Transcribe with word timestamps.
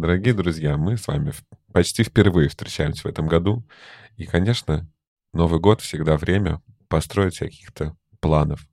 Дорогие 0.00 0.32
друзья, 0.32 0.78
мы 0.78 0.96
с 0.96 1.06
вами 1.06 1.34
почти 1.74 2.04
впервые 2.04 2.48
встречаемся 2.48 3.02
в 3.02 3.10
этом 3.10 3.28
году. 3.28 3.66
И, 4.16 4.24
конечно, 4.24 4.88
Новый 5.34 5.60
год 5.60 5.82
всегда 5.82 6.16
время 6.16 6.62
построить 6.88 7.38
каких-то 7.38 7.94
планов. 8.18 8.66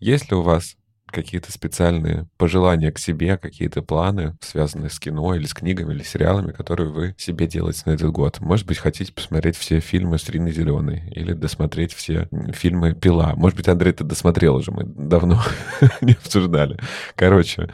Есть 0.00 0.32
ли 0.32 0.36
у 0.36 0.42
вас 0.42 0.76
какие-то 1.06 1.52
специальные 1.52 2.28
пожелания 2.36 2.90
к 2.90 2.98
себе, 2.98 3.38
какие-то 3.38 3.80
планы, 3.80 4.36
связанные 4.40 4.90
с 4.90 4.98
кино 4.98 5.36
или 5.36 5.46
с 5.46 5.54
книгами 5.54 5.94
или 5.94 6.02
сериалами, 6.02 6.50
которые 6.50 6.90
вы 6.90 7.14
себе 7.16 7.46
делаете 7.46 7.82
на 7.86 7.92
этот 7.92 8.10
год. 8.10 8.40
Может 8.40 8.66
быть, 8.66 8.78
хотите 8.78 9.12
посмотреть 9.12 9.56
все 9.56 9.78
фильмы 9.78 10.18
с 10.18 10.28
Риной 10.28 10.50
Зеленой 10.50 11.08
или 11.12 11.32
досмотреть 11.32 11.92
все 11.92 12.28
фильмы 12.54 12.94
«Пила». 12.94 13.36
Может 13.36 13.56
быть, 13.56 13.68
Андрей, 13.68 13.92
ты 13.92 14.02
досмотрел 14.02 14.56
уже, 14.56 14.72
мы 14.72 14.82
давно 14.82 15.40
не 16.00 16.14
обсуждали. 16.14 16.76
Короче, 17.14 17.70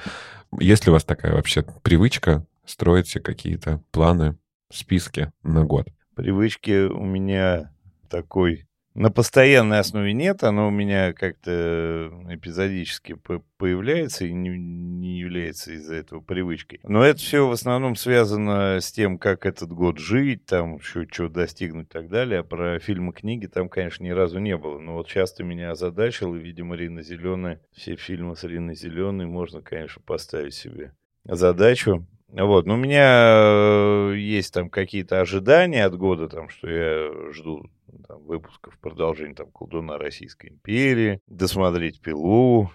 есть 0.61 0.84
ли 0.84 0.90
у 0.90 0.93
вас 0.93 1.04
такая 1.04 1.32
вообще 1.32 1.64
привычка 1.82 2.45
строить 2.69 3.09
себе 3.09 3.23
какие-то 3.23 3.82
планы, 3.91 4.37
списки 4.71 5.32
на 5.43 5.64
год? 5.64 5.89
Привычки 6.14 6.86
у 6.86 7.04
меня 7.04 7.72
такой 8.09 8.68
на 8.99 9.13
постоянной 9.13 9.79
основе 9.79 10.13
нет, 10.13 10.43
оно 10.43 10.67
у 10.67 10.71
меня 10.73 11.12
как-то 11.12 12.11
эпизодически 12.29 13.17
появляется 13.57 14.25
и 14.25 14.32
не, 14.32 14.49
не 14.59 15.21
является 15.21 15.73
из-за 15.75 15.95
этого 15.95 16.21
привычкой. 16.21 16.81
Но 16.82 17.04
это 17.04 17.21
все 17.21 17.46
в 17.46 17.53
основном 17.53 17.95
связано 17.95 18.81
с 18.81 18.90
тем, 18.90 19.18
как 19.18 19.46
этот 19.46 19.71
год 19.71 19.98
жить, 19.98 20.46
там 20.46 20.79
еще 20.79 21.07
что 21.09 21.29
достигнуть 21.29 21.87
и 21.87 21.93
так 21.93 22.09
далее. 22.09 22.40
А 22.40 22.43
про 22.43 22.81
фильмы, 22.81 23.12
книги 23.12 23.46
там, 23.46 23.68
конечно, 23.68 24.03
ни 24.03 24.11
разу 24.11 24.40
не 24.40 24.57
было. 24.57 24.81
Но 24.81 24.95
вот 24.95 25.07
часто 25.07 25.45
меня 25.45 25.71
озадачил, 25.71 26.35
и, 26.35 26.40
видимо, 26.40 26.75
Рина 26.75 27.03
Зеленая, 27.03 27.61
все 27.73 27.95
фильмы 27.95 28.35
с 28.35 28.43
Риной 28.43 28.75
Зеленой 28.75 29.26
можно, 29.26 29.62
конечно, 29.62 30.03
поставить 30.04 30.54
себе 30.54 30.93
задачу. 31.25 32.05
Вот, 32.31 32.67
но 32.67 32.75
у 32.75 32.77
меня 32.77 34.11
э, 34.11 34.14
есть 34.17 34.53
там 34.53 34.69
какие-то 34.69 35.20
ожидания 35.20 35.84
от 35.84 35.97
года, 35.97 36.28
там, 36.28 36.51
что 36.51 36.69
я 36.69 37.33
жду 37.33 37.70
там, 38.07 38.23
выпусков 38.25 38.79
продолжения 38.79 39.35
там 39.35 39.51
«Колдуна 39.51 39.97
Российской 39.97 40.51
империи», 40.51 41.20
досмотреть 41.27 42.01
«Пилу», 42.01 42.70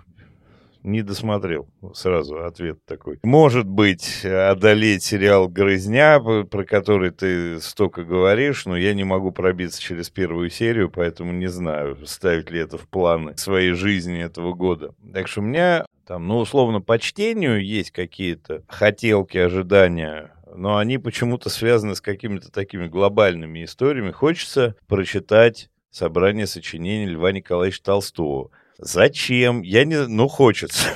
не 0.83 1.01
досмотрел. 1.01 1.67
Сразу 1.93 2.43
ответ 2.43 2.79
такой. 2.85 3.19
Может 3.23 3.67
быть, 3.67 4.25
одолеть 4.25 5.03
сериал 5.03 5.47
«Грызня», 5.47 6.19
про 6.19 6.65
который 6.65 7.11
ты 7.11 7.59
столько 7.61 8.03
говоришь, 8.03 8.65
но 8.65 8.77
я 8.77 8.93
не 8.93 9.03
могу 9.03 9.31
пробиться 9.31 9.81
через 9.81 10.09
первую 10.09 10.49
серию, 10.49 10.89
поэтому 10.89 11.31
не 11.31 11.47
знаю, 11.47 11.97
ставить 12.05 12.51
ли 12.51 12.59
это 12.59 12.77
в 12.77 12.87
планы 12.87 13.37
своей 13.37 13.71
жизни 13.71 14.21
этого 14.21 14.53
года. 14.53 14.93
Так 15.13 15.27
что 15.27 15.41
у 15.41 15.43
меня 15.43 15.85
там, 16.05 16.27
ну, 16.27 16.37
условно, 16.37 16.81
по 16.81 16.99
чтению 16.99 17.63
есть 17.63 17.91
какие-то 17.91 18.63
хотелки, 18.67 19.37
ожидания 19.37 20.31
но 20.55 20.77
они 20.77 20.97
почему-то 20.97 21.49
связаны 21.49 21.95
с 21.95 22.01
какими-то 22.01 22.51
такими 22.51 22.87
глобальными 22.87 23.63
историями. 23.63 24.11
Хочется 24.11 24.75
прочитать 24.87 25.69
собрание 25.89 26.47
сочинений 26.47 27.07
Льва 27.07 27.31
Николаевича 27.31 27.83
Толстого. 27.83 28.51
Зачем? 28.77 29.61
Я 29.61 29.85
не... 29.85 30.07
Ну, 30.07 30.27
хочется. 30.27 30.89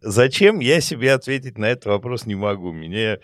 Зачем? 0.00 0.60
Я 0.60 0.80
себе 0.80 1.12
ответить 1.12 1.58
на 1.58 1.66
этот 1.66 1.86
вопрос 1.86 2.26
не 2.26 2.34
могу. 2.34 2.72
Мне... 2.72 3.20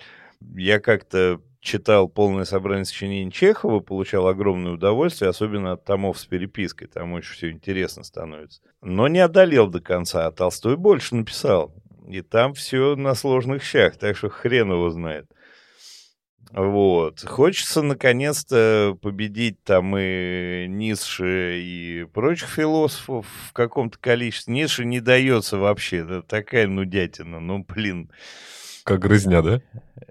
Я 0.54 0.80
как-то 0.80 1.40
читал 1.60 2.08
полное 2.08 2.44
собрание 2.44 2.84
сочинений 2.84 3.30
Чехова, 3.30 3.78
получал 3.80 4.26
огромное 4.26 4.72
удовольствие, 4.72 5.30
особенно 5.30 5.72
от 5.72 5.84
томов 5.84 6.18
с 6.18 6.26
перепиской. 6.26 6.88
Там 6.88 7.12
очень 7.12 7.34
все 7.34 7.50
интересно 7.50 8.02
становится. 8.02 8.60
Но 8.82 9.06
не 9.06 9.20
одолел 9.20 9.68
до 9.68 9.80
конца, 9.80 10.26
а 10.26 10.32
Толстой 10.32 10.76
больше 10.76 11.14
написал. 11.14 11.72
И 12.08 12.20
там 12.20 12.52
все 12.54 12.96
на 12.96 13.14
сложных 13.14 13.62
щах, 13.62 13.96
так 13.96 14.16
что 14.16 14.28
хрен 14.28 14.72
его 14.72 14.90
знает. 14.90 15.26
Вот. 16.52 17.24
Хочется 17.24 17.80
наконец-то 17.80 18.98
победить 19.00 19.62
там 19.64 19.96
и 19.96 20.66
Ницше, 20.68 21.58
и 21.58 22.04
прочих 22.12 22.50
философов 22.50 23.26
в 23.48 23.52
каком-то 23.54 23.98
количестве. 23.98 24.52
Ницше 24.52 24.84
не 24.84 25.00
дается 25.00 25.56
вообще. 25.56 25.98
Это 25.98 26.22
такая 26.22 26.66
нудятина. 26.66 27.40
Ну, 27.40 27.64
блин. 27.66 28.10
Как 28.84 29.00
грызня, 29.00 29.40
да? 29.40 29.62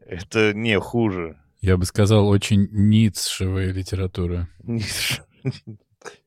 Это 0.07 0.53
не 0.53 0.79
хуже. 0.79 1.37
Я 1.61 1.77
бы 1.77 1.85
сказал, 1.85 2.27
очень 2.27 2.67
ницшевая 2.71 3.71
литература. 3.71 4.49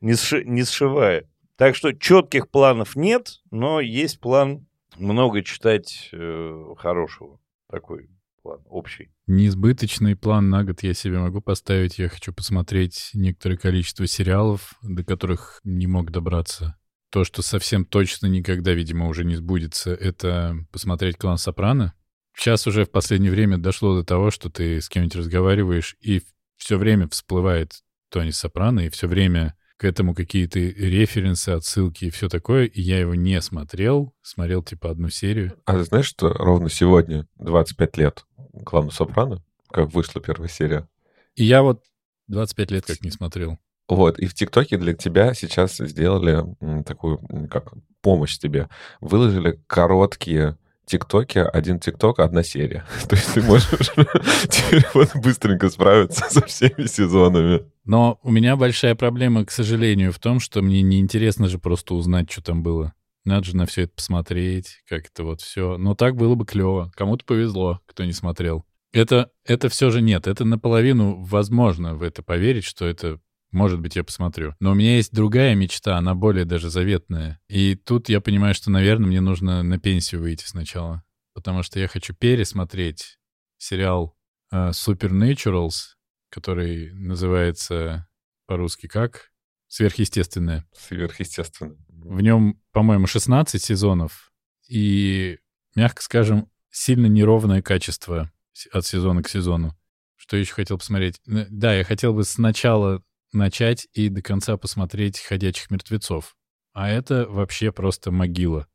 Ницшевая. 0.01 1.25
Так 1.57 1.75
что 1.75 1.93
четких 1.93 2.51
планов 2.51 2.95
нет, 2.95 3.41
но 3.51 3.81
есть 3.81 4.21
план 4.21 4.67
много 4.97 5.43
читать 5.43 6.09
э, 6.13 6.75
хорошего. 6.79 7.41
Такой 7.69 8.09
план 8.45 8.61
общий. 8.67 9.11
Неизбыточный 9.27 10.17
план 10.17 10.51
на 10.51 10.65
год 10.65 10.83
я 10.83 10.93
себе 10.93 11.19
могу 11.19 11.41
поставить. 11.41 11.99
Я 11.99 12.11
хочу 12.11 12.33
посмотреть 12.33 13.11
некоторое 13.15 13.57
количество 13.57 14.07
сериалов, 14.07 14.75
до 14.83 15.03
которых 15.03 15.61
не 15.65 15.87
мог 15.87 16.11
добраться. 16.11 16.79
То, 17.11 17.25
что 17.25 17.41
совсем 17.41 17.87
точно 17.87 18.27
никогда, 18.27 18.75
видимо, 18.75 19.09
уже 19.09 19.25
не 19.25 19.37
сбудется, 19.37 19.95
это 19.95 20.59
посмотреть 20.71 21.17
«Клан 21.17 21.39
Сопрано». 21.39 21.95
Сейчас 22.37 22.67
уже 22.67 22.85
в 22.85 22.91
последнее 22.91 23.33
время 23.33 23.57
дошло 23.57 23.97
до 23.97 24.05
того, 24.05 24.31
что 24.31 24.51
ты 24.51 24.81
с 24.81 24.91
кем-нибудь 24.91 25.17
разговариваешь, 25.17 25.97
и 26.01 26.21
все 26.57 26.77
время 26.77 27.09
всплывает 27.09 27.83
Тони 28.11 28.31
Сопрано, 28.31 28.81
и 28.81 28.91
все 28.91 29.09
время 29.09 29.57
к 29.85 29.87
этому 29.87 30.15
какие-то 30.15 30.59
референсы, 30.59 31.51
отсылки 31.51 32.07
и 32.07 32.11
все 32.11 32.31
такое, 32.31 32.65
и 32.65 32.81
я 32.81 32.99
его 33.01 33.15
не 33.15 33.39
смотрел, 33.43 34.15
смотрел 34.23 34.63
типа 34.63 34.91
одну 34.91 35.11
серию. 35.11 35.53
А 35.67 35.75
ты 35.75 35.85
знаешь, 35.85 36.07
что 36.07 36.33
ровно 36.33 36.71
сегодня 36.71 37.27
25 37.37 37.99
лет 37.99 38.25
клану 38.65 38.91
Сопрано, 38.91 39.45
как 39.69 39.93
вышла 39.93 40.23
первая 40.23 40.49
серия? 40.49 40.89
И 41.35 41.45
я 41.45 41.63
вот 41.63 41.83
25 42.29 42.71
лет 42.71 42.87
как 42.87 43.03
не 43.03 43.11
смотрел. 43.11 43.59
Вот, 43.87 44.19
и 44.19 44.25
в 44.25 44.33
ТикТоке 44.33 44.79
для 44.79 44.95
тебя 44.95 45.35
сейчас 45.35 45.77
сделали 45.77 46.47
такую, 46.85 47.19
как 47.51 47.75
помощь 48.01 48.39
тебе. 48.39 48.71
Выложили 49.03 49.63
короткие 49.67 50.57
ТикТоке 50.87 51.43
один 51.43 51.81
ТикТок, 51.81 52.19
одна 52.19 52.43
серия. 52.43 52.85
То 53.09 53.17
есть 53.17 53.35
ты 53.35 53.43
можешь 53.43 53.69
теперь 54.49 54.87
вот 54.95 55.15
быстренько 55.17 55.69
справиться 55.71 56.25
со 56.31 56.45
всеми 56.47 56.87
сезонами. 56.87 57.65
Но 57.85 58.19
у 58.23 58.31
меня 58.31 58.57
большая 58.57 58.95
проблема, 58.95 59.45
к 59.45 59.51
сожалению, 59.51 60.13
в 60.13 60.19
том, 60.19 60.41
что 60.41 60.63
мне 60.63 60.83
неинтересно 60.83 61.49
же 61.49 61.59
просто 61.59 61.95
узнать, 61.95 62.31
что 62.31 62.43
там 62.43 62.63
было. 62.63 62.95
Надо 63.25 63.45
же 63.45 63.57
на 63.57 63.67
все 63.67 63.83
это 63.83 63.93
посмотреть, 63.95 64.83
как 64.89 65.07
это 65.07 65.25
вот 65.25 65.41
все. 65.41 65.79
Но 65.79 65.95
так 65.95 66.15
было 66.17 66.35
бы 66.35 66.45
клево. 66.45 66.91
Кому-то 66.95 67.25
повезло, 67.25 67.81
кто 67.87 68.05
не 68.05 68.13
смотрел. 68.13 68.65
Это, 68.93 69.31
это 69.45 69.69
все 69.69 69.91
же 69.91 70.01
нет. 70.03 70.27
Это 70.27 70.45
наполовину 70.45 71.23
возможно 71.25 71.95
в 71.95 72.03
это 72.03 72.23
поверить, 72.23 72.65
что 72.65 72.87
это 72.87 73.19
может 73.55 73.81
быть, 73.81 73.97
я 73.97 74.05
посмотрю. 74.05 74.55
Но 74.61 74.73
у 74.73 74.75
меня 74.75 74.97
есть 74.97 75.13
другая 75.13 75.55
мечта, 75.55 75.97
она 75.97 76.15
более 76.15 76.45
даже 76.45 76.71
заветная. 76.71 77.41
И 77.49 77.77
тут 77.77 78.09
я 78.09 78.21
понимаю, 78.21 78.55
что, 78.55 78.71
наверное, 78.71 79.07
мне 79.07 79.21
нужно 79.21 79.63
на 79.63 79.79
пенсию 79.79 80.21
выйти 80.21 80.45
сначала. 80.45 81.05
Потому 81.35 81.63
что 81.63 81.79
я 81.79 81.89
хочу 81.89 82.15
пересмотреть 82.15 83.19
сериал 83.57 84.17
uh, 84.53 84.71
Supernaturals, 84.71 85.95
который 86.31 86.93
называется 86.93 88.09
по-русски 88.47 88.89
как? 88.89 89.31
Сверхъестественное. 89.69 90.67
Сверхъестественное. 90.73 91.77
В 91.89 92.21
нем, 92.21 92.61
по-моему, 92.73 93.07
16 93.07 93.63
сезонов. 93.63 94.33
И, 94.69 95.39
мягко 95.75 96.03
скажем, 96.03 96.51
сильно 96.71 97.07
неровное 97.07 97.63
качество 97.63 98.33
от 98.73 98.85
сезона 98.85 99.23
к 99.23 99.29
сезону. 99.29 99.77
Что 100.17 100.37
еще 100.37 100.55
хотел 100.55 100.79
посмотреть? 100.79 101.21
Да, 101.25 101.75
я 101.75 101.85
хотел 101.85 102.15
бы 102.15 102.25
сначала 102.25 103.03
начать 103.35 103.89
и 103.93 104.09
до 104.09 104.23
конца 104.23 104.57
посмотреть 104.57 105.21
«Ходячих 105.21 105.71
мертвецов». 105.71 106.37
А 106.73 106.89
это 106.89 107.27
вообще 107.29 107.73
просто 107.73 108.11
могила. 108.11 108.67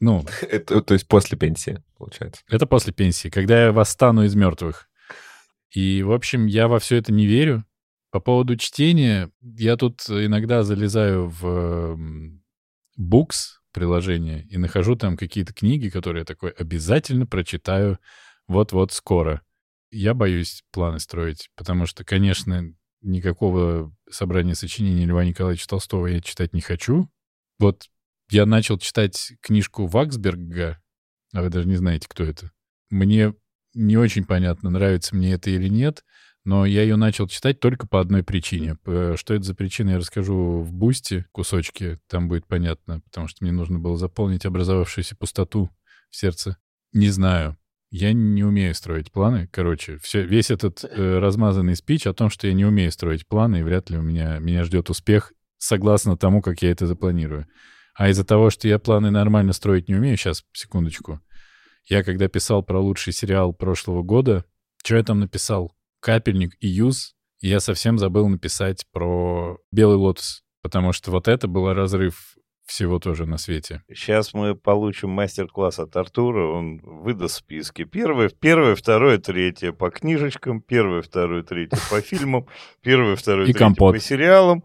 Ну, 0.00 0.24
это, 0.42 0.80
то 0.80 0.94
есть 0.94 1.08
после 1.08 1.36
пенсии, 1.36 1.82
получается. 1.96 2.42
Это 2.48 2.66
после 2.66 2.92
пенсии, 2.92 3.28
когда 3.28 3.64
я 3.66 3.72
восстану 3.72 4.24
из 4.24 4.34
мертвых. 4.34 4.88
И, 5.70 6.02
в 6.02 6.12
общем, 6.12 6.46
я 6.46 6.68
во 6.68 6.78
все 6.78 6.96
это 6.96 7.12
не 7.12 7.26
верю. 7.26 7.64
По 8.10 8.20
поводу 8.20 8.56
чтения, 8.56 9.30
я 9.42 9.76
тут 9.76 10.00
иногда 10.08 10.62
залезаю 10.62 11.28
в 11.28 11.98
Books 12.98 13.58
приложение 13.72 14.46
и 14.46 14.56
нахожу 14.56 14.96
там 14.96 15.16
какие-то 15.16 15.52
книги, 15.52 15.90
которые 15.90 16.20
я 16.20 16.24
такой 16.24 16.50
обязательно 16.50 17.26
прочитаю 17.26 17.98
вот-вот 18.46 18.92
скоро. 18.92 19.42
Я 19.90 20.14
боюсь 20.14 20.64
планы 20.72 21.00
строить, 21.00 21.50
потому 21.54 21.84
что, 21.86 22.04
конечно, 22.04 22.74
никакого 23.02 23.94
собрания 24.10 24.54
сочинений 24.54 25.06
Льва 25.06 25.24
Николаевича 25.24 25.68
Толстого 25.68 26.06
я 26.06 26.20
читать 26.20 26.52
не 26.52 26.60
хочу. 26.60 27.10
Вот 27.58 27.86
я 28.30 28.46
начал 28.46 28.78
читать 28.78 29.32
книжку 29.40 29.86
Ваксберга, 29.86 30.80
а 31.32 31.42
вы 31.42 31.50
даже 31.50 31.66
не 31.68 31.76
знаете, 31.76 32.06
кто 32.08 32.24
это. 32.24 32.50
Мне 32.90 33.34
не 33.74 33.96
очень 33.96 34.24
понятно, 34.24 34.70
нравится 34.70 35.14
мне 35.14 35.32
это 35.32 35.50
или 35.50 35.68
нет, 35.68 36.04
но 36.44 36.64
я 36.64 36.82
ее 36.82 36.96
начал 36.96 37.28
читать 37.28 37.60
только 37.60 37.86
по 37.86 38.00
одной 38.00 38.22
причине. 38.22 38.76
Что 38.84 39.34
это 39.34 39.42
за 39.42 39.54
причина, 39.54 39.90
я 39.90 39.98
расскажу 39.98 40.60
в 40.60 40.72
бусте 40.72 41.26
кусочки, 41.32 41.98
там 42.06 42.28
будет 42.28 42.46
понятно, 42.46 43.00
потому 43.00 43.28
что 43.28 43.44
мне 43.44 43.52
нужно 43.52 43.78
было 43.78 43.96
заполнить 43.96 44.46
образовавшуюся 44.46 45.16
пустоту 45.16 45.70
в 46.10 46.16
сердце. 46.16 46.56
Не 46.92 47.10
знаю. 47.10 47.58
Я 47.90 48.12
не 48.12 48.44
умею 48.44 48.74
строить 48.74 49.10
планы. 49.10 49.48
Короче, 49.50 49.96
все, 49.98 50.22
весь 50.22 50.50
этот 50.50 50.84
э, 50.84 51.18
размазанный 51.18 51.74
спич 51.74 52.06
о 52.06 52.12
том, 52.12 52.28
что 52.28 52.46
я 52.46 52.52
не 52.52 52.66
умею 52.66 52.92
строить 52.92 53.26
планы, 53.26 53.60
и 53.60 53.62
вряд 53.62 53.88
ли 53.88 53.96
у 53.96 54.02
меня, 54.02 54.38
меня 54.38 54.64
ждет 54.64 54.90
успех 54.90 55.32
согласно 55.56 56.16
тому, 56.16 56.42
как 56.42 56.60
я 56.62 56.70
это 56.70 56.86
запланирую. 56.86 57.46
А 57.94 58.10
из-за 58.10 58.24
того, 58.24 58.50
что 58.50 58.68
я 58.68 58.78
планы 58.78 59.10
нормально 59.10 59.52
строить 59.52 59.88
не 59.88 59.94
умею, 59.94 60.16
сейчас, 60.16 60.44
секундочку. 60.52 61.20
Я 61.86 62.04
когда 62.04 62.28
писал 62.28 62.62
про 62.62 62.78
лучший 62.78 63.12
сериал 63.14 63.54
прошлого 63.54 64.02
года, 64.02 64.44
что 64.84 64.96
я 64.96 65.02
там 65.02 65.20
написал? 65.20 65.74
Капельник 66.00 66.56
и 66.60 66.68
Юз. 66.68 67.14
И 67.40 67.48
я 67.48 67.60
совсем 67.60 67.98
забыл 67.98 68.28
написать 68.28 68.84
про 68.92 69.58
Белый 69.70 69.96
лотос, 69.96 70.42
потому 70.62 70.92
что 70.92 71.10
вот 71.10 71.28
это 71.28 71.48
был 71.48 71.72
разрыв 71.72 72.36
всего 72.68 72.98
тоже 72.98 73.26
на 73.26 73.38
свете. 73.38 73.82
Сейчас 73.88 74.34
мы 74.34 74.54
получим 74.54 75.10
мастер-класс 75.10 75.78
от 75.78 75.96
Артура, 75.96 76.46
он 76.52 76.78
выдаст 76.82 77.36
списки. 77.36 77.84
Первое, 77.84 78.28
первое, 78.28 78.74
второе, 78.74 79.18
третье 79.18 79.72
по 79.72 79.90
книжечкам, 79.90 80.60
первое, 80.60 81.02
второе, 81.02 81.42
третье 81.42 81.78
по 81.90 82.00
фильмам, 82.02 82.46
первое, 82.82 83.16
второе, 83.16 83.44
И 83.44 83.52
третье 83.52 83.58
компот. 83.58 83.94
по 83.94 84.00
сериалам. 84.00 84.64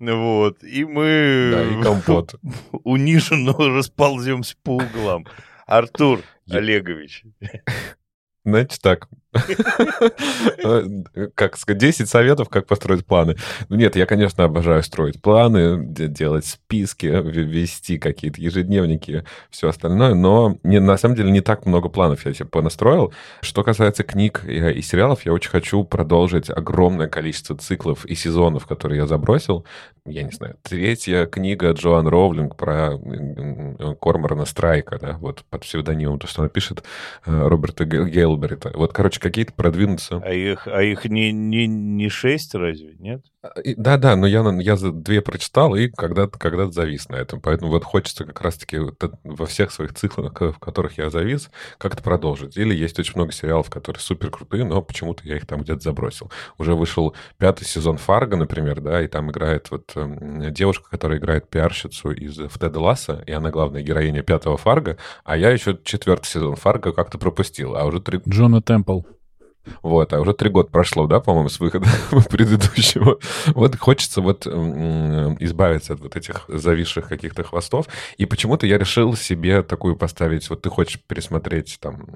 Вот. 0.00 0.64
И 0.64 0.84
мы 0.84 1.50
Да, 1.52 1.62
и 1.64 1.82
компот. 1.82 2.34
униженно 2.72 3.52
располземся 3.52 4.56
по 4.62 4.76
углам. 4.76 5.26
Артур 5.66 6.20
Олегович, 6.50 7.24
Значит 8.44 8.80
так. 8.82 9.08
Э, 9.34 10.82
Как 11.34 11.56
сказать, 11.56 11.80
10 11.80 12.08
советов, 12.08 12.48
как 12.48 12.66
построить 12.66 13.06
планы. 13.06 13.36
Нет, 13.68 13.96
я, 13.96 14.06
конечно, 14.06 14.44
обожаю 14.44 14.82
строить 14.82 15.20
планы, 15.20 15.84
де- 15.84 16.08
делать 16.08 16.44
списки, 16.46 17.06
вести 17.06 17.98
какие-то 17.98 18.40
ежедневники, 18.40 19.24
все 19.50 19.68
остальное, 19.68 20.14
но 20.14 20.58
не, 20.62 20.80
на 20.80 20.96
самом 20.96 21.14
деле 21.16 21.30
не 21.30 21.40
так 21.40 21.66
много 21.66 21.88
планов 21.88 22.24
я 22.26 22.34
себе 22.34 22.46
понастроил. 22.46 23.12
Что 23.40 23.62
касается 23.64 24.04
книг 24.04 24.42
и, 24.46 24.56
и 24.72 24.82
сериалов, 24.82 25.24
я 25.26 25.32
очень 25.32 25.50
хочу 25.50 25.84
продолжить 25.84 26.50
огромное 26.50 27.08
количество 27.08 27.56
циклов 27.56 28.04
и 28.04 28.14
сезонов, 28.14 28.66
которые 28.66 28.98
я 29.00 29.06
забросил. 29.06 29.64
Я 30.04 30.24
не 30.24 30.32
знаю, 30.32 30.56
третья 30.62 31.26
книга 31.26 31.70
Джоан 31.72 32.08
Роулинг 32.08 32.56
про 32.56 32.92
м, 32.94 33.96
Корморана 34.00 34.44
Страйка, 34.46 34.98
да, 35.00 35.16
вот 35.20 35.44
под 35.48 35.62
псевдонимом, 35.62 36.18
то, 36.18 36.26
что 36.26 36.42
она 36.42 36.48
пишет, 36.48 36.82
э, 37.24 37.48
Роберта 37.48 37.84
Ге- 37.84 38.08
Гейлберрита. 38.10 38.72
Вот, 38.74 38.92
короче, 38.92 39.20
какие-то 39.22 39.52
продвинутся. 39.54 40.20
а 40.22 40.32
их, 40.32 40.66
а 40.66 40.82
их 40.82 41.04
не, 41.06 41.32
не, 41.32 41.66
не 41.66 42.08
шесть 42.08 42.54
разве, 42.54 42.94
нет? 42.98 43.24
И- 43.64 43.74
Да-да, 43.76 44.14
но 44.16 44.26
я, 44.26 44.42
на- 44.42 44.60
я 44.60 44.76
за 44.76 44.92
две 44.92 45.20
прочитал 45.20 45.74
и 45.74 45.88
когда-то 45.88 46.38
когда 46.38 46.70
завис 46.70 47.08
на 47.08 47.16
этом. 47.16 47.40
Поэтому 47.40 47.70
вот 47.70 47.84
хочется 47.84 48.24
как 48.24 48.40
раз-таки 48.40 48.78
во 49.24 49.46
всех 49.46 49.72
своих 49.72 49.94
циклах, 49.94 50.38
в 50.40 50.58
которых 50.58 50.98
я 50.98 51.10
завис, 51.10 51.50
как-то 51.78 52.02
продолжить. 52.02 52.56
Или 52.56 52.74
есть 52.74 52.98
очень 52.98 53.14
много 53.16 53.32
сериалов, 53.32 53.70
которые 53.70 54.00
супер 54.00 54.30
крутые, 54.30 54.64
но 54.64 54.80
почему-то 54.82 55.22
я 55.26 55.36
их 55.36 55.46
там 55.46 55.62
где-то 55.62 55.80
забросил. 55.80 56.30
Уже 56.58 56.74
вышел 56.74 57.14
пятый 57.38 57.64
сезон 57.64 57.96
Фарго, 57.96 58.36
например, 58.36 58.80
да, 58.80 59.02
и 59.02 59.08
там 59.08 59.30
играет 59.30 59.70
вот 59.70 59.90
эм, 59.96 60.52
девушка, 60.52 60.88
которая 60.90 61.18
играет 61.18 61.48
пиарщицу 61.48 62.12
из 62.12 62.36
Теда 62.36 62.78
Ласса, 62.80 63.22
и 63.26 63.32
она 63.32 63.50
главная 63.50 63.82
героиня 63.82 64.22
пятого 64.22 64.56
Фарго, 64.56 64.98
а 65.24 65.36
я 65.36 65.50
еще 65.50 65.78
четвертый 65.82 66.26
сезон 66.26 66.54
Фарго 66.56 66.92
как-то 66.92 67.18
пропустил, 67.18 67.74
а 67.76 67.84
уже 67.84 68.00
три 68.00 68.20
Джона 68.28 68.62
Темпл. 68.62 69.00
Вот, 69.82 70.12
а 70.12 70.20
уже 70.20 70.32
три 70.34 70.50
года 70.50 70.68
прошло, 70.70 71.06
да, 71.06 71.20
по-моему, 71.20 71.48
с 71.48 71.60
выхода 71.60 71.86
предыдущего. 72.30 73.18
Вот 73.48 73.78
хочется 73.78 74.20
вот 74.20 74.46
избавиться 74.46 75.94
от 75.94 76.00
вот 76.00 76.16
этих 76.16 76.44
зависших 76.48 77.08
каких-то 77.08 77.44
хвостов. 77.44 77.86
И 78.16 78.26
почему-то 78.26 78.66
я 78.66 78.78
решил 78.78 79.14
себе 79.16 79.62
такую 79.62 79.96
поставить, 79.96 80.48
вот 80.50 80.62
ты 80.62 80.70
хочешь 80.70 81.00
пересмотреть 81.00 81.78
там 81.80 82.06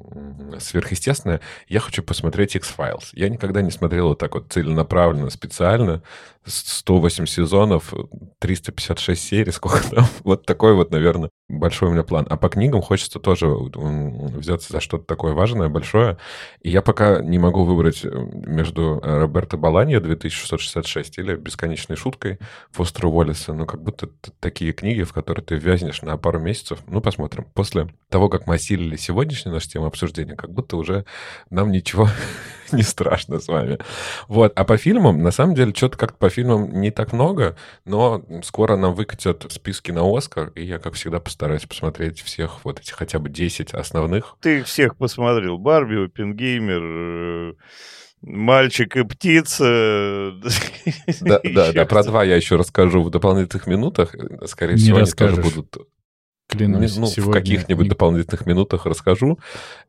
сверхъестественное, 0.58 1.40
я 1.68 1.80
хочу 1.80 2.02
посмотреть 2.02 2.56
X-Files. 2.56 3.10
Я 3.12 3.28
никогда 3.28 3.62
не 3.62 3.70
смотрел 3.70 4.08
вот 4.08 4.18
так 4.18 4.34
вот 4.34 4.46
целенаправленно, 4.52 5.30
специально. 5.30 6.02
С- 6.46 6.78
108 6.78 7.26
сезонов, 7.26 7.92
356 8.38 9.20
серий, 9.22 9.52
сколько 9.52 9.82
там. 9.90 10.04
Вот 10.24 10.46
такой 10.46 10.74
вот, 10.74 10.90
наверное, 10.90 11.30
большой 11.48 11.88
у 11.88 11.92
меня 11.92 12.02
план. 12.04 12.26
А 12.30 12.36
по 12.36 12.48
книгам 12.48 12.80
хочется 12.82 13.18
тоже 13.18 13.46
м, 13.46 14.26
взяться 14.28 14.72
за 14.72 14.80
что-то 14.80 15.04
такое 15.04 15.32
важное, 15.32 15.68
большое. 15.68 16.18
И 16.62 16.70
я 16.70 16.82
пока 16.82 17.20
не 17.20 17.38
могу 17.38 17.64
выбрать 17.64 18.04
э, 18.04 18.08
между 18.10 19.00
э, 19.02 19.18
Роберто 19.18 19.56
Баланьо 19.56 20.00
2666 20.00 21.18
или 21.18 21.34
«Бесконечной 21.36 21.96
шуткой» 21.96 22.38
Фостера 22.70 23.08
Уоллеса. 23.08 23.52
Ну, 23.52 23.66
как 23.66 23.82
будто 23.82 24.08
такие 24.40 24.72
книги, 24.72 25.02
в 25.02 25.12
которые 25.12 25.44
ты 25.44 25.56
вязнешь 25.56 26.02
на 26.02 26.16
пару 26.16 26.38
месяцев. 26.38 26.78
Ну, 26.86 27.00
посмотрим. 27.00 27.46
После 27.54 27.88
того, 28.08 28.28
как 28.28 28.46
мы 28.46 28.54
осилили 28.54 28.96
сегодняшнюю 28.96 29.54
нашу 29.54 29.68
тему 29.68 29.86
обсуждения, 29.86 30.36
как 30.36 30.52
будто 30.52 30.76
уже 30.76 31.04
нам 31.50 31.70
ничего 31.72 32.08
не 32.72 32.82
страшно 32.82 33.40
с 33.40 33.48
вами. 33.48 33.78
Вот. 34.28 34.52
А 34.56 34.64
по 34.64 34.76
фильмам, 34.76 35.22
на 35.22 35.30
самом 35.30 35.54
деле, 35.54 35.72
что-то 35.74 35.98
как-то 35.98 36.18
по 36.18 36.28
фильмам 36.36 36.80
не 36.80 36.90
так 36.90 37.12
много, 37.12 37.56
но 37.84 38.22
скоро 38.42 38.76
нам 38.76 38.94
выкатят 38.94 39.46
списки 39.50 39.90
на 39.90 40.02
Оскар, 40.06 40.52
и 40.54 40.64
я, 40.64 40.78
как 40.78 40.94
всегда, 40.94 41.18
постараюсь 41.18 41.64
посмотреть 41.64 42.20
всех 42.20 42.64
вот 42.64 42.80
этих 42.80 42.94
хотя 42.94 43.18
бы 43.18 43.30
10 43.30 43.72
основных. 43.74 44.36
Ты 44.40 44.58
их 44.58 44.66
всех 44.66 44.96
посмотрел. 44.96 45.58
Барби, 45.58 46.06
Оппенгеймер, 46.06 46.82
э, 46.82 47.54
Мальчик 48.22 48.96
и 48.96 49.04
птица. 49.04 50.32
Да, 51.20 51.40
да, 51.44 51.72
да, 51.72 51.86
про 51.86 52.02
два 52.02 52.24
я 52.24 52.36
еще 52.36 52.56
расскажу 52.56 53.02
в 53.02 53.10
дополнительных 53.10 53.66
минутах. 53.66 54.14
Скорее 54.46 54.72
Не 54.74 54.78
всего, 54.78 54.96
они 54.98 55.06
тоже 55.10 55.36
расскажешь. 55.36 55.54
будут... 55.54 55.88
Клянусь, 56.56 56.96
ну, 56.96 57.06
в 57.06 57.08
сегодня 57.10 57.40
каких-нибудь 57.40 57.84
не- 57.84 57.90
дополнительных 57.90 58.46
минутах 58.46 58.86
расскажу. 58.86 59.38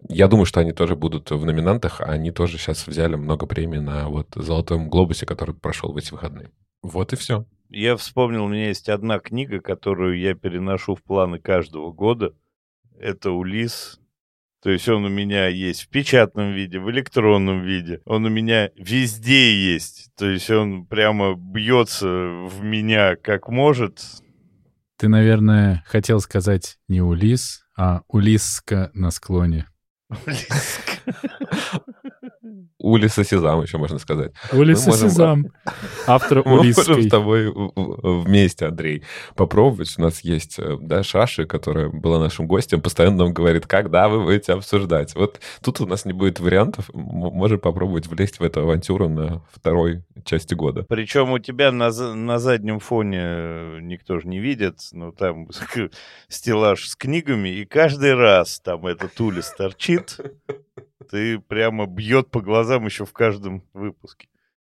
Я 0.08 0.28
думаю, 0.28 0.46
что 0.46 0.60
они 0.60 0.72
тоже 0.72 0.96
будут 0.96 1.32
в 1.32 1.46
номинантах, 1.46 2.02
а 2.02 2.06
они 2.06 2.32
тоже 2.32 2.58
сейчас 2.58 2.88
взяли 2.88 3.16
много 3.16 3.46
премий 3.46 3.80
на 3.80 4.10
вот 4.10 4.28
«Золотом 4.36 4.90
глобусе», 4.90 5.26
который 5.26 5.56
прошел 5.56 5.92
в 5.92 5.98
эти 5.98 6.12
выходные. 6.12 6.52
Вот 6.82 7.14
и 7.14 7.16
все. 7.16 7.46
Я 7.70 7.98
вспомнил, 7.98 8.46
у 8.46 8.48
меня 8.48 8.68
есть 8.68 8.88
одна 8.88 9.20
книга, 9.20 9.60
которую 9.60 10.20
я 10.20 10.36
переношу 10.36 10.96
в 10.96 11.04
планы 11.04 11.40
каждого 11.40 11.92
года. 11.92 12.34
Это 13.00 13.32
«Улис». 13.32 14.00
То 14.64 14.72
есть 14.72 14.90
он 14.90 15.06
у 15.06 15.10
меня 15.10 15.48
есть 15.48 15.84
в 15.84 15.90
печатном 15.90 16.52
виде, 16.52 16.80
в 16.80 16.90
электронном 16.90 17.62
виде. 17.62 18.02
Он 18.06 18.26
у 18.26 18.30
меня 18.30 18.72
везде 18.76 19.54
есть. 19.54 20.10
То 20.18 20.28
есть 20.30 20.50
он 20.50 20.86
прямо 20.86 21.36
бьется 21.36 22.08
в 22.08 22.64
меня 22.64 23.16
как 23.16 23.50
может. 23.50 24.02
Ты, 24.98 25.10
наверное, 25.10 25.84
хотел 25.86 26.20
сказать 26.22 26.80
не 26.88 27.02
Улис, 27.02 27.62
а 27.78 28.02
Улиска 28.08 28.90
на 28.96 29.12
склоне. 29.12 29.68
Улиса 32.80 33.24
Сезам 33.24 33.62
еще 33.62 33.78
можно 33.78 33.98
сказать. 34.00 34.32
Улиса 34.52 34.90
можем- 34.90 35.10
Сезам. 35.10 35.46
Автор 36.06 36.38
Мы 36.46 36.58
можем 36.58 37.02
с 37.02 37.10
тобой 37.10 37.52
вместе, 37.76 38.66
Андрей, 38.68 39.04
попробовать. 39.36 39.94
У 39.98 40.02
нас 40.02 40.22
есть, 40.22 40.60
э, 40.60 40.78
да, 40.80 41.04
Шаши, 41.04 41.46
которая 41.46 41.90
была 41.90 42.20
нашим 42.20 42.48
гостем, 42.48 42.82
постоянно 42.82 43.26
нам 43.26 43.34
говорит, 43.34 43.66
когда 43.66 44.08
вы 44.10 44.24
будете 44.24 44.54
обсуждать. 44.54 45.16
Вот 45.16 45.40
тут 45.62 45.82
у 45.82 45.86
нас 45.86 46.06
не 46.06 46.14
будет 46.14 46.40
вариантов. 46.40 46.90
Можем 46.94 47.60
попробовать 47.60 48.08
влезть 48.08 48.40
в 48.40 48.44
эту 48.44 48.62
авантюру 48.62 49.10
на 49.10 49.42
второй 49.52 50.04
части 50.24 50.54
года. 50.54 50.86
Причем 50.88 51.32
у 51.32 51.40
тебя 51.40 51.72
на, 51.72 51.90
на 51.92 52.40
заднем 52.40 52.80
фоне 52.80 53.20
э, 53.22 53.80
никто 53.82 54.20
же 54.20 54.28
не 54.28 54.40
видит, 54.40 54.80
но 54.92 55.12
там 55.12 55.48
стеллаж 56.28 56.88
с 56.88 56.96
книгами, 56.96 57.50
и 57.50 57.66
каждый 57.66 58.14
раз 58.14 58.60
там 58.60 58.86
этот 58.86 59.20
улис 59.20 59.52
торчит, 59.58 60.18
ты 61.10 61.40
прямо 61.40 61.86
бьет 61.86 62.30
по 62.30 62.42
глазам 62.42 62.86
еще 62.86 63.06
в 63.06 63.14
каждом 63.14 63.64
выпуске. 63.74 64.28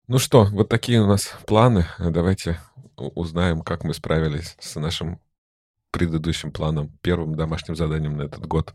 Ну 0.08 0.18
что, 0.18 0.44
вот 0.44 0.68
такие 0.68 1.00
у 1.00 1.06
нас 1.06 1.36
планы. 1.46 1.86
Давайте 1.98 2.58
узнаем, 2.96 3.62
как 3.62 3.84
мы 3.84 3.94
справились 3.94 4.56
с 4.58 4.74
нашим 4.78 5.20
предыдущим 5.92 6.52
планом, 6.52 6.96
первым 7.02 7.34
домашним 7.34 7.76
заданием 7.76 8.16
на 8.16 8.22
этот 8.22 8.46
год. 8.46 8.74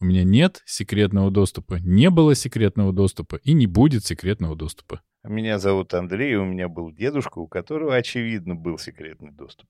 у 0.00 0.06
меня 0.06 0.24
нет 0.24 0.62
секретного 0.64 1.30
доступа, 1.30 1.74
не 1.74 2.10
было 2.10 2.34
секретного 2.34 2.92
доступа 2.92 3.36
и 3.36 3.52
не 3.52 3.66
будет 3.66 4.04
секретного 4.04 4.56
доступа. 4.56 5.02
Меня 5.22 5.58
зовут 5.58 5.92
Андрей, 5.92 6.36
у 6.36 6.44
меня 6.44 6.68
был 6.68 6.90
дедушка, 6.90 7.38
у 7.38 7.46
которого, 7.46 7.94
очевидно, 7.94 8.54
был 8.54 8.78
секретный 8.78 9.30
доступ. 9.30 9.68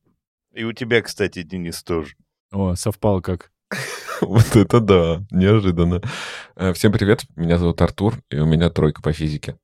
И 0.52 0.62
у 0.62 0.72
тебя, 0.72 1.02
кстати, 1.02 1.42
Денис, 1.42 1.82
тоже. 1.82 2.14
О, 2.52 2.74
совпал 2.74 3.20
как. 3.20 3.52
Вот 4.20 4.54
это 4.54 4.80
да, 4.80 5.24
неожиданно. 5.30 6.02
Э, 6.54 6.74
Всем 6.74 6.92
привет, 6.92 7.22
меня 7.36 7.56
зовут 7.56 7.80
Артур, 7.80 8.16
и 8.28 8.38
у 8.38 8.44
меня 8.44 8.68
тройка 8.68 9.00
по 9.00 9.14
физике. 9.14 9.56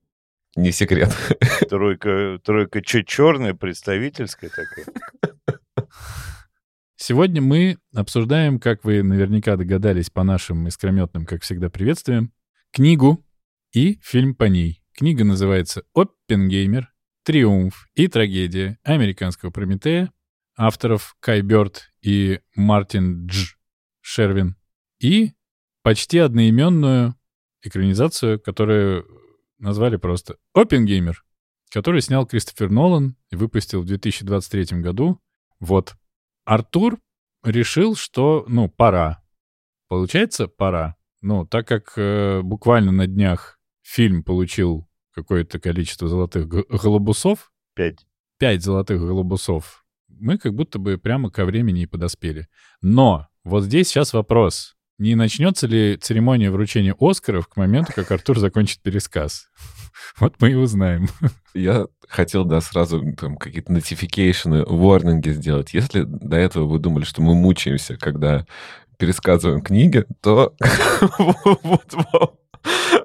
Не 0.57 0.73
секрет. 0.73 1.15
Тройка, 1.69 2.41
тройка 2.43 2.83
что, 2.83 3.05
черная, 3.05 3.53
представительская 3.53 4.49
такая? 4.49 4.87
Сегодня 7.09 7.41
мы 7.41 7.79
обсуждаем, 7.95 8.59
как 8.59 8.83
вы 8.83 9.01
наверняка 9.05 9.55
догадались 9.55 10.11
по 10.11 10.25
нашим 10.25 10.67
искрометным, 10.67 11.25
как 11.25 11.45
всегда, 11.45 11.71
приветствиям, 11.71 12.33
книгу 12.73 13.25
и 13.73 14.01
фильм 14.03 14.35
по 14.35 14.43
ней. 14.43 14.83
Книга 14.93 15.23
называется 15.23 15.85
«Оппенгеймер. 15.95 16.93
Триумф 17.23 17.87
и 17.95 18.09
трагедия 18.09 18.81
американского 18.83 19.53
Прометея» 19.53 20.13
авторов 20.57 21.15
Кай 21.21 21.43
Бёрд 21.43 21.93
и 22.03 22.41
Мартин 22.57 23.29
Дж. 23.29 23.55
Шервин. 24.01 24.57
И 24.99 25.35
почти 25.85 26.19
одноименную 26.19 27.15
экранизацию, 27.63 28.41
которую 28.41 29.07
назвали 29.61 29.95
просто 29.95 30.39
«Оппенгеймер», 30.55 31.25
который 31.71 32.01
снял 32.01 32.27
Кристофер 32.27 32.69
Нолан 32.69 33.15
и 33.31 33.37
выпустил 33.37 33.83
в 33.83 33.87
2023 33.87 34.81
году. 34.81 35.21
Вот. 35.61 35.95
Артур 36.47 36.99
решил, 37.43 37.97
что, 37.97 38.45
ну, 38.49 38.69
пора. 38.69 39.23
Получается, 39.89 40.47
пора. 40.47 40.97
Ну, 41.21 41.45
так 41.45 41.67
как 41.67 41.93
э, 41.97 42.41
буквально 42.43 42.93
на 42.93 43.07
днях 43.09 43.59
фильм 43.83 44.23
получил 44.23 44.89
какое-то 45.13 45.59
количество 45.59 46.09
золотых 46.09 46.47
голубусов, 46.47 47.51
Пять. 47.75 48.07
пять 48.39 48.63
золотых 48.63 49.01
голубусов, 49.01 49.85
мы 50.09 50.39
как 50.39 50.55
будто 50.55 50.79
бы 50.79 50.99
прямо 50.99 51.31
ко 51.31 51.45
времени 51.45 51.83
и 51.83 51.87
подоспели. 51.87 52.47
Но 52.81 53.27
вот 53.43 53.65
здесь 53.65 53.89
сейчас 53.89 54.13
вопрос. 54.13 54.76
Не 54.99 55.15
начнется 55.15 55.67
ли 55.67 55.99
церемония 55.99 56.51
вручения 56.51 56.97
Оскаров 56.99 57.49
к 57.49 57.57
моменту, 57.57 57.93
как 57.95 58.11
Артур 58.11 58.39
закончит 58.39 58.81
пересказ? 58.81 59.49
Вот 60.19 60.35
мы 60.41 60.51
и 60.51 60.55
узнаем. 60.55 61.09
Я 61.55 61.87
хотел, 62.07 62.45
да, 62.45 62.61
сразу 62.61 63.03
там 63.15 63.37
какие-то 63.37 63.73
notification, 63.73 64.65
ворнинги 64.67 65.31
сделать. 65.31 65.75
Если 65.75 66.03
до 66.03 66.37
этого 66.37 66.67
вы 66.67 66.79
думали, 66.79 67.05
что 67.05 67.23
мы 67.23 67.35
мучаемся, 67.35 67.97
когда 67.97 68.47
пересказываем 68.99 69.63
книги, 69.63 70.05
то 70.21 70.55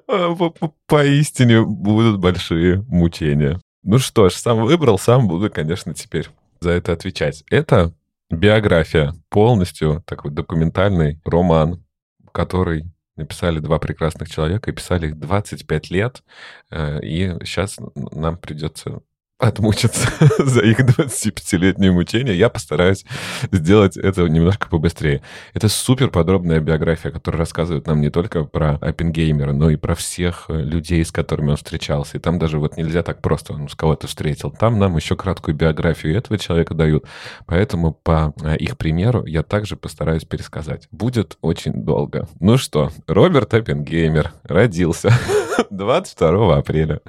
вам 0.08 0.54
поистине 0.86 1.66
будут 1.66 2.20
большие 2.20 2.86
мучения. 2.88 3.60
Ну 3.84 3.98
что 3.98 4.30
ж, 4.30 4.34
сам 4.34 4.62
выбрал, 4.62 5.00
сам 5.00 5.28
буду, 5.28 5.50
конечно, 5.50 5.94
теперь 5.94 6.30
за 6.60 6.72
это 6.72 6.94
отвечать. 6.94 7.44
Это 7.50 7.94
биография, 8.32 9.14
полностью 9.30 10.04
такой 10.06 10.32
документальный 10.32 11.20
роман, 11.26 11.84
который 12.32 12.86
написали 13.16 13.60
два 13.60 13.78
прекрасных 13.80 14.30
человека 14.30 14.72
и 14.72 14.74
писали 14.74 15.08
их 15.08 15.20
25 15.20 15.92
лет. 15.92 16.24
э, 16.72 17.00
И 17.04 17.36
сейчас 17.46 17.78
нам 17.96 18.38
придется 18.38 19.02
отмучиться 19.42 20.08
за 20.38 20.62
их 20.62 20.80
25-летние 20.80 21.92
мучения. 21.92 22.34
Я 22.34 22.50
постараюсь 22.50 23.06
сделать 23.52 23.98
это 23.98 24.28
немножко 24.28 24.70
побыстрее. 24.70 25.22
Это 25.54 25.68
супер 25.68 26.10
подробная 26.10 26.60
биография, 26.60 27.12
которая 27.12 27.40
рассказывает 27.40 27.88
нам 27.88 28.02
не 28.02 28.10
только 28.10 28.44
про 28.44 28.76
Оппенгеймера, 28.76 29.54
но 29.54 29.70
и 29.70 29.76
про 29.76 29.96
всех 29.96 30.46
э, 30.50 30.62
людей, 30.62 31.04
с 31.04 31.12
которыми 31.12 31.52
он 31.52 31.58
встречался. 31.58 32.18
И 32.18 32.20
там 32.20 32.38
даже 32.38 32.60
вот 32.60 32.78
нельзя 32.78 33.02
так 33.02 33.22
просто, 33.22 33.54
он 33.54 33.68
с 33.68 33.76
кого-то 33.76 34.08
встретил. 34.08 34.52
Там 34.52 34.78
нам 34.78 34.96
еще 34.96 35.16
краткую 35.16 35.56
биографию 35.56 36.16
этого 36.16 36.38
человека 36.38 36.74
дают. 36.74 37.06
Поэтому 37.48 37.94
по 37.94 38.34
э, 38.44 38.58
их 38.58 38.78
примеру 38.78 39.26
я 39.26 39.44
также 39.44 39.76
постараюсь 39.76 40.24
пересказать. 40.24 40.88
Будет 40.92 41.38
очень 41.42 41.84
долго. 41.84 42.28
Ну 42.40 42.58
что, 42.58 42.92
Роберт 43.08 43.54
Оппенгеймер 43.54 44.34
родился 44.44 45.12
22 45.70 46.58
апреля 46.58 47.02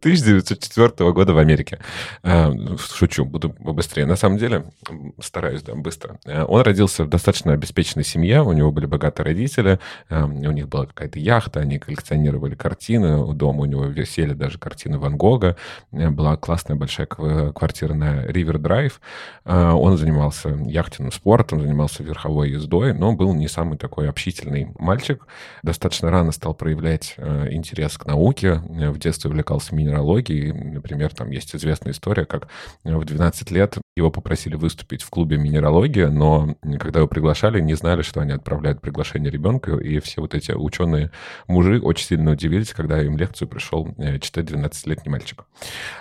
1904 0.00 1.12
года 1.12 1.34
в 1.34 1.38
Америке. 1.38 1.78
Э, 2.22 2.52
Шучу, 2.78 3.24
буду 3.24 3.50
быстрее. 3.58 4.06
На 4.06 4.16
самом 4.16 4.38
деле, 4.38 4.64
стараюсь, 5.20 5.62
да, 5.62 5.74
быстро. 5.74 6.18
Э, 6.24 6.44
Он 6.44 6.62
родился 6.62 7.04
в 7.04 7.08
достаточно 7.08 7.52
обеспеченной 7.52 8.04
семье, 8.04 8.42
у 8.42 8.52
него 8.52 8.72
были 8.72 8.86
богатые 8.86 9.24
родители, 9.26 9.78
э, 10.08 10.24
у 10.24 10.50
них 10.52 10.68
была 10.68 10.86
какая-то 10.86 11.18
яхта, 11.18 11.60
они 11.60 11.78
коллекционировали 11.78 12.54
картины, 12.54 13.32
дома 13.34 13.60
у 13.62 13.64
него 13.66 13.84
висели 13.84 14.32
даже 14.32 14.58
картины 14.58 14.98
Ван 14.98 15.16
Гога, 15.16 15.56
была 15.90 16.36
классная 16.36 16.76
большая 16.76 17.06
кв- 17.06 17.52
квартира 17.54 17.94
на 17.94 18.24
Ривер 18.26 18.58
Драйв. 18.58 19.00
Э, 19.44 19.70
Он 19.70 19.96
занимался 19.96 20.48
яхтенным 20.66 21.12
спортом, 21.12 21.60
занимался 21.60 22.02
верховой 22.02 22.50
ездой, 22.50 22.94
но 22.94 23.12
был 23.12 23.34
не 23.34 23.48
самый 23.48 23.76
такой 23.78 24.08
общительный 24.08 24.68
мальчик. 24.78 25.26
Достаточно 25.62 26.10
рано 26.10 26.32
стал 26.32 26.54
проявлять 26.54 27.11
э, 27.16 27.52
интерес 27.52 27.98
к 27.98 28.06
науке. 28.06 28.54
В 28.54 28.98
детстве 28.98 29.30
увлекался 29.30 29.74
минералогией. 29.74 30.52
Например, 30.52 31.14
там 31.14 31.30
есть 31.30 31.54
известная 31.54 31.92
история, 31.92 32.24
как 32.24 32.48
в 32.84 33.04
12 33.04 33.50
лет 33.50 33.78
его 33.94 34.10
попросили 34.10 34.54
выступить 34.54 35.02
в 35.02 35.10
клубе 35.10 35.36
минералогия, 35.36 36.08
но 36.08 36.56
когда 36.80 37.00
его 37.00 37.08
приглашали, 37.08 37.60
не 37.60 37.74
знали, 37.74 38.00
что 38.00 38.20
они 38.20 38.32
отправляют 38.32 38.80
приглашение 38.80 39.30
ребенка, 39.30 39.76
и 39.76 40.00
все 40.00 40.22
вот 40.22 40.34
эти 40.34 40.52
ученые 40.52 41.10
мужи 41.46 41.78
очень 41.78 42.06
сильно 42.06 42.30
удивились, 42.30 42.72
когда 42.72 43.02
им 43.02 43.18
лекцию 43.18 43.48
пришел 43.48 43.94
э, 43.98 44.18
читать 44.18 44.46
12-летний 44.46 45.10
мальчик. 45.10 45.44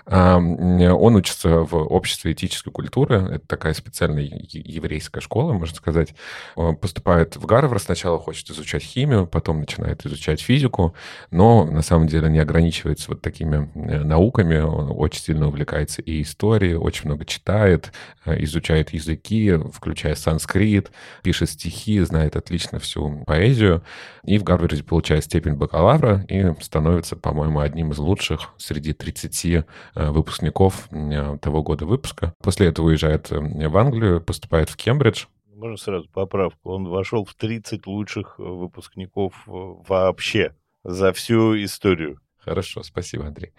А, 0.06 0.38
Он 0.38 1.16
учится 1.16 1.60
в 1.60 1.76
обществе 1.76 2.32
этической 2.32 2.72
культуры. 2.72 3.16
Это 3.36 3.46
такая 3.46 3.74
специальная 3.74 4.24
еврейская 4.24 5.20
школа, 5.20 5.52
можно 5.52 5.76
сказать. 5.76 6.16
Он 6.56 6.78
поступает 6.78 7.36
в 7.36 7.46
Гарвард, 7.46 7.84
сначала 7.84 8.18
хочет 8.20 8.50
изучать 8.52 8.84
химию, 8.84 9.28
потом 9.28 9.60
начинает 9.60 10.06
изучать 10.06 10.40
физику, 10.40 10.96
но 11.30 11.66
на 11.66 11.82
самом 11.82 12.08
деле 12.08 12.30
не 12.30 12.40
ограничивается 12.40 13.10
вот 13.10 13.22
такими 13.22 13.70
э, 13.76 14.04
науками. 14.04 14.60
Он 14.60 14.94
очень 14.96 15.22
сильно 15.22 15.50
увлекается 15.50 16.02
и 16.02 16.22
историей, 16.22 16.76
очень 16.76 17.08
много 17.08 17.26
читает, 17.26 17.81
э, 18.26 18.44
изучает 18.44 18.94
языки, 18.94 19.54
включая 19.74 20.16
санскрит, 20.16 20.92
пишет 21.24 21.50
стихи, 21.50 22.00
знает 22.02 22.36
отлично 22.36 22.80
всю 22.80 23.24
поэзию. 23.26 23.84
И 24.24 24.38
в 24.38 24.44
Гарварде 24.44 24.84
получает 24.84 25.24
степень 25.26 25.56
бакалавра 25.56 26.26
и 26.28 26.54
становится, 26.62 27.16
по-моему, 27.16 27.60
одним 27.60 27.92
из 27.92 27.98
лучших 27.98 28.54
среди 28.58 28.94
30 28.94 29.46
э, 29.46 29.64
выпускников 29.96 30.88
э, 30.92 31.38
того 31.42 31.64
года 31.64 31.86
выпуска. 31.86 32.34
После 32.44 32.68
этого 32.68 32.88
уезжает 32.88 33.30
в 33.30 33.78
Англию, 33.78 34.22
поступает 34.22 34.70
в 34.70 34.76
Кембридж, 34.76 35.26
Можно 35.54 35.78
сразу 35.78 36.10
поправку. 36.10 36.72
Он 36.72 36.88
вошел 36.88 37.26
в 37.26 37.34
30 37.36 37.88
лучших 37.88 38.40
выпускников 38.40 39.34
вообще 39.46 40.56
за 40.84 41.14
всю 41.14 41.56
историю. 41.64 42.20
Хорошо, 42.44 42.82
спасибо, 42.82 43.28
Андрей. 43.28 43.54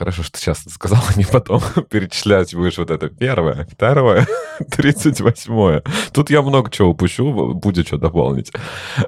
Хорошо, 0.00 0.22
что 0.22 0.38
сейчас 0.38 0.64
сказал, 0.70 0.98
а 1.06 1.18
не 1.18 1.26
потом 1.26 1.60
перечислять 1.90 2.54
будешь 2.54 2.78
вот 2.78 2.90
это 2.90 3.10
первое, 3.10 3.68
второе, 3.70 4.26
тридцать 4.70 5.20
восьмое. 5.20 5.82
Тут 6.14 6.30
я 6.30 6.40
много 6.40 6.70
чего 6.70 6.88
упущу, 6.88 7.52
будет 7.52 7.88
что 7.88 7.98
дополнить. 7.98 8.50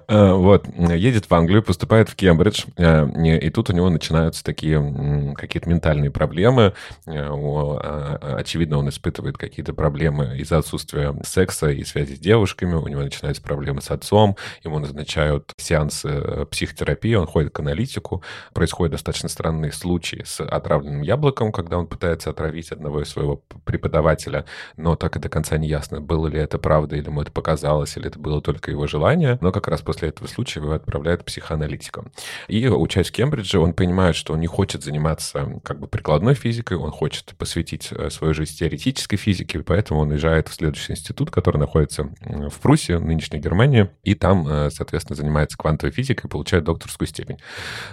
Э, 0.07 0.33
Вот, 0.33 0.67
едет 0.77 1.31
в 1.31 1.35
Англию, 1.35 1.63
поступает 1.63 2.11
в 2.11 2.15
Кембридж, 2.15 2.65
э, 2.77 3.39
и 3.39 3.49
тут 3.49 3.71
у 3.71 3.73
него 3.73 3.89
начинаются 3.89 4.45
такие 4.45 5.35
какие-то 5.35 5.67
ментальные 5.71 6.11
проблемы. 6.11 6.75
Э, 7.07 7.31
о, 7.31 7.81
а, 7.83 8.37
Очевидно, 8.41 8.77
он 8.77 8.91
испытывает 8.91 9.39
какие-то 9.39 9.73
проблемы 9.73 10.37
из-за 10.41 10.59
отсутствия 10.59 11.17
секса 11.25 11.71
и 11.71 11.85
связи 11.85 12.17
с 12.17 12.19
девушками, 12.19 12.75
у 12.75 12.87
него 12.87 13.01
начинаются 13.01 13.43
проблемы 13.43 13.81
с 13.81 13.91
отцом, 13.91 14.37
ему 14.63 14.79
назначают 14.79 15.55
сеансы 15.57 16.45
психотерапии, 16.51 17.15
он 17.15 17.27
ходит 17.27 17.55
к 17.55 17.61
аналитику, 17.61 18.23
происходят 18.53 18.93
достаточно 18.93 19.31
странные 19.31 19.73
случаи 19.73 20.23
с 20.27 20.45
отравленным 20.83 21.03
яблоком, 21.03 21.53
когда 21.53 21.79
он 21.79 21.87
пытается 21.87 22.31
отравить 22.31 22.73
одного 22.73 23.03
из 23.03 23.09
своего 23.09 23.43
преподавателя, 23.65 24.45
но 24.77 24.97
так 24.97 25.17
и 25.17 25.19
до 25.19 25.29
конца 25.29 25.57
не 25.59 25.69
ясно, 25.69 26.01
было 26.01 26.27
ли 26.27 26.39
это 26.39 26.59
правда, 26.59 26.97
или 26.97 27.07
ему 27.07 27.23
это 27.23 27.33
показалось, 27.33 27.97
или 27.97 28.09
это 28.09 28.19
было 28.19 28.43
только 28.43 28.71
его 28.71 28.87
желание. 28.87 29.39
Но 29.41 29.53
как 29.53 29.69
раз 29.69 29.81
после 29.81 30.09
этого 30.09 30.27
случая 30.27 30.61
его 30.61 30.73
отправляют 30.73 31.23
к 31.23 31.27
психоаналитикам. 31.27 32.13
И 32.49 32.69
учась 32.69 33.09
в 33.09 33.13
Кембридже, 33.13 33.59
он 33.59 33.73
понимает, 33.73 34.17
что 34.17 34.35
он 34.35 34.41
не 34.41 34.47
хочет 34.47 34.83
заниматься 34.83 35.61
как 35.65 35.79
бы 35.79 35.87
прикладной 35.87 36.35
физикой, 36.35 36.77
он 36.77 36.91
хочет 36.91 37.35
посвятить 37.39 37.89
э, 37.93 38.11
свою 38.11 38.35
жизнь 38.35 38.57
теоретической 38.57 39.19
физике, 39.19 39.61
поэтому 39.61 40.01
он 40.01 40.11
уезжает 40.11 40.49
в 40.49 40.55
следующий 40.55 40.93
институт, 40.93 41.31
который 41.31 41.59
находится 41.59 42.09
в 42.21 42.59
Пруссии, 42.61 42.93
нынешней 42.93 43.39
Германии, 43.39 43.91
и 44.03 44.15
там, 44.15 44.47
э, 44.49 44.71
соответственно, 44.71 45.17
занимается 45.17 45.57
квантовой 45.57 45.93
физикой, 45.93 46.29
получает 46.29 46.65
докторскую 46.65 47.09
степень. 47.09 47.39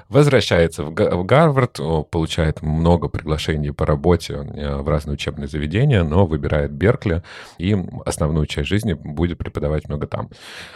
Возвращается 0.08 0.84
в 0.84 0.93
Гарвард, 0.93 1.79
получает 2.10 2.62
много 2.79 3.07
приглашений 3.07 3.71
по 3.71 3.86
работе 3.86 4.33
э, 4.33 4.77
в 4.77 4.88
разные 4.88 5.13
учебные 5.13 5.48
заведения, 5.48 6.03
но 6.03 6.25
выбирает 6.25 6.71
Беркли 6.71 7.24
и 7.57 7.77
основную 8.05 8.45
часть 8.48 8.69
жизни 8.69 8.93
будет 8.93 9.38
преподавать 9.38 9.88
много 9.89 10.07
там. 10.07 10.29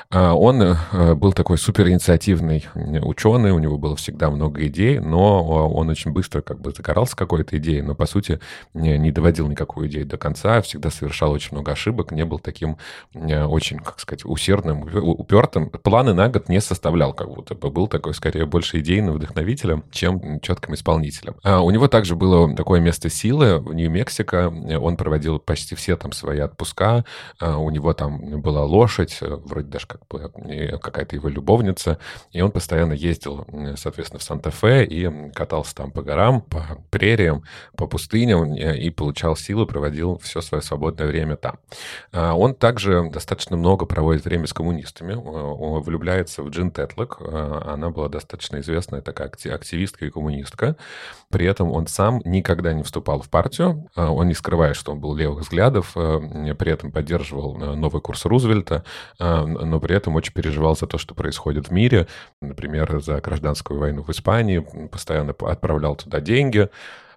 А 0.09 0.33
он 0.33 0.61
э, 0.61 1.15
был 1.15 1.33
такой 1.33 1.57
суперинициативный 1.57 2.65
ученый, 2.75 3.51
у 3.51 3.59
него 3.59 3.77
было 3.77 3.95
всегда 3.95 4.29
много 4.29 4.65
идей, 4.67 4.99
но 4.99 5.69
он 5.69 5.89
очень 5.89 6.11
быстро 6.11 6.41
как 6.41 6.59
бы 6.59 6.71
загорался 6.71 7.15
какой-то 7.15 7.57
идеей, 7.57 7.81
но, 7.81 7.95
по 7.95 8.05
сути, 8.05 8.39
не 8.73 9.11
доводил 9.11 9.47
никакую 9.47 9.87
идею 9.87 10.05
до 10.05 10.17
конца, 10.17 10.61
всегда 10.61 10.89
совершал 10.89 11.31
очень 11.31 11.49
много 11.51 11.71
ошибок, 11.71 12.11
не 12.11 12.25
был 12.25 12.39
таким 12.39 12.77
очень, 13.13 13.79
как 13.79 13.99
сказать, 13.99 14.25
усердным, 14.25 14.83
упертым. 14.93 15.69
Планы 15.69 16.13
на 16.13 16.29
год 16.29 16.49
не 16.49 16.61
составлял 16.61 17.13
как 17.13 17.29
будто 17.29 17.55
бы. 17.55 17.69
Был 17.69 17.87
такой, 17.87 18.13
скорее, 18.13 18.45
больше 18.45 18.79
идейным 18.79 19.15
вдохновителем, 19.15 19.83
чем 19.91 20.39
четким 20.41 20.73
исполнителем. 20.73 21.35
А 21.43 21.61
у 21.61 21.71
него 21.71 21.82
также 21.87 22.15
было 22.15 22.55
такое 22.55 22.79
место 22.79 23.09
силы 23.09 23.59
в 23.59 23.73
Нью-Мексико. 23.73 24.47
Он 24.79 24.97
проводил 24.97 25.39
почти 25.39 25.75
все 25.75 25.95
там 25.95 26.11
свои 26.11 26.39
отпуска. 26.39 27.05
А 27.39 27.57
у 27.57 27.69
него 27.69 27.93
там 27.93 28.41
была 28.41 28.63
лошадь, 28.63 29.19
вроде 29.21 29.67
даже 29.67 29.87
как 29.87 30.07
бы 30.07 30.31
какая-то 30.81 31.15
его 31.15 31.29
любовница. 31.29 31.99
И 32.31 32.41
он 32.41 32.51
постоянно 32.51 32.93
ездил, 32.93 33.45
соответственно, 33.75 34.19
в 34.19 34.23
Санта-Фе 34.23 34.85
и 34.85 35.31
катался 35.31 35.75
там 35.75 35.91
по 35.91 36.01
горам, 36.01 36.41
по 36.41 36.63
прериям, 36.89 37.43
по 37.75 37.87
пустыням 37.87 38.53
и 38.55 38.89
получал 38.89 39.35
силы, 39.35 39.65
проводил 39.65 40.17
все 40.19 40.41
свое 40.41 40.61
свободное 40.61 41.07
время 41.07 41.35
там. 41.35 41.59
А 42.11 42.33
он 42.33 42.55
также 42.55 43.09
достаточно 43.09 43.57
много 43.57 43.85
проводит 43.85 44.25
время 44.25 44.47
с 44.47 44.53
коммунистами. 44.53 45.13
Он 45.13 45.81
влюбляется 45.81 46.43
в 46.43 46.49
Джин 46.49 46.71
Тетлок. 46.71 47.21
Она 47.21 47.89
была 47.89 48.09
достаточно 48.09 48.59
известная 48.59 49.01
такая 49.01 49.27
активистка 49.27 50.05
и 50.05 50.09
коммунистка. 50.09 50.75
При 51.33 51.47
этом 51.47 51.71
он 51.71 51.87
сам 51.87 52.21
никогда 52.25 52.73
не 52.73 52.83
вступал 52.83 53.19
в 53.19 53.27
партию. 53.27 53.89
А, 53.95 54.11
он 54.11 54.27
не 54.27 54.35
скрывает, 54.35 54.75
что 54.75 54.91
он 54.91 54.99
был 54.99 55.15
левых 55.15 55.39
взглядов, 55.39 55.93
э, 55.95 56.53
при 56.53 56.71
этом 56.71 56.91
поддерживал 56.91 57.59
э, 57.59 57.73
новый 57.73 58.03
курс 58.03 58.25
Рузвельта, 58.25 58.83
а, 59.19 59.43
но 59.43 59.79
при 59.79 59.95
этом 59.95 60.13
очень 60.13 60.31
переживал 60.31 60.75
за 60.75 60.85
то, 60.85 60.99
что 60.99 61.15
происходит 61.15 61.69
в 61.69 61.71
мире. 61.71 62.05
Например, 62.39 63.01
за 63.01 63.19
гражданскую 63.19 63.79
войну 63.79 64.03
в 64.03 64.11
Испании, 64.11 64.59
постоянно 64.91 65.31
отправлял 65.31 65.95
туда 65.95 66.21
деньги. 66.21 66.69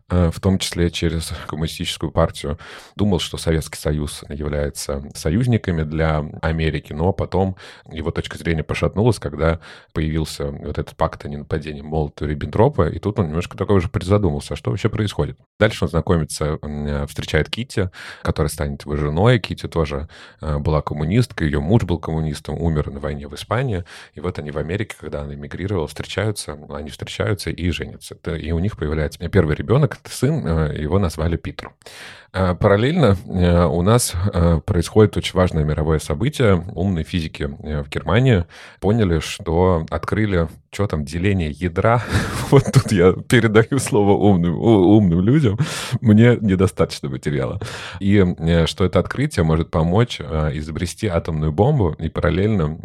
Э, 0.08 0.30
в 0.30 0.38
том 0.38 0.60
числе 0.60 0.88
через 0.92 1.32
коммунистическую 1.48 2.12
партию, 2.12 2.58
думал, 2.94 3.18
что 3.18 3.38
Советский 3.38 3.76
Союз 3.76 4.22
является 4.28 5.02
союзниками 5.16 5.82
для 5.82 6.24
Америки, 6.42 6.92
но 6.92 7.12
потом 7.12 7.56
его 7.90 8.12
точка 8.12 8.38
зрения 8.38 8.62
пошатнулась, 8.62 9.18
когда 9.18 9.58
появился 9.92 10.52
вот 10.52 10.78
этот 10.78 10.94
пакт 10.94 11.24
о 11.24 11.28
ненападении 11.28 11.82
Молотова-Риббентропа, 11.82 12.88
и 12.88 13.00
тут 13.00 13.18
он 13.18 13.28
немножко 13.28 13.58
такой 13.58 13.78
уже 13.78 13.88
призадумался, 13.88 14.54
что 14.54 14.70
вообще 14.70 14.88
происходит. 14.88 15.40
Дальше 15.58 15.84
он 15.84 15.90
знакомится, 15.90 16.60
встречает 17.08 17.50
Кити, 17.50 17.90
которая 18.22 18.50
станет 18.50 18.82
его 18.84 18.94
женой. 18.94 19.40
Кити 19.40 19.66
тоже 19.66 20.08
э, 20.40 20.58
была 20.58 20.82
коммунисткой, 20.82 21.48
ее 21.48 21.58
муж 21.58 21.82
был 21.82 21.98
коммунистом, 21.98 22.60
умер 22.62 22.92
на 22.92 23.00
войне 23.00 23.26
в 23.26 23.34
Испании, 23.34 23.84
и 24.14 24.20
вот 24.20 24.38
они 24.38 24.52
в 24.52 24.58
Америке, 24.58 24.94
когда 25.00 25.22
она 25.22 25.34
эмигрировала, 25.34 25.88
встречаются, 25.88 26.56
они 26.70 26.90
встречаются 26.90 27.50
и 27.50 27.70
женятся. 27.70 28.14
И 28.36 28.52
у 28.52 28.60
них 28.60 28.76
появляется 28.76 29.28
первый 29.28 29.56
ребенок, 29.56 29.95
сын, 30.04 30.46
э, 30.46 30.82
его 30.82 30.98
назвали 30.98 31.36
Питер. 31.36 31.72
А 32.38 32.54
параллельно 32.54 33.16
э, 33.26 33.64
у 33.64 33.80
нас 33.80 34.12
э, 34.14 34.60
происходит 34.64 35.16
очень 35.16 35.34
важное 35.34 35.64
мировое 35.64 35.98
событие. 35.98 36.62
Умные 36.74 37.02
физики 37.02 37.44
в 37.44 37.88
Германии 37.88 38.44
поняли, 38.80 39.20
что 39.20 39.86
открыли, 39.88 40.48
что 40.70 40.86
там, 40.86 41.04
деление 41.04 41.50
ядра. 41.50 42.02
Вот 42.50 42.62
тут 42.72 42.92
я 42.92 43.12
передаю 43.12 43.80
слово 43.80 44.12
умным, 44.12 44.54
умным 44.56 45.20
людям. 45.20 45.58
Мне 46.00 46.36
недостаточно 46.40 47.08
материала. 47.08 47.60
И 47.98 48.24
что 48.66 48.84
это 48.84 49.00
открытие 49.00 49.44
может 49.44 49.72
помочь 49.72 50.20
изобрести 50.20 51.08
атомную 51.08 51.50
бомбу, 51.50 51.96
и 51.98 52.08
параллельно 52.08 52.78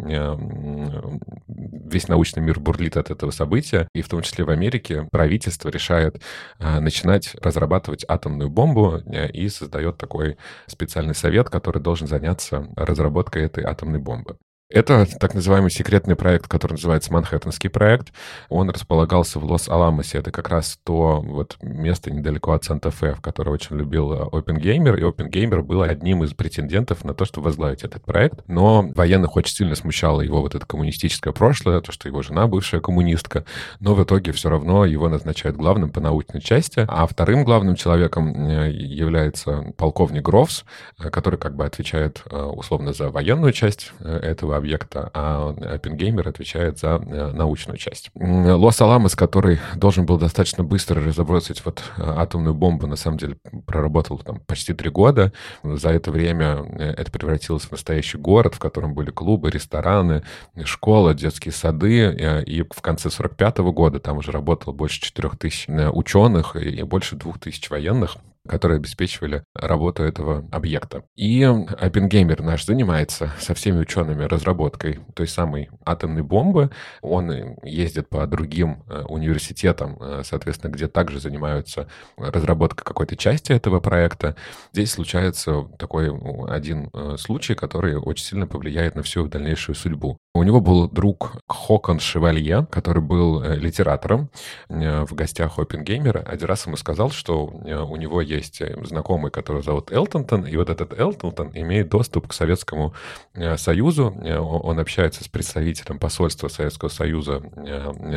весь 1.46 2.08
научный 2.08 2.42
мир 2.42 2.58
бурлит 2.58 2.96
от 2.96 3.12
этого 3.12 3.30
события, 3.30 3.86
и 3.94 4.02
в 4.02 4.08
том 4.08 4.22
числе 4.22 4.44
в 4.44 4.50
Америке 4.50 5.06
правительство 5.12 5.68
решает 5.68 6.20
начинать 6.58 7.01
разрабатывать 7.40 8.04
атомную 8.08 8.50
бомбу 8.50 8.98
и 9.32 9.48
создает 9.48 9.98
такой 9.98 10.36
специальный 10.66 11.14
совет, 11.14 11.50
который 11.50 11.82
должен 11.82 12.06
заняться 12.06 12.68
разработкой 12.76 13.44
этой 13.44 13.64
атомной 13.64 13.98
бомбы. 13.98 14.38
Это 14.72 15.06
так 15.18 15.34
называемый 15.34 15.70
секретный 15.70 16.16
проект, 16.16 16.48
который 16.48 16.72
называется 16.72 17.12
Манхэттенский 17.12 17.68
проект. 17.68 18.12
Он 18.48 18.70
располагался 18.70 19.38
в 19.38 19.44
Лос-Аламосе. 19.44 20.18
Это 20.18 20.30
как 20.30 20.48
раз 20.48 20.78
то 20.82 21.20
вот 21.20 21.58
место 21.60 22.10
недалеко 22.10 22.52
от 22.52 22.64
Санта-Фе, 22.64 23.14
в 23.14 23.20
которое 23.20 23.50
очень 23.50 23.76
любил 23.76 24.12
Опенгеймер. 24.12 24.96
И 24.96 25.04
Опенгеймер 25.04 25.62
был 25.62 25.82
одним 25.82 26.24
из 26.24 26.32
претендентов 26.32 27.04
на 27.04 27.12
то, 27.12 27.26
чтобы 27.26 27.46
возглавить 27.46 27.82
этот 27.82 28.04
проект. 28.04 28.40
Но 28.48 28.90
военных 28.94 29.36
очень 29.36 29.54
сильно 29.54 29.74
смущало 29.74 30.22
его 30.22 30.40
вот 30.40 30.54
это 30.54 30.64
коммунистическое 30.64 31.34
прошлое, 31.34 31.82
то, 31.82 31.92
что 31.92 32.08
его 32.08 32.22
жена 32.22 32.46
бывшая 32.46 32.80
коммунистка. 32.80 33.44
Но 33.78 33.94
в 33.94 34.02
итоге 34.02 34.32
все 34.32 34.48
равно 34.48 34.86
его 34.86 35.10
назначают 35.10 35.56
главным 35.56 35.90
по 35.90 36.00
научной 36.00 36.40
части. 36.40 36.86
А 36.88 37.06
вторым 37.06 37.44
главным 37.44 37.76
человеком 37.76 38.48
э, 38.48 38.70
является 38.72 39.74
полковник 39.76 40.22
Грофс, 40.22 40.64
э, 40.98 41.10
который 41.10 41.38
как 41.38 41.56
бы 41.56 41.66
отвечает 41.66 42.22
э, 42.30 42.42
условно 42.42 42.94
за 42.94 43.10
военную 43.10 43.52
часть 43.52 43.92
этого 44.00 44.61
объекта, 44.62 45.10
а 45.12 45.50
Оппенгеймер 45.50 46.28
отвечает 46.28 46.78
за 46.78 47.02
э, 47.04 47.32
научную 47.32 47.76
часть. 47.76 48.10
Лос-Аламос, 48.14 49.16
который 49.16 49.58
должен 49.74 50.06
был 50.06 50.18
достаточно 50.18 50.62
быстро 50.62 51.02
разработать 51.02 51.64
вот 51.64 51.82
э, 51.98 52.02
атомную 52.02 52.54
бомбу, 52.54 52.86
на 52.86 52.96
самом 52.96 53.18
деле 53.18 53.36
проработал 53.66 54.18
там 54.18 54.40
почти 54.40 54.72
три 54.72 54.90
года. 54.90 55.32
За 55.64 55.90
это 55.90 56.12
время 56.12 56.64
э, 56.78 56.94
это 56.96 57.10
превратилось 57.10 57.64
в 57.64 57.72
настоящий 57.72 58.18
город, 58.18 58.54
в 58.54 58.58
котором 58.60 58.94
были 58.94 59.10
клубы, 59.10 59.50
рестораны, 59.50 60.22
школа, 60.64 61.12
детские 61.12 61.52
сады. 61.52 62.42
И 62.46 62.62
в 62.62 62.80
конце 62.80 63.10
45 63.10 63.58
года 63.58 63.98
там 63.98 64.18
уже 64.18 64.30
работало 64.30 64.72
больше 64.72 65.00
4 65.00 65.30
тысяч 65.30 65.66
ученых 65.68 66.56
и 66.56 66.82
больше 66.84 67.16
2 67.16 67.32
тысяч 67.40 67.68
военных 67.68 68.16
которые 68.48 68.76
обеспечивали 68.76 69.44
работу 69.54 70.02
этого 70.02 70.48
объекта. 70.50 71.04
И 71.14 71.42
Оппенгеймер 71.42 72.42
наш 72.42 72.64
занимается 72.64 73.32
со 73.38 73.54
всеми 73.54 73.80
учеными 73.80 74.24
разработкой 74.24 75.00
той 75.14 75.28
самой 75.28 75.70
атомной 75.84 76.22
бомбы. 76.22 76.70
Он 77.02 77.30
ездит 77.62 78.08
по 78.08 78.26
другим 78.26 78.84
э, 78.88 79.02
университетам, 79.08 79.96
э, 80.00 80.22
соответственно, 80.24 80.72
где 80.72 80.88
также 80.88 81.20
занимаются 81.20 81.88
разработкой 82.16 82.84
какой-то 82.84 83.16
части 83.16 83.52
этого 83.52 83.80
проекта. 83.80 84.36
Здесь 84.72 84.92
случается 84.92 85.64
такой 85.78 86.10
один 86.48 86.90
э, 86.92 87.16
случай, 87.18 87.54
который 87.54 87.96
очень 87.96 88.24
сильно 88.24 88.46
повлияет 88.46 88.96
на 88.96 89.02
всю 89.02 89.26
дальнейшую 89.28 89.76
судьбу. 89.76 90.18
У 90.34 90.44
него 90.44 90.62
был 90.62 90.88
друг 90.88 91.32
Хокон 91.46 92.00
Шевалье, 92.00 92.66
который 92.70 93.02
был 93.02 93.42
литератором 93.42 94.30
в 94.70 95.14
гостях 95.14 95.58
Оппенгеймера. 95.58 96.20
Один 96.20 96.48
раз 96.48 96.64
ему 96.64 96.76
сказал, 96.78 97.10
что 97.10 97.44
у 97.44 97.96
него 97.96 98.22
есть 98.22 98.62
э, 98.62 98.74
знакомый, 98.82 99.30
который 99.30 99.62
зовут 99.62 99.92
Элтонтон, 99.92 100.46
и 100.46 100.56
вот 100.56 100.70
этот 100.70 100.98
Элтонтон 100.98 101.50
имеет 101.54 101.90
доступ 101.90 102.28
к 102.28 102.32
Советскому 102.32 102.94
э, 103.34 103.58
Союзу. 103.58 104.16
Э, 104.24 104.38
он 104.38 104.78
общается 104.78 105.22
с 105.22 105.28
представителем 105.28 105.98
посольства 105.98 106.48
Советского 106.48 106.88
Союза, 106.88 107.42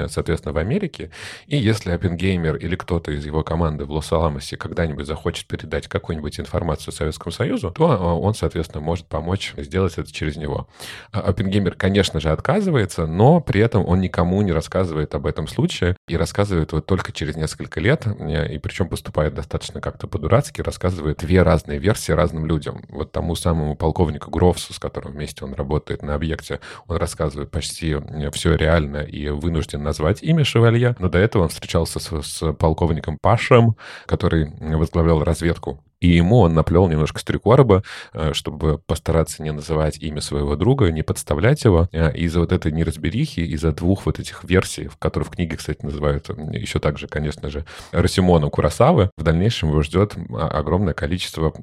соответственно, 0.10 0.54
в 0.54 0.58
Америке. 0.58 1.12
И 1.48 1.58
если 1.58 1.92
Оппенгеймер 1.92 2.56
или 2.56 2.78
кто-то 2.78 3.12
из 3.12 3.26
его 3.26 3.44
команды 3.44 3.84
в 3.84 3.92
Лос-Аламосе 3.92 4.56
когда-нибудь 4.56 5.06
захочет 5.06 5.48
передать 5.48 5.90
какую-нибудь 5.90 6.40
информацию 6.40 6.94
Советскому 6.94 7.34
Союзу, 7.34 7.72
то 7.72 7.84
он, 7.84 8.34
соответственно, 8.36 8.82
может 8.82 9.06
помочь 9.08 9.54
сделать 9.58 9.98
это 9.98 10.10
через 10.14 10.38
него. 10.38 10.70
А 11.12 11.20
Оппенгеймер, 11.20 11.76
конечно 12.06 12.20
же, 12.20 12.32
отказывается, 12.32 13.08
но 13.08 13.42
при 13.42 13.62
этом 13.62 13.84
он 13.84 14.00
никому 14.00 14.40
не 14.44 14.52
рассказывает 14.52 15.16
об 15.16 15.26
этом 15.26 15.48
случае 15.48 15.96
и 16.08 16.16
рассказывает 16.16 16.72
вот 16.72 16.86
только 16.86 17.12
через 17.12 17.36
несколько 17.36 17.80
лет, 17.80 18.06
и 18.06 18.60
причем 18.60 18.90
поступает 18.90 19.34
достаточно 19.34 19.82
как-то 19.82 20.08
по-дурацки 20.08 20.62
рассказывает 20.62 21.18
две 21.18 21.42
разные 21.42 21.80
версии 21.80 22.12
разным 22.12 22.46
людям. 22.46 22.84
Вот 22.90 23.12
тому 23.12 23.36
самому 23.36 23.76
полковнику 23.76 24.30
Грофсу, 24.30 24.74
с 24.74 24.78
которым 24.78 25.14
вместе 25.14 25.44
он 25.46 25.56
работает 25.56 26.04
на 26.04 26.14
объекте, 26.14 26.60
он 26.88 26.98
рассказывает 26.98 27.50
почти 27.50 27.98
все 28.32 28.56
реально 28.56 28.98
и 28.98 29.30
вынужден 29.30 29.82
назвать 29.82 30.22
имя 30.22 30.44
Шевалье. 30.44 30.96
Но 31.00 31.10
до 31.10 31.18
этого 31.18 31.44
он 31.44 31.50
встречался 31.50 32.00
с, 32.00 32.22
с 32.22 32.54
полковником 32.54 33.18
Пашем, 33.20 33.78
который 34.06 34.52
возглавлял 34.60 35.24
разведку 35.24 35.85
И 36.00 36.08
ему 36.08 36.40
он 36.40 36.54
наплел 36.54 36.88
немножко 36.88 37.20
стрекорба, 37.20 37.84
э, 38.14 38.34
чтобы 38.34 38.80
постараться 38.80 39.42
не 39.42 39.52
называть 39.52 39.98
имя 39.98 40.22
своего 40.22 40.56
друга, 40.56 40.92
не 40.92 41.04
подставлять 41.04 41.64
его. 41.64 41.88
Э, 41.92 42.14
из-за 42.14 42.42
вот 42.42 42.52
этой 42.52 42.72
неразберихи, 42.72 43.40
из-за 43.40 43.72
двух 43.72 44.06
вот 44.06 44.20
этих 44.20 44.44
версий, 44.44 44.90
которые 45.00 45.26
в 45.26 45.32
книге, 45.32 45.58
кстати, 45.58 45.86
называют 45.86 46.30
еще 46.54 46.80
также, 46.80 47.08
конечно 47.08 47.50
же, 47.50 47.66
Росимону 47.92 48.50
Курасавы, 48.50 49.10
в 49.18 49.24
дальнейшем 49.24 49.70
его 49.70 49.82
ждет 49.82 50.16
огромное 50.34 50.94
количество 50.94 51.54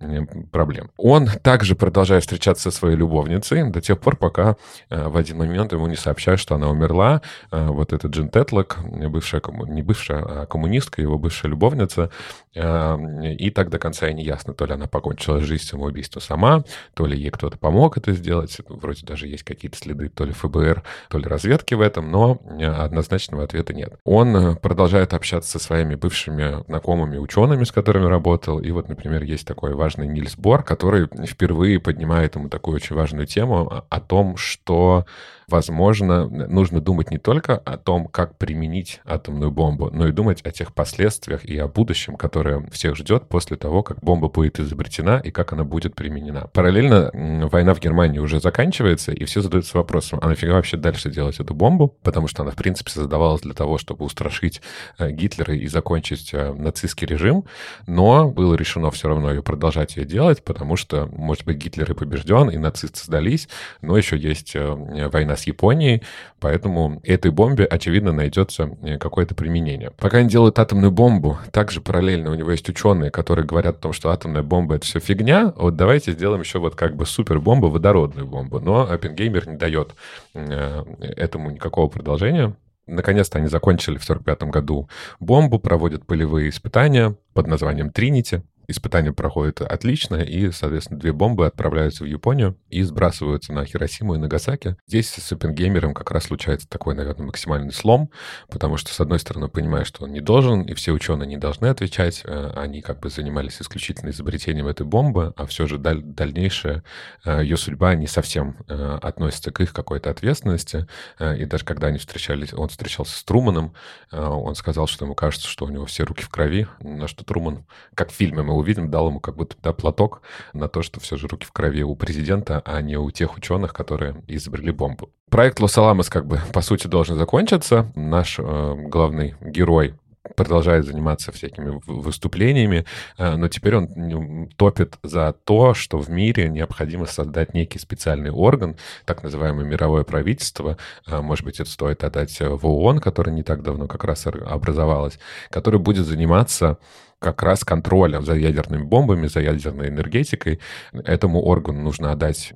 проблем. 0.51 0.91
Он 0.97 1.27
также 1.27 1.77
продолжает 1.77 2.23
встречаться 2.23 2.71
со 2.71 2.77
своей 2.77 2.97
любовницей 2.97 3.71
до 3.71 3.81
тех 3.81 4.01
пор, 4.01 4.17
пока 4.17 4.57
в 4.91 5.17
один 5.17 5.39
момент 5.39 5.73
ему 5.73 5.87
не 5.87 5.97
сообщают, 5.97 6.41
что 6.41 6.55
она 6.55 6.69
умерла. 6.71 7.23
Вот 7.51 7.93
этот 7.93 8.13
Джин 8.13 8.29
Тетлок, 8.29 8.79
бывшая, 8.83 9.43
не 9.69 9.83
бывшая, 9.83 10.25
а 10.25 10.47
коммунистка, 10.47 11.03
его 11.03 11.19
бывшая 11.19 11.49
любовница, 11.49 12.11
и 12.55 13.51
так 13.55 13.71
до 13.71 13.79
конца 13.79 14.09
и 14.09 14.15
не 14.15 14.22
ясно, 14.23 14.55
то 14.55 14.67
ли 14.67 14.73
она 14.73 14.87
покончила 14.87 15.41
жизнь 15.41 15.65
самоубийством 15.65 16.23
сама, 16.23 16.65
то 16.95 17.07
ли 17.07 17.19
ей 17.19 17.31
кто-то 17.31 17.59
помог 17.59 17.97
это 17.97 18.13
сделать. 18.13 18.57
Вроде 18.69 19.07
даже 19.07 19.27
есть 19.27 19.43
какие-то 19.43 19.77
следы 19.77 20.09
то 20.09 20.25
ли 20.25 20.33
ФБР, 20.33 20.83
то 21.09 21.19
ли 21.19 21.25
разведки 21.25 21.75
в 21.75 21.81
этом, 21.81 22.11
но 22.11 22.41
э, 22.59 22.65
однозначного 22.65 23.45
ответа 23.45 23.75
нет. 23.75 23.95
Он 24.05 24.37
э, 24.37 24.57
продолжает 24.57 25.15
общаться 25.15 25.51
со 25.51 25.59
своими 25.59 25.95
бывшими 25.95 26.65
знакомыми 26.67 27.19
учеными, 27.19 27.65
с 27.65 27.73
которыми 27.73 28.07
работал. 28.07 28.61
И 28.61 28.71
вот, 28.71 28.89
например, 28.89 29.23
есть 29.23 29.47
такой 29.47 29.75
важный 29.75 30.07
Нильс 30.07 30.37
Бор, 30.37 30.63
который 30.63 31.09
впервые 31.27 31.81
поднимает 31.81 32.37
ему 32.37 32.49
такую 32.49 32.77
очень 32.77 32.97
важную 32.97 33.27
тему 33.27 33.85
о 33.89 34.01
том, 34.01 34.37
что 34.37 35.07
возможно, 35.49 36.29
нужно 36.29 36.81
думать 36.81 37.11
не 37.11 37.19
только 37.19 37.57
о 37.57 37.77
том, 37.77 38.07
как 38.07 38.37
применить 38.39 39.01
атомную 39.05 39.51
бомбу, 39.51 39.91
но 39.93 40.09
и 40.09 40.13
думать 40.13 40.43
о 40.43 40.51
тех 40.51 40.75
последствиях 40.75 41.45
и 41.45 41.57
о 41.59 41.69
будущем, 41.69 42.17
которое 42.17 42.67
всех 42.71 42.97
ждет 42.97 43.29
после 43.29 43.57
того, 43.57 43.83
как 43.83 44.01
бомба 44.01 44.29
будет 44.29 44.59
изобретена 44.61 45.19
и 45.19 45.31
как 45.31 45.53
она 45.53 45.65
будет 45.65 45.95
применена. 45.95 46.47
Параллельно 46.53 47.11
война 47.49 47.75
в 47.75 47.81
Германии 47.81 48.19
уже 48.19 48.41
заканчивается, 48.41 49.13
и 49.13 49.25
все 49.25 49.41
задаются 49.41 49.77
вопросом, 49.77 50.19
а 50.23 50.29
нафига 50.29 50.55
вообще 50.55 50.77
дальше 50.77 51.11
делать 51.11 51.41
эту 51.41 51.55
бомбу? 51.55 51.89
Потому 52.03 52.29
что 52.29 52.43
она, 52.43 52.53
в 52.53 52.57
принципе, 52.57 52.91
создавалась 52.91 53.43
для 53.43 53.55
того, 53.55 53.79
чтобы 53.79 54.05
устрашить 54.05 54.63
э, 54.99 55.11
Гитлера 55.11 55.55
и 55.55 55.67
закончить 55.67 56.33
э, 56.33 56.53
нацистский 56.53 57.07
режим, 57.07 57.45
но 57.87 58.29
было 58.29 58.55
решено 58.55 58.91
все 58.91 59.09
равно 59.09 59.31
ее 59.31 59.43
продолжать 59.43 59.97
ее 59.97 60.05
делать, 60.05 60.43
потому 60.45 60.77
что, 60.77 61.07
может 61.13 61.45
быть, 61.45 61.57
Гитлер 61.57 61.91
и 61.91 61.95
побежден, 61.95 62.51
и 62.51 62.57
нацисты 62.57 63.01
сдались, 63.05 63.49
но 63.81 63.97
еще 63.97 64.17
есть 64.17 64.53
э, 64.55 65.09
война 65.33 65.37
с 65.37 65.47
Японией, 65.47 66.03
поэтому 66.41 67.01
этой 67.05 67.31
бомбе, 67.31 67.65
очевидно, 67.65 68.13
найдется 68.13 68.71
э, 68.83 68.99
какое-то 68.99 69.35
применение. 69.35 69.91
Пока 69.99 70.19
они 70.19 70.29
делают 70.29 70.59
атомную 70.59 70.91
бомбу, 70.91 71.39
также 71.51 71.81
параллельно 71.81 72.31
у 72.31 72.35
него 72.35 72.51
есть 72.51 72.69
ученые, 72.69 73.11
которые 73.11 73.47
говорят 73.47 73.77
о 73.77 73.79
том, 73.79 73.93
что 73.93 74.11
атомная 74.11 74.43
бомба— 74.43 74.75
это 74.77 74.85
все 74.85 75.01
фигня, 75.01 75.53
вот 75.57 75.77
давайте 75.77 76.13
сделаем 76.13 76.43
еще 76.43 76.59
вот 76.59 76.75
как 76.75 76.97
бы 76.97 77.07
супербомбу, 77.07 77.69
водородную 77.69 78.27
бомбу. 78.27 78.61
Но 78.61 78.91
Оппенгеймер 78.91 79.49
не 79.49 79.57
дает 79.57 79.95
э, 80.35 80.85
этому 81.17 81.51
никакого 81.51 81.89
продолжения. 81.89 82.55
Наконец-то 82.87 83.39
они 83.39 83.47
закончили 83.47 83.97
в 83.97 84.05
1945 84.05 84.51
году 84.51 84.89
бомбу, 85.21 85.59
проводят 85.59 86.05
полевые 86.05 86.49
испытания 86.49 87.15
под 87.33 87.47
названием 87.47 87.91
«Тринити». 87.91 88.43
Испытания 88.73 89.13
проходят 89.13 89.61
отлично, 89.61 90.17
и, 90.17 90.51
соответственно, 90.51 90.99
две 90.99 91.13
бомбы 91.13 91.47
отправляются 91.47 92.05
в 92.05 92.07
Японию 92.07 92.59
и 92.69 92.83
сбрасываются 92.83 93.53
на 93.53 93.65
Хиросиму 93.65 94.15
и 94.15 94.19
Нагасаки. 94.19 94.77
Здесь 94.87 95.09
с 95.09 95.33
Оппенгеймером 95.33 95.95
как 95.95 96.11
раз 96.11 96.25
случается 96.25 96.69
такой, 96.69 96.95
наверное, 96.95 97.27
максимальный 97.27 97.73
слом, 97.73 98.11
потому 98.49 98.77
что, 98.77 98.93
с 98.93 99.01
одной 99.01 99.19
стороны, 99.19 99.49
понимаешь, 99.49 99.87
что 99.87 100.05
он 100.05 100.13
не 100.13 100.21
должен, 100.21 100.63
и 100.63 100.75
все 100.75 100.93
ученые 100.93 101.27
не 101.27 101.37
должны 101.37 101.67
отвечать. 101.67 102.23
Э, 102.25 102.53
они 102.57 102.81
как 102.81 103.01
бы 103.01 103.11
занимались 103.11 103.61
исключительно 103.61 104.11
изобретением 104.11 104.67
этой 104.67 104.87
бомбы, 104.87 105.33
а 105.37 105.47
все 105.47 105.67
же 105.67 105.79
даль- 105.79 106.03
дальнейшая 106.03 106.83
э, 107.25 107.43
ее 107.43 107.57
судьба 107.57 107.95
не 107.95 108.07
совсем 108.07 108.57
э, 108.69 108.99
относится 109.03 109.51
к 109.51 109.61
их 109.61 109.73
какой-то 109.73 110.11
ответственности. 110.11 110.87
И 111.21 111.45
даже 111.45 111.65
когда 111.65 111.89
они 111.89 111.99
встречались, 111.99 112.55
он 112.55 112.69
встречался 112.69 113.19
с 113.19 113.25
Труманом, 113.25 113.75
он 114.11 114.55
сказал, 114.55 114.87
что 114.87 115.05
ему 115.05 115.15
кажется, 115.15 115.47
что 115.47 115.67
у 115.67 115.69
него 115.69 115.87
все 115.87 116.05
руки 116.05 116.23
в 116.23 116.29
крови, 116.29 116.67
на 116.81 117.09
что 117.09 117.25
Труман, 117.25 117.67
как 117.95 118.11
в 118.11 118.15
фильме 118.15 118.43
мы 118.43 118.55
увидим, 118.63 118.91
дал 118.91 119.09
ему 119.09 119.21
как 119.21 119.37
будто 119.37 119.57
да, 119.63 119.73
платок 119.73 120.23
на 120.53 120.69
то, 120.69 120.83
что 120.83 121.01
все 121.01 121.17
же 121.17 121.29
руки 121.29 121.47
в 121.47 121.53
крови 121.53 121.83
у 121.83 121.95
президента, 121.95 122.63
а 122.65 122.81
не 122.81 122.97
у 122.97 123.11
тех 123.11 123.37
ученых, 123.37 123.75
которые 123.75 124.23
изобрели 124.27 124.73
бомбу. 124.73 125.11
Проект 125.31 125.61
Лос-Аламос 125.61 126.09
как 126.09 126.27
бы, 126.27 126.41
по 126.53 126.61
сути, 126.61 126.87
должен 126.87 127.17
закончиться. 127.17 127.91
Наш 127.95 128.39
э, 128.39 128.75
главный 128.89 129.35
герой 129.41 129.95
продолжает 130.37 130.87
заниматься 130.87 131.33
всякими 131.33 131.81
выступлениями, 131.87 132.85
э, 133.19 133.37
но 133.37 133.49
теперь 133.49 133.77
он 133.77 134.49
топит 134.57 134.99
за 135.03 135.35
то, 135.45 135.75
что 135.75 135.99
в 135.99 136.11
мире 136.11 136.49
необходимо 136.49 137.07
создать 137.07 137.55
некий 137.55 137.79
специальный 137.79 138.31
орган, 138.31 138.77
так 139.05 139.23
называемое 139.23 139.65
мировое 139.65 140.05
правительство, 140.05 140.77
э, 141.07 141.21
может 141.21 141.45
быть, 141.45 141.61
это 141.61 141.71
стоит 141.71 142.05
отдать 142.05 142.39
в 142.41 142.67
ООН, 142.67 143.01
которое 143.01 143.33
не 143.33 143.43
так 143.43 143.63
давно 143.63 143.89
как 143.89 144.05
раз 144.05 144.27
образовалось, 144.27 145.19
который 145.51 145.81
будет 145.81 146.07
заниматься 146.07 146.79
как 147.23 147.43
раз 147.43 147.65
контроля 147.65 148.21
за 148.21 148.35
ядерными 148.35 148.83
бомбами, 148.83 149.29
за 149.29 149.41
ядерной 149.41 149.89
энергетикой. 149.89 150.61
Этому 150.93 151.41
органу 151.43 151.81
нужно 151.81 152.13
отдать 152.13 152.53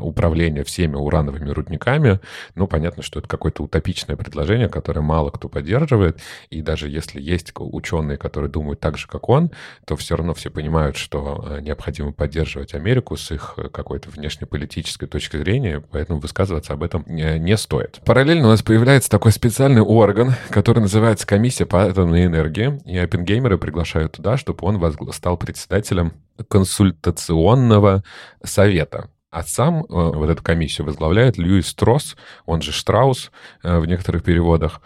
управление 0.00 0.64
всеми 0.64 0.96
урановыми 0.96 1.50
рудниками. 1.50 2.20
Ну, 2.54 2.66
понятно, 2.66 3.02
что 3.02 3.20
это 3.20 3.28
какое-то 3.28 3.62
утопичное 3.62 4.16
предложение, 4.16 4.68
которое 4.68 5.00
мало 5.00 5.30
кто 5.30 5.48
поддерживает. 5.48 6.20
И 6.50 6.60
даже 6.60 6.88
если 6.88 7.20
есть 7.20 7.52
ученые, 7.54 8.18
которые 8.18 8.50
думают 8.50 8.80
так 8.80 8.98
же, 8.98 9.06
как 9.06 9.28
он, 9.28 9.50
то 9.86 9.96
все 9.96 10.16
равно 10.16 10.34
все 10.34 10.50
понимают, 10.50 10.96
что 10.96 11.46
э, 11.48 11.60
необходимо 11.60 12.12
поддерживать 12.12 12.74
Америку 12.74 13.16
с 13.16 13.30
их 13.30 13.56
какой-то 13.72 14.10
внешнеполитической 14.10 15.06
точки 15.06 15.36
зрения, 15.36 15.82
поэтому 15.90 16.18
высказываться 16.18 16.72
об 16.72 16.82
этом 16.82 17.04
не, 17.06 17.38
не 17.38 17.56
стоит. 17.56 18.00
Параллельно 18.04 18.48
у 18.48 18.50
нас 18.50 18.62
появляется 18.62 19.08
такой 19.10 19.32
специальный 19.32 19.82
орган, 19.82 20.34
который 20.50 20.80
называется 20.80 21.26
Комиссия 21.26 21.66
по 21.66 21.84
атомной 21.84 22.26
энергии, 22.26 22.80
и 22.84 22.98
Оппенгеймеры 22.98 23.58
приглашают 23.58 23.99
приглашают 24.00 24.12
туда, 24.12 24.36
чтобы 24.36 24.66
он 24.66 25.12
стал 25.12 25.36
председателем 25.36 26.12
консультационного 26.48 28.02
совета. 28.42 29.10
А 29.30 29.42
сам 29.42 29.82
э, 29.82 29.84
вот 29.88 30.28
эту 30.28 30.42
комиссию 30.42 30.86
возглавляет 30.86 31.38
Льюис 31.38 31.72
Тросс, 31.74 32.16
он 32.46 32.62
же 32.62 32.72
Штраус 32.72 33.30
э, 33.62 33.78
в 33.78 33.86
некоторых 33.86 34.24
переводах. 34.24 34.80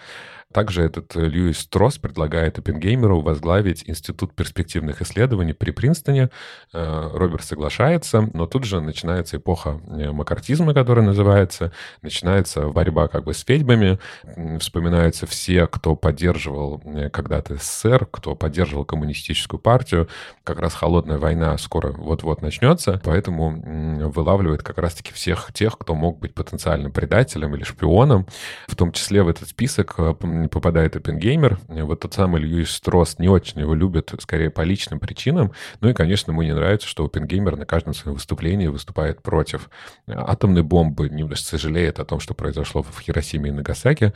Также 0.54 0.84
этот 0.84 1.16
э, 1.16 1.20
Льюис 1.20 1.66
Тросс 1.66 1.98
предлагает 1.98 2.60
Оппенгеймеру 2.60 3.20
возглавить 3.20 3.82
Институт 3.88 4.34
перспективных 4.34 5.02
исследований 5.02 5.52
при 5.52 5.72
Принстоне. 5.72 6.30
Э, 6.72 7.10
Роберт 7.12 7.42
соглашается, 7.42 8.30
но 8.32 8.46
тут 8.46 8.62
же 8.62 8.80
начинается 8.80 9.38
эпоха 9.38 9.80
э, 9.88 10.12
макартизма, 10.12 10.72
которая 10.72 11.04
называется, 11.04 11.72
начинается 12.02 12.68
борьба 12.68 13.08
как 13.08 13.24
бы 13.24 13.34
с 13.34 13.44
ведьмами, 13.48 13.98
вспоминаются 14.60 15.26
все, 15.26 15.66
кто 15.66 15.96
поддерживал 15.96 16.80
когда-то 17.12 17.56
СССР, 17.56 18.06
кто 18.08 18.36
поддерживал 18.36 18.84
коммунистическую 18.84 19.58
партию. 19.58 20.08
Как 20.44 20.60
раз 20.60 20.72
холодная 20.72 21.18
война 21.18 21.58
скоро 21.58 21.90
вот-вот 21.90 22.42
начнется, 22.42 23.00
поэтому 23.02 24.08
вылавливает 24.12 24.62
как 24.62 24.78
раз-таки 24.78 25.12
всех 25.12 25.52
тех, 25.52 25.76
кто 25.76 25.96
мог 25.96 26.20
быть 26.20 26.32
потенциальным 26.32 26.92
предателем 26.92 27.56
или 27.56 27.64
шпионом. 27.64 28.28
В 28.68 28.76
том 28.76 28.92
числе 28.92 29.24
в 29.24 29.28
этот 29.28 29.48
список 29.48 29.96
попадает 30.48 30.96
Оппенгеймер. 30.96 31.59
Вот 31.68 32.00
тот 32.00 32.14
самый 32.14 32.40
Льюис 32.42 32.70
Стросс 32.70 33.18
не 33.18 33.28
очень 33.28 33.61
его 33.61 33.74
любит, 33.74 34.12
скорее 34.20 34.50
по 34.50 34.62
личным 34.62 34.98
причинам. 34.98 35.52
Ну 35.80 35.88
и, 35.88 35.92
конечно, 35.92 36.33
ему 36.33 36.42
не 36.42 36.54
нравится, 36.54 36.88
что 36.88 37.04
Оппенгеймер 37.04 37.57
на 37.57 37.66
каждом 37.66 37.94
своем 37.94 38.14
выступлении 38.14 38.66
выступает 38.66 39.22
против 39.22 39.70
атомной 40.07 40.62
бомбы, 40.62 41.09
не 41.09 41.28
сожалеет 41.37 42.00
о 42.00 42.04
том, 42.04 42.20
что 42.20 42.35
произошло 42.35 42.83
в 42.83 43.00
Хиросиме 43.00 43.50
и 43.50 43.52
Нагасаки. 43.52 44.12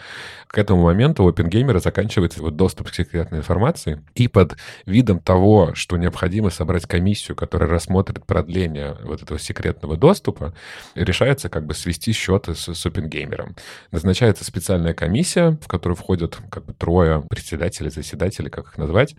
К 0.47 0.59
этому 0.59 0.83
моменту 0.83 1.25
у 1.25 1.29
Оппенгеймера 1.29 1.79
заканчивается 1.79 2.43
вот 2.43 2.57
доступ 2.57 2.91
к 2.91 2.95
секретной 2.95 3.39
информации. 3.39 4.03
И 4.15 4.29
под 4.29 4.57
видом 4.87 5.21
того, 5.21 5.75
что 5.75 5.97
необходимо 5.97 6.51
собрать 6.51 6.87
комиссию, 6.87 7.37
которая 7.37 7.69
рассмотрит 7.69 8.25
продление 8.25 8.97
вот 9.05 9.23
этого 9.23 9.39
секретного 9.39 9.97
доступа, 9.97 10.55
решается 10.95 11.49
как 11.49 11.67
бы 11.67 11.75
свести 11.75 12.13
счеты 12.13 12.55
с, 12.55 12.75
с 12.75 12.87
Оппенгеймером. 12.87 13.57
Назначается 13.93 14.45
специальная 14.45 14.95
комиссия, 14.95 15.59
в 15.63 15.69
которую 15.69 15.97
входит 15.97 16.18
входят 16.19 16.39
как 16.51 16.65
бы 16.65 16.73
трое 16.73 17.23
председателей, 17.29 17.91
заседателей, 17.91 18.51
как 18.51 18.67
их 18.67 18.79
назвать, 18.79 19.15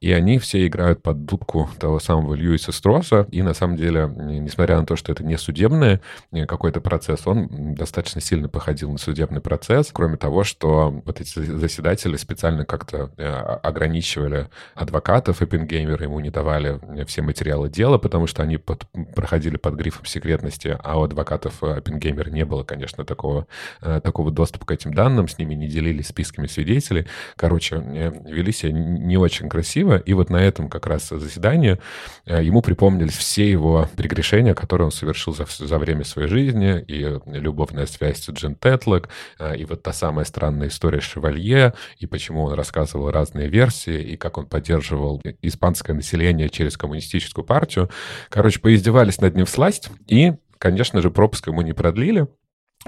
и 0.00 0.12
они 0.12 0.38
все 0.38 0.66
играют 0.66 1.02
под 1.02 1.24
дудку 1.24 1.68
того 1.78 1.98
самого 1.98 2.34
Льюиса 2.34 2.72
Строса, 2.72 3.26
и 3.30 3.42
на 3.42 3.54
самом 3.54 3.76
деле, 3.76 4.10
несмотря 4.16 4.78
на 4.78 4.86
то, 4.86 4.96
что 4.96 5.12
это 5.12 5.24
не 5.24 5.38
судебный 5.38 6.00
э, 6.32 6.46
какой-то 6.46 6.80
процесс, 6.80 7.26
он 7.26 7.74
достаточно 7.74 8.20
сильно 8.20 8.48
походил 8.48 8.90
на 8.90 8.98
судебный 8.98 9.40
процесс, 9.40 9.90
кроме 9.92 10.16
того, 10.16 10.44
что 10.44 11.02
вот 11.04 11.20
эти 11.20 11.38
заседатели 11.38 12.16
специально 12.16 12.64
как-то 12.64 13.10
э, 13.16 13.24
ограничивали 13.24 14.48
адвокатов 14.74 15.42
Эппенгеймера, 15.42 16.04
ему 16.04 16.20
не 16.20 16.30
давали 16.30 16.78
э, 17.00 17.04
все 17.06 17.22
материалы 17.22 17.68
дела, 17.70 17.98
потому 17.98 18.26
что 18.26 18.42
они 18.42 18.58
под, 18.58 18.86
проходили 19.14 19.56
под 19.56 19.74
грифом 19.74 20.04
секретности, 20.04 20.76
а 20.82 20.98
у 20.98 21.04
адвокатов 21.04 21.62
Эппенгеймера 21.62 22.30
не 22.30 22.44
было, 22.44 22.62
конечно, 22.62 23.04
такого, 23.04 23.46
такого 23.80 24.30
доступа 24.30 24.66
к 24.66 24.70
этим 24.70 24.92
данным, 24.92 25.28
с 25.28 25.38
ними 25.38 25.54
не 25.54 25.68
делились 25.68 26.08
списки 26.08 26.31
близкими 26.32 26.46
свидетелей. 26.46 27.06
Короче, 27.36 27.76
вели 27.76 28.52
себя 28.52 28.72
не 28.72 29.16
очень 29.16 29.48
красиво. 29.48 29.96
И 29.96 30.14
вот 30.14 30.30
на 30.30 30.36
этом 30.36 30.68
как 30.68 30.86
раз 30.86 31.08
заседании 31.08 31.78
ему 32.26 32.62
припомнились 32.62 33.16
все 33.16 33.50
его 33.50 33.88
прегрешения, 33.96 34.54
которые 34.54 34.86
он 34.86 34.92
совершил 34.92 35.34
за, 35.34 35.46
за 35.46 35.78
время 35.78 36.04
своей 36.04 36.28
жизни. 36.28 36.82
И 36.88 37.18
любовная 37.26 37.86
связь 37.86 38.18
с 38.18 38.30
Джин 38.30 38.54
Тетлок, 38.54 39.08
и 39.56 39.64
вот 39.64 39.82
та 39.82 39.92
самая 39.92 40.24
странная 40.24 40.68
история 40.68 41.00
Шевалье, 41.00 41.74
и 41.98 42.06
почему 42.06 42.44
он 42.44 42.54
рассказывал 42.54 43.10
разные 43.10 43.48
версии, 43.48 44.00
и 44.02 44.16
как 44.16 44.38
он 44.38 44.46
поддерживал 44.46 45.20
испанское 45.42 45.94
население 45.94 46.48
через 46.48 46.76
коммунистическую 46.76 47.44
партию. 47.44 47.90
Короче, 48.28 48.60
поиздевались 48.60 49.20
над 49.20 49.34
ним 49.34 49.46
в 49.46 49.50
сласть, 49.50 49.90
и, 50.06 50.34
конечно 50.58 51.00
же, 51.02 51.10
пропуск 51.10 51.46
ему 51.46 51.62
не 51.62 51.72
продлили. 51.72 52.26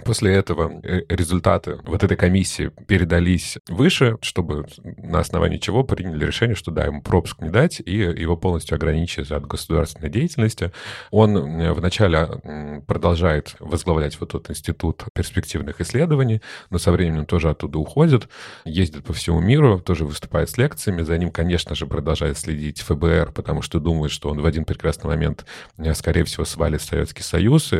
После 0.02 0.34
этого 0.34 0.80
э, 0.82 1.02
результаты 1.08 1.78
вот 1.84 2.02
этой 2.02 2.16
комиссии 2.16 2.72
передались 2.88 3.58
выше, 3.68 4.16
чтобы 4.22 4.66
на 4.82 5.20
основании 5.20 5.58
чего 5.58 5.84
приняли 5.84 6.24
решение, 6.24 6.56
что 6.56 6.72
да, 6.72 6.84
ему 6.86 7.00
пропуск 7.00 7.40
не 7.40 7.48
дать 7.48 7.80
и 7.84 7.98
его 7.98 8.36
полностью 8.36 8.74
ограничить 8.74 9.30
от 9.30 9.46
государственной 9.46 10.10
деятельности. 10.10 10.72
Он 11.12 11.36
э, 11.36 11.72
вначале 11.72 12.82
продолжает 12.88 13.54
возглавлять 13.60 14.18
вот 14.18 14.32
тот 14.32 14.50
институт 14.50 15.04
перспективных 15.14 15.80
исследований, 15.80 16.42
но 16.70 16.78
со 16.78 16.90
временем 16.90 17.24
тоже 17.24 17.50
оттуда 17.50 17.78
уходит, 17.78 18.28
ездит 18.64 19.04
по 19.04 19.12
всему 19.12 19.40
миру, 19.40 19.78
тоже 19.78 20.04
выступает 20.04 20.50
с 20.50 20.58
лекциями. 20.58 21.02
За 21.02 21.16
ним, 21.16 21.30
конечно 21.30 21.76
же, 21.76 21.86
продолжает 21.86 22.36
следить 22.36 22.80
ФБР, 22.80 23.30
потому 23.32 23.62
что 23.62 23.78
думает, 23.78 24.10
что 24.10 24.28
он 24.28 24.40
в 24.40 24.46
один 24.46 24.64
прекрасный 24.64 25.06
момент, 25.06 25.46
э, 25.78 25.94
скорее 25.94 26.24
всего, 26.24 26.44
свалит 26.44 26.82
Советский 26.82 27.22
Союз. 27.22 27.72
И, 27.72 27.76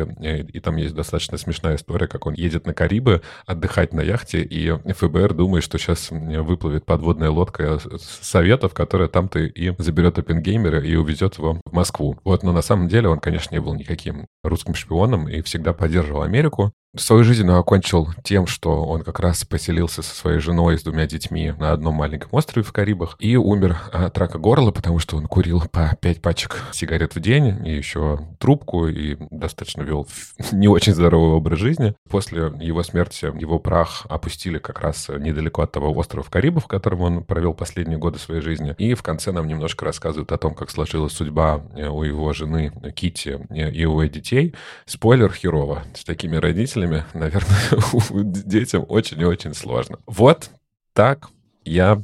и 0.53 0.59
там 0.61 0.77
есть 0.77 0.95
достаточно 0.95 1.37
смешная 1.37 1.75
история 1.75 2.04
история, 2.05 2.07
как 2.07 2.25
он 2.25 2.33
едет 2.33 2.65
на 2.65 2.73
Карибы 2.73 3.21
отдыхать 3.45 3.93
на 3.93 4.01
яхте, 4.01 4.41
и 4.41 4.71
ФБР 4.93 5.33
думает, 5.33 5.63
что 5.63 5.77
сейчас 5.77 6.09
выплывет 6.11 6.85
подводная 6.85 7.29
лодка 7.29 7.79
Советов, 8.21 8.73
которая 8.73 9.07
там-то 9.07 9.39
и 9.39 9.73
заберет 9.77 10.17
Оппенгеймера 10.19 10.81
и 10.81 10.95
увезет 10.95 11.37
его 11.37 11.61
в 11.65 11.73
Москву. 11.73 12.17
Вот, 12.23 12.43
но 12.43 12.51
на 12.51 12.61
самом 12.61 12.87
деле 12.87 13.09
он, 13.09 13.19
конечно, 13.19 13.53
не 13.53 13.61
был 13.61 13.73
никаким 13.73 14.25
русским 14.43 14.75
шпионом 14.75 15.27
и 15.27 15.41
всегда 15.41 15.73
поддерживал 15.73 16.21
Америку. 16.21 16.71
Свою 16.97 17.25
жизнь 17.25 17.43
он 17.49 17.57
окончил 17.57 18.07
тем, 18.23 18.47
что 18.47 18.85
он 18.85 19.03
как 19.03 19.19
раз 19.19 19.43
поселился 19.43 20.01
со 20.01 20.15
своей 20.15 20.39
женой 20.39 20.75
и 20.75 20.77
с 20.77 20.83
двумя 20.83 21.05
детьми 21.05 21.53
на 21.59 21.73
одном 21.73 21.95
маленьком 21.95 22.29
острове 22.31 22.65
в 22.65 22.71
Карибах 22.71 23.17
и 23.19 23.35
умер 23.35 23.77
от 23.91 24.17
рака 24.17 24.39
горла, 24.39 24.71
потому 24.71 24.99
что 24.99 25.17
он 25.17 25.27
курил 25.27 25.61
по 25.69 25.97
пять 25.99 26.21
пачек 26.21 26.63
сигарет 26.71 27.13
в 27.13 27.19
день 27.19 27.67
и 27.67 27.75
еще 27.75 28.21
трубку 28.39 28.87
и 28.87 29.17
достаточно 29.29 29.81
вел 29.81 30.07
не 30.53 30.69
очень 30.69 30.93
здоровый 30.93 31.35
образ 31.35 31.59
жизни. 31.59 31.94
После 32.09 32.53
его 32.59 32.83
смерти 32.83 33.25
его 33.25 33.59
прах 33.59 34.05
опустили 34.09 34.59
как 34.59 34.79
раз 34.79 35.09
недалеко 35.09 35.63
от 35.63 35.71
того 35.71 35.91
острова 35.97 36.23
в 36.23 36.29
Карибах, 36.29 36.65
в 36.65 36.67
котором 36.67 37.01
он 37.01 37.23
провел 37.23 37.53
последние 37.53 37.97
годы 37.97 38.19
своей 38.19 38.41
жизни. 38.41 38.75
И 38.77 38.93
в 38.93 39.03
конце 39.03 39.31
нам 39.31 39.47
немножко 39.47 39.85
рассказывают 39.85 40.31
о 40.31 40.37
том, 40.37 40.55
как 40.55 40.69
сложилась 40.69 41.13
судьба 41.13 41.57
у 41.57 42.03
его 42.03 42.31
жены 42.33 42.71
Кити 42.95 43.39
и 43.49 43.85
у 43.85 43.99
его 43.99 44.03
детей. 44.05 44.55
Спойлер 44.85 45.31
херово. 45.31 45.83
С 45.93 46.03
такими 46.03 46.35
родителями, 46.35 47.05
наверное, 47.13 48.23
детям 48.23 48.85
очень 48.87 49.19
и 49.19 49.25
очень 49.25 49.53
сложно. 49.53 49.99
Вот 50.05 50.49
так 50.93 51.29
я 51.63 52.03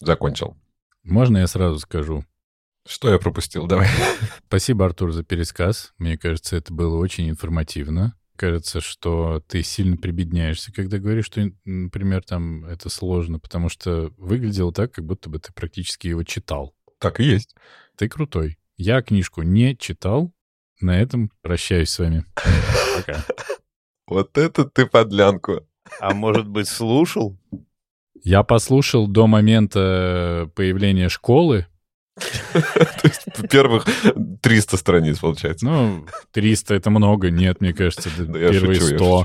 закончил. 0.00 0.56
Можно 1.04 1.38
я 1.38 1.46
сразу 1.46 1.78
скажу? 1.78 2.24
Что 2.86 3.10
я 3.10 3.18
пропустил? 3.18 3.66
Давай. 3.66 3.88
Спасибо, 4.48 4.84
Артур, 4.84 5.12
за 5.12 5.22
пересказ. 5.22 5.92
Мне 5.98 6.18
кажется, 6.18 6.56
это 6.56 6.72
было 6.72 6.96
очень 6.96 7.30
информативно. 7.30 8.16
Кажется, 8.42 8.80
что 8.80 9.40
ты 9.46 9.62
сильно 9.62 9.96
прибедняешься, 9.96 10.72
когда 10.72 10.98
говоришь, 10.98 11.26
что, 11.26 11.48
например, 11.64 12.24
там 12.24 12.64
это 12.64 12.88
сложно, 12.88 13.38
потому 13.38 13.68
что 13.68 14.12
выглядело 14.18 14.72
так, 14.72 14.90
как 14.90 15.06
будто 15.06 15.30
бы 15.30 15.38
ты 15.38 15.52
практически 15.52 16.08
его 16.08 16.24
читал. 16.24 16.74
Так 16.98 17.20
и 17.20 17.22
есть. 17.22 17.54
Ты 17.96 18.08
крутой. 18.08 18.58
Я 18.76 19.00
книжку 19.00 19.42
не 19.42 19.76
читал. 19.76 20.32
На 20.80 21.00
этом 21.00 21.30
прощаюсь 21.40 21.90
с 21.90 22.00
вами. 22.00 22.24
Пока. 22.96 23.24
Вот 24.08 24.36
это 24.36 24.64
ты 24.64 24.86
подлянку. 24.86 25.64
А 26.00 26.12
может 26.12 26.48
быть, 26.48 26.66
слушал? 26.66 27.38
Я 28.24 28.42
послушал 28.42 29.06
до 29.06 29.28
момента 29.28 30.50
появления 30.56 31.08
школы. 31.08 31.68
То 32.52 33.08
есть 33.08 33.50
первых 33.50 33.86
300 34.42 34.76
страниц, 34.76 35.18
получается. 35.18 35.64
Ну, 35.66 36.06
300— 36.32 36.74
это 36.76 36.90
много. 36.90 37.30
Нет, 37.30 37.60
мне 37.60 37.72
кажется, 37.72 38.10
первые 38.10 38.80
100. 38.80 39.24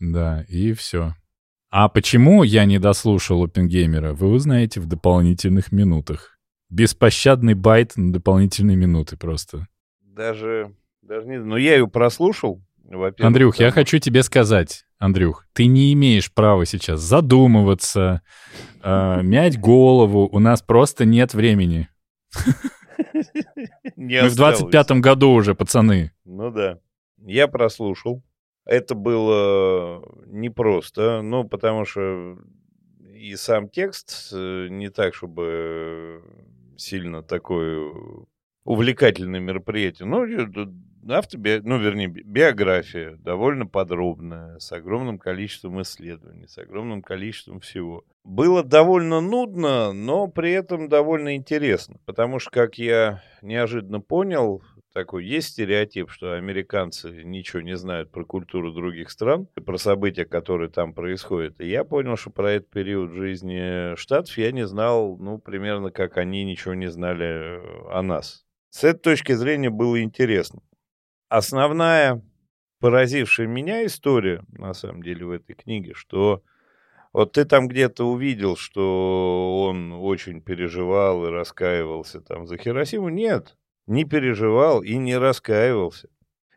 Да, 0.00 0.44
и 0.48 0.72
все. 0.72 1.14
А 1.70 1.88
почему 1.88 2.42
я 2.42 2.64
не 2.64 2.78
дослушал 2.78 3.44
Опенгеймера, 3.44 4.12
вы 4.12 4.28
узнаете 4.28 4.80
в 4.80 4.86
дополнительных 4.86 5.72
минутах. 5.72 6.38
Беспощадный 6.68 7.54
байт 7.54 7.96
на 7.96 8.12
дополнительные 8.12 8.76
минуты 8.76 9.16
просто. 9.16 9.68
Даже, 10.02 10.74
даже 11.02 11.26
не... 11.28 11.38
Но 11.38 11.56
я 11.56 11.74
ее 11.76 11.88
прослушал, 11.88 12.62
Андрюх, 13.20 13.56
там... 13.56 13.66
я 13.66 13.70
хочу 13.72 13.98
тебе 13.98 14.22
сказать, 14.22 14.84
Андрюх, 14.98 15.46
ты 15.52 15.66
не 15.66 15.92
имеешь 15.94 16.32
права 16.32 16.66
сейчас 16.66 17.00
задумываться, 17.00 18.22
э, 18.82 19.20
мять 19.22 19.58
голову. 19.58 20.28
У 20.30 20.38
нас 20.38 20.62
просто 20.62 21.04
нет 21.04 21.32
времени. 21.34 21.88
Мы 23.96 24.28
в 24.28 24.38
25-м 24.38 25.00
году 25.00 25.30
уже, 25.30 25.54
пацаны. 25.54 26.12
Ну 26.24 26.50
да. 26.50 26.78
Я 27.18 27.48
прослушал. 27.48 28.22
Это 28.64 28.94
было 28.94 30.02
непросто, 30.26 31.22
ну, 31.22 31.44
потому 31.44 31.84
что 31.84 32.38
и 33.14 33.34
сам 33.36 33.68
текст 33.68 34.30
э, 34.32 34.68
не 34.70 34.88
так, 34.88 35.14
чтобы 35.14 36.22
сильно 36.76 37.22
такой 37.22 37.92
увлекательное 38.64 39.40
мероприятие. 39.40 40.06
Ну, 40.06 40.26
автоби... 41.08 41.60
ну, 41.62 41.78
вернее, 41.78 42.08
биография 42.08 43.16
довольно 43.16 43.66
подробная, 43.66 44.58
с 44.58 44.72
огромным 44.72 45.18
количеством 45.18 45.82
исследований, 45.82 46.46
с 46.46 46.58
огромным 46.58 47.02
количеством 47.02 47.60
всего. 47.60 48.04
Было 48.24 48.62
довольно 48.62 49.20
нудно, 49.20 49.92
но 49.92 50.28
при 50.28 50.52
этом 50.52 50.88
довольно 50.88 51.34
интересно, 51.34 51.96
потому 52.06 52.38
что, 52.38 52.50
как 52.50 52.78
я 52.78 53.22
неожиданно 53.42 54.00
понял, 54.00 54.62
такой 54.92 55.24
есть 55.24 55.48
стереотип, 55.48 56.10
что 56.10 56.34
американцы 56.34 57.24
ничего 57.24 57.62
не 57.62 57.76
знают 57.76 58.10
про 58.10 58.24
культуру 58.24 58.72
других 58.72 59.10
стран, 59.10 59.46
про 59.54 59.78
события, 59.78 60.24
которые 60.24 60.70
там 60.70 60.92
происходят. 60.92 61.60
И 61.60 61.68
я 61.68 61.84
понял, 61.84 62.16
что 62.16 62.30
про 62.30 62.52
этот 62.52 62.70
период 62.70 63.12
жизни 63.12 63.96
Штатов 63.96 64.36
я 64.38 64.52
не 64.52 64.66
знал, 64.66 65.16
ну, 65.18 65.38
примерно 65.38 65.90
как 65.90 66.18
они 66.18 66.44
ничего 66.44 66.74
не 66.74 66.90
знали 66.90 67.60
о 67.90 68.02
нас. 68.02 68.44
С 68.70 68.84
этой 68.84 69.00
точки 69.00 69.32
зрения 69.32 69.70
было 69.70 70.02
интересно 70.02 70.60
основная 71.36 72.22
поразившая 72.80 73.46
меня 73.46 73.86
история, 73.86 74.42
на 74.48 74.74
самом 74.74 75.02
деле, 75.02 75.24
в 75.24 75.30
этой 75.30 75.54
книге, 75.54 75.94
что 75.94 76.42
вот 77.12 77.32
ты 77.32 77.44
там 77.44 77.68
где-то 77.68 78.04
увидел, 78.04 78.56
что 78.56 79.64
он 79.66 79.92
очень 79.92 80.40
переживал 80.40 81.26
и 81.26 81.30
раскаивался 81.30 82.20
там 82.20 82.46
за 82.46 82.56
Хиросиму. 82.56 83.08
Нет, 83.08 83.56
не 83.86 84.04
переживал 84.04 84.82
и 84.82 84.96
не 84.96 85.16
раскаивался. 85.16 86.08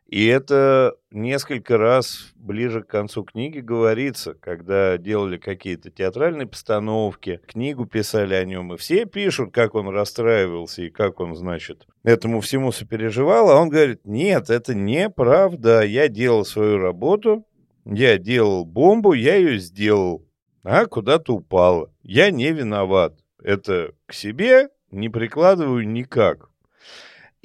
И 0.07 0.27
это 0.27 0.95
несколько 1.09 1.77
раз 1.77 2.31
ближе 2.35 2.83
к 2.83 2.87
концу 2.87 3.23
книги 3.23 3.59
говорится, 3.59 4.35
когда 4.35 4.97
делали 4.97 5.37
какие-то 5.37 5.89
театральные 5.89 6.47
постановки, 6.47 7.41
книгу 7.47 7.85
писали 7.87 8.35
о 8.35 8.45
нем, 8.45 8.73
и 8.73 8.77
все 8.77 9.05
пишут, 9.05 9.51
как 9.51 9.73
он 9.73 9.89
расстраивался 9.89 10.83
и 10.83 10.91
как 10.91 11.19
он, 11.19 11.35
значит, 11.35 11.87
этому 12.03 12.41
всему 12.41 12.71
сопереживал, 12.71 13.49
а 13.49 13.59
он 13.59 13.69
говорит, 13.69 14.01
нет, 14.05 14.51
это 14.51 14.75
неправда, 14.75 15.83
я 15.83 16.07
делал 16.07 16.45
свою 16.45 16.77
работу, 16.77 17.45
я 17.83 18.19
делал 18.19 18.63
бомбу, 18.63 19.13
я 19.13 19.35
ее 19.35 19.57
сделал, 19.57 20.23
а 20.63 20.85
куда-то 20.85 21.33
упала, 21.33 21.91
я 22.03 22.29
не 22.29 22.51
виноват, 22.51 23.17
это 23.43 23.93
к 24.05 24.13
себе 24.13 24.69
не 24.91 25.09
прикладываю 25.09 25.87
никак, 25.87 26.51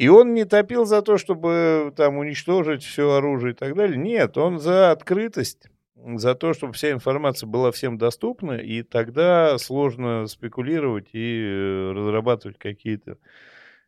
и 0.00 0.08
он 0.08 0.32
не 0.32 0.46
топил 0.46 0.86
за 0.86 1.02
то, 1.02 1.18
чтобы 1.18 1.92
там 1.94 2.16
уничтожить 2.16 2.82
все 2.82 3.16
оружие 3.16 3.52
и 3.52 3.54
так 3.54 3.74
далее. 3.76 3.98
Нет, 3.98 4.38
он 4.38 4.58
за 4.58 4.92
открытость, 4.92 5.68
за 5.94 6.34
то, 6.34 6.54
чтобы 6.54 6.72
вся 6.72 6.92
информация 6.92 7.46
была 7.46 7.70
всем 7.70 7.98
доступна, 7.98 8.52
и 8.52 8.82
тогда 8.82 9.58
сложно 9.58 10.26
спекулировать 10.26 11.10
и 11.12 11.42
э, 11.44 11.92
разрабатывать 11.92 12.56
какие-то 12.56 13.18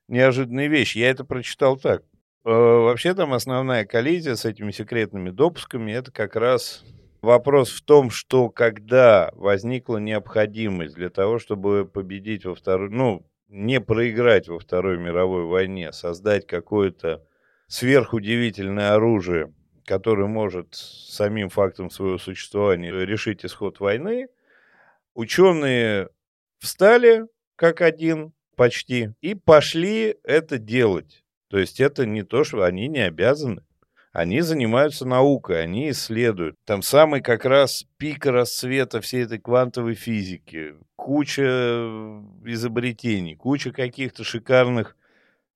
неожиданные 0.06 0.68
вещи. 0.68 0.98
Я 0.98 1.08
это 1.08 1.24
прочитал 1.24 1.78
так. 1.78 2.02
Э, 2.44 2.50
вообще 2.50 3.14
там 3.14 3.32
основная 3.32 3.86
коллизия 3.86 4.34
с 4.34 4.44
этими 4.44 4.70
секретными 4.70 5.30
допусками, 5.30 5.92
это 5.92 6.12
как 6.12 6.36
раз 6.36 6.84
вопрос 7.22 7.70
в 7.70 7.82
том, 7.86 8.10
что 8.10 8.50
когда 8.50 9.30
возникла 9.32 9.96
необходимость 9.96 10.94
для 10.94 11.08
того, 11.08 11.38
чтобы 11.38 11.88
победить 11.90 12.44
во 12.44 12.54
второй, 12.54 12.90
ну, 12.90 13.24
не 13.52 13.80
проиграть 13.80 14.48
во 14.48 14.58
Второй 14.58 14.98
мировой 14.98 15.44
войне, 15.44 15.92
создать 15.92 16.46
какое-то 16.46 17.24
сверхудивительное 17.68 18.94
оружие, 18.94 19.52
которое 19.84 20.26
может 20.26 20.74
самим 20.74 21.48
фактом 21.48 21.90
своего 21.90 22.18
существования 22.18 22.90
решить 22.90 23.44
исход 23.44 23.78
войны, 23.78 24.28
Ученые 25.14 26.08
встали 26.58 27.26
как 27.56 27.82
один 27.82 28.32
почти 28.56 29.10
и 29.20 29.34
пошли 29.34 30.16
это 30.24 30.58
делать. 30.58 31.22
То 31.48 31.58
есть 31.58 31.80
это 31.80 32.06
не 32.06 32.22
то, 32.22 32.44
что 32.44 32.62
они 32.62 32.88
не 32.88 33.00
обязаны. 33.00 33.62
Они 34.12 34.40
занимаются 34.40 35.06
наукой, 35.06 35.62
они 35.62 35.90
исследуют. 35.90 36.56
Там 36.64 36.82
самый 36.82 37.20
как 37.20 37.44
раз 37.44 37.86
пик 37.98 38.24
расцвета 38.26 39.00
всей 39.00 39.24
этой 39.24 39.38
квантовой 39.38 39.94
физики, 39.94 40.74
куча 41.02 41.42
изобретений, 42.44 43.34
куча 43.36 43.72
каких-то 43.72 44.22
шикарных 44.24 44.96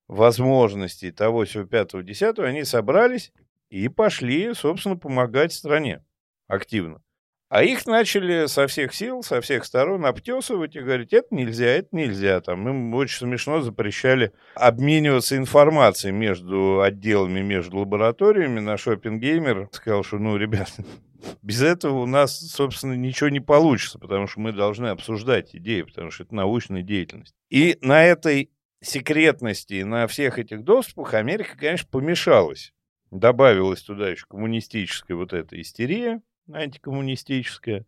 возможностей 0.09 1.13
того, 1.13 1.45
всего 1.45 1.65
пятого, 1.65 2.03
десятого. 2.03 2.49
Они 2.49 2.65
собрались 2.65 3.33
и 3.71 3.89
пошли, 3.89 4.53
собственно, 4.55 4.97
помогать 4.97 5.53
стране 5.53 6.05
активно. 6.49 7.01
А 7.49 7.63
их 7.63 7.87
начали 7.87 8.47
со 8.47 8.67
всех 8.67 8.93
сил, 8.93 9.23
со 9.23 9.41
всех 9.41 9.65
сторон 9.65 10.05
обтесывать 10.05 10.75
и 10.75 10.81
говорить, 10.81 11.13
это 11.13 11.29
нельзя, 11.31 11.67
это 11.67 11.89
нельзя. 11.93 12.41
Там 12.41 12.69
им 12.69 12.93
очень 12.95 13.19
смешно 13.19 13.61
запрещали 13.61 14.33
обмениваться 14.57 15.37
информацией 15.37 16.13
между 16.13 16.81
отделами, 16.81 17.41
между 17.43 17.79
лабораториями. 17.79 18.59
Наш 18.59 18.89
Опенгеймер 18.89 19.69
сказал, 19.71 20.03
что, 20.03 20.19
ну, 20.19 20.37
ребят, 20.37 20.73
без 21.43 21.63
этого 21.63 22.01
у 22.03 22.07
нас, 22.07 22.37
собственно, 22.37 22.95
ничего 22.95 23.29
не 23.29 23.41
получится, 23.41 24.01
потому 24.01 24.27
что 24.27 24.41
мы 24.41 24.53
должны 24.53 24.89
обсуждать 24.89 25.55
идеи, 25.55 25.83
потому 25.83 26.11
что 26.11 26.25
это 26.25 26.35
научная 26.35 26.83
деятельность. 26.83 27.37
И 27.49 27.79
на 27.81 28.03
этой 28.03 28.51
секретности, 28.83 29.83
на 29.83 30.09
всех 30.09 30.41
этих 30.41 30.65
доступах 30.65 31.15
Америка, 31.15 31.57
конечно, 31.57 31.89
помешалась. 31.93 32.73
Добавилась 33.13 33.83
туда 33.83 34.09
еще 34.09 34.27
коммунистическая 34.29 35.15
вот 35.15 35.33
эта 35.33 35.61
истерия, 35.61 36.21
антикоммунистическая. 36.53 37.85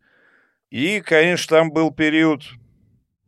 И, 0.69 1.01
конечно, 1.01 1.57
там 1.57 1.71
был 1.71 1.91
период, 1.91 2.43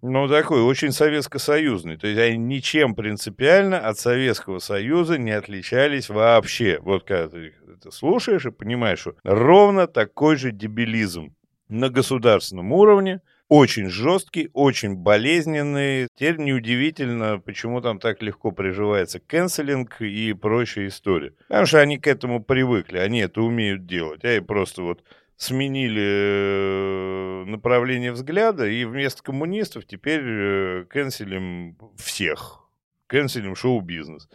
ну, 0.02 0.28
такой, 0.28 0.62
очень 0.62 0.92
советско-союзный. 0.92 1.98
То 1.98 2.08
есть 2.08 2.20
они 2.20 2.38
ничем 2.38 2.96
принципиально 2.96 3.80
от 3.80 3.98
Советского 3.98 4.60
Союза 4.60 5.18
не 5.18 5.32
отличались 5.32 6.10
вообще. 6.10 6.80
Вот 6.82 7.04
когда 7.04 7.30
ты 7.30 7.54
это 7.76 7.92
слушаешь 7.92 8.46
и 8.46 8.52
понимаешь, 8.52 9.00
что 9.00 9.16
ровно 9.24 9.88
такой 9.88 10.36
же 10.36 10.52
дебилизм 10.52 11.36
на 11.68 11.90
государственном 11.90 12.72
уровне, 12.74 13.22
очень 13.52 13.90
жесткий, 13.90 14.50
очень 14.54 14.96
болезненный. 14.96 16.08
Теперь 16.16 16.38
неудивительно, 16.38 17.38
почему 17.38 17.82
там 17.82 18.00
так 18.00 18.22
легко 18.22 18.52
приживается 18.52 19.20
кэнселинг 19.20 20.02
и 20.02 20.32
прочая 20.32 20.88
история. 20.88 21.34
Потому 21.50 21.66
что 21.66 21.80
они 21.82 21.98
к 21.98 22.08
этому 22.08 22.42
привыкли, 22.42 22.98
они 23.00 23.20
это 23.20 23.42
умеют 23.42 23.86
делать. 23.86 24.24
А 24.24 24.34
и 24.34 24.40
просто 24.40 24.84
вот 24.84 25.04
сменили 25.42 26.04
э, 26.04 27.46
направление 27.46 28.12
взгляда, 28.12 28.68
и 28.68 28.86
вместо 28.86 29.24
коммунистов 29.24 29.88
теперь 29.88 30.22
э, 30.24 30.86
канцелим 30.88 31.76
всех. 31.98 32.60
Канцелим 33.08 33.56
шоу-бизнес. 33.56 34.30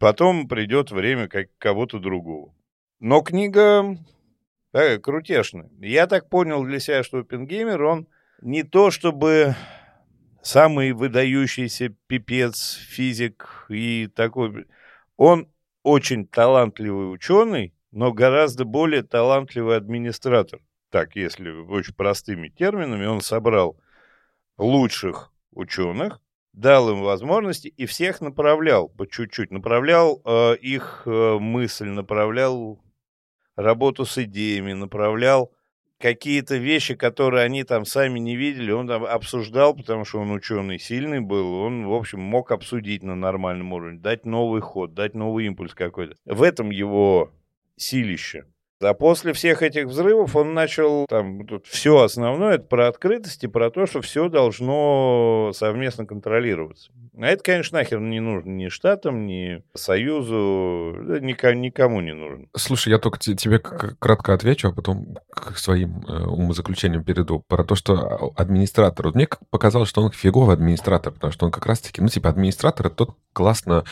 Потом 0.00 0.48
придет 0.48 0.90
время 0.90 1.28
как 1.28 1.46
кого-то 1.58 2.00
другого. 2.00 2.52
Но 2.98 3.20
книга 3.20 3.96
такая 4.72 4.98
крутешная. 4.98 5.70
Я 5.78 6.08
так 6.08 6.28
понял 6.28 6.64
для 6.64 6.80
себя, 6.80 7.04
что 7.04 7.18
Оппенгеймер, 7.18 7.80
он 7.80 8.08
не 8.40 8.64
то 8.64 8.90
чтобы 8.90 9.54
самый 10.42 10.90
выдающийся 10.90 11.94
пипец, 12.08 12.80
физик 12.88 13.66
и 13.68 14.08
такой. 14.08 14.66
Он 15.16 15.48
очень 15.84 16.26
талантливый 16.26 17.12
ученый, 17.14 17.72
но 17.92 18.12
гораздо 18.12 18.64
более 18.64 19.02
талантливый 19.02 19.76
администратор. 19.76 20.60
Так, 20.90 21.14
если 21.14 21.50
очень 21.50 21.94
простыми 21.94 22.48
терминами, 22.48 23.06
он 23.06 23.20
собрал 23.20 23.78
лучших 24.58 25.32
ученых, 25.52 26.20
дал 26.52 26.90
им 26.90 27.02
возможности 27.02 27.68
и 27.68 27.86
всех 27.86 28.20
направлял 28.20 28.88
по 28.88 29.06
чуть-чуть. 29.06 29.50
Направлял 29.50 30.20
э, 30.24 30.56
их 30.56 31.02
э, 31.06 31.38
мысль, 31.38 31.88
направлял 31.88 32.82
работу 33.56 34.04
с 34.04 34.18
идеями, 34.18 34.72
направлял 34.72 35.52
какие-то 35.98 36.56
вещи, 36.56 36.94
которые 36.94 37.44
они 37.44 37.62
там 37.64 37.84
сами 37.84 38.18
не 38.18 38.36
видели, 38.36 38.72
он 38.72 38.88
там 38.88 39.04
обсуждал, 39.04 39.74
потому 39.74 40.04
что 40.04 40.18
он 40.18 40.32
ученый 40.32 40.78
сильный 40.78 41.20
был, 41.20 41.54
он, 41.54 41.86
в 41.86 41.94
общем, 41.94 42.20
мог 42.20 42.50
обсудить 42.50 43.04
на 43.04 43.14
нормальном 43.14 43.72
уровне, 43.72 44.00
дать 44.00 44.26
новый 44.26 44.60
ход, 44.60 44.94
дать 44.94 45.14
новый 45.14 45.46
импульс 45.46 45.74
какой-то. 45.74 46.16
В 46.24 46.42
этом 46.42 46.70
его 46.70 47.30
силище. 47.78 48.44
А 48.82 48.94
после 48.94 49.32
всех 49.32 49.62
этих 49.62 49.86
взрывов 49.86 50.36
он 50.36 50.54
начал 50.54 51.06
там 51.08 51.46
тут 51.46 51.66
все 51.66 52.00
основное, 52.02 52.54
это 52.54 52.64
про 52.64 52.88
открытость 52.88 53.44
и 53.44 53.48
про 53.48 53.70
то, 53.70 53.86
что 53.86 54.00
все 54.00 54.28
должно 54.28 55.52
совместно 55.54 56.06
контролироваться. 56.06 56.90
А 57.18 57.26
это, 57.26 57.42
конечно, 57.42 57.78
нахер 57.78 58.00
не 58.00 58.20
нужно 58.20 58.50
ни 58.50 58.68
штатам, 58.68 59.26
ни 59.26 59.62
Союзу, 59.74 60.96
никому, 61.20 62.00
не 62.00 62.14
нужно. 62.14 62.46
Слушай, 62.56 62.90
я 62.90 62.98
только 62.98 63.18
тебе 63.18 63.58
кратко 63.58 64.32
отвечу, 64.32 64.68
а 64.68 64.72
потом 64.72 65.18
к 65.30 65.58
своим 65.58 66.04
э, 66.08 66.24
умозаключениям 66.24 67.04
перейду. 67.04 67.44
Про 67.46 67.64
то, 67.64 67.74
что 67.74 67.94
а, 67.94 68.40
администратор. 68.40 69.06
Вот 69.06 69.14
мне 69.14 69.28
показалось, 69.50 69.90
что 69.90 70.02
он 70.02 70.10
фиговый 70.10 70.54
администратор, 70.54 71.12
потому 71.12 71.32
что 71.32 71.44
он 71.44 71.52
как 71.52 71.66
раз-таки, 71.66 72.00
ну, 72.00 72.08
типа, 72.08 72.30
администратор— 72.30 72.86
это 72.88 72.96
тот 72.96 73.16
классно 73.34 73.84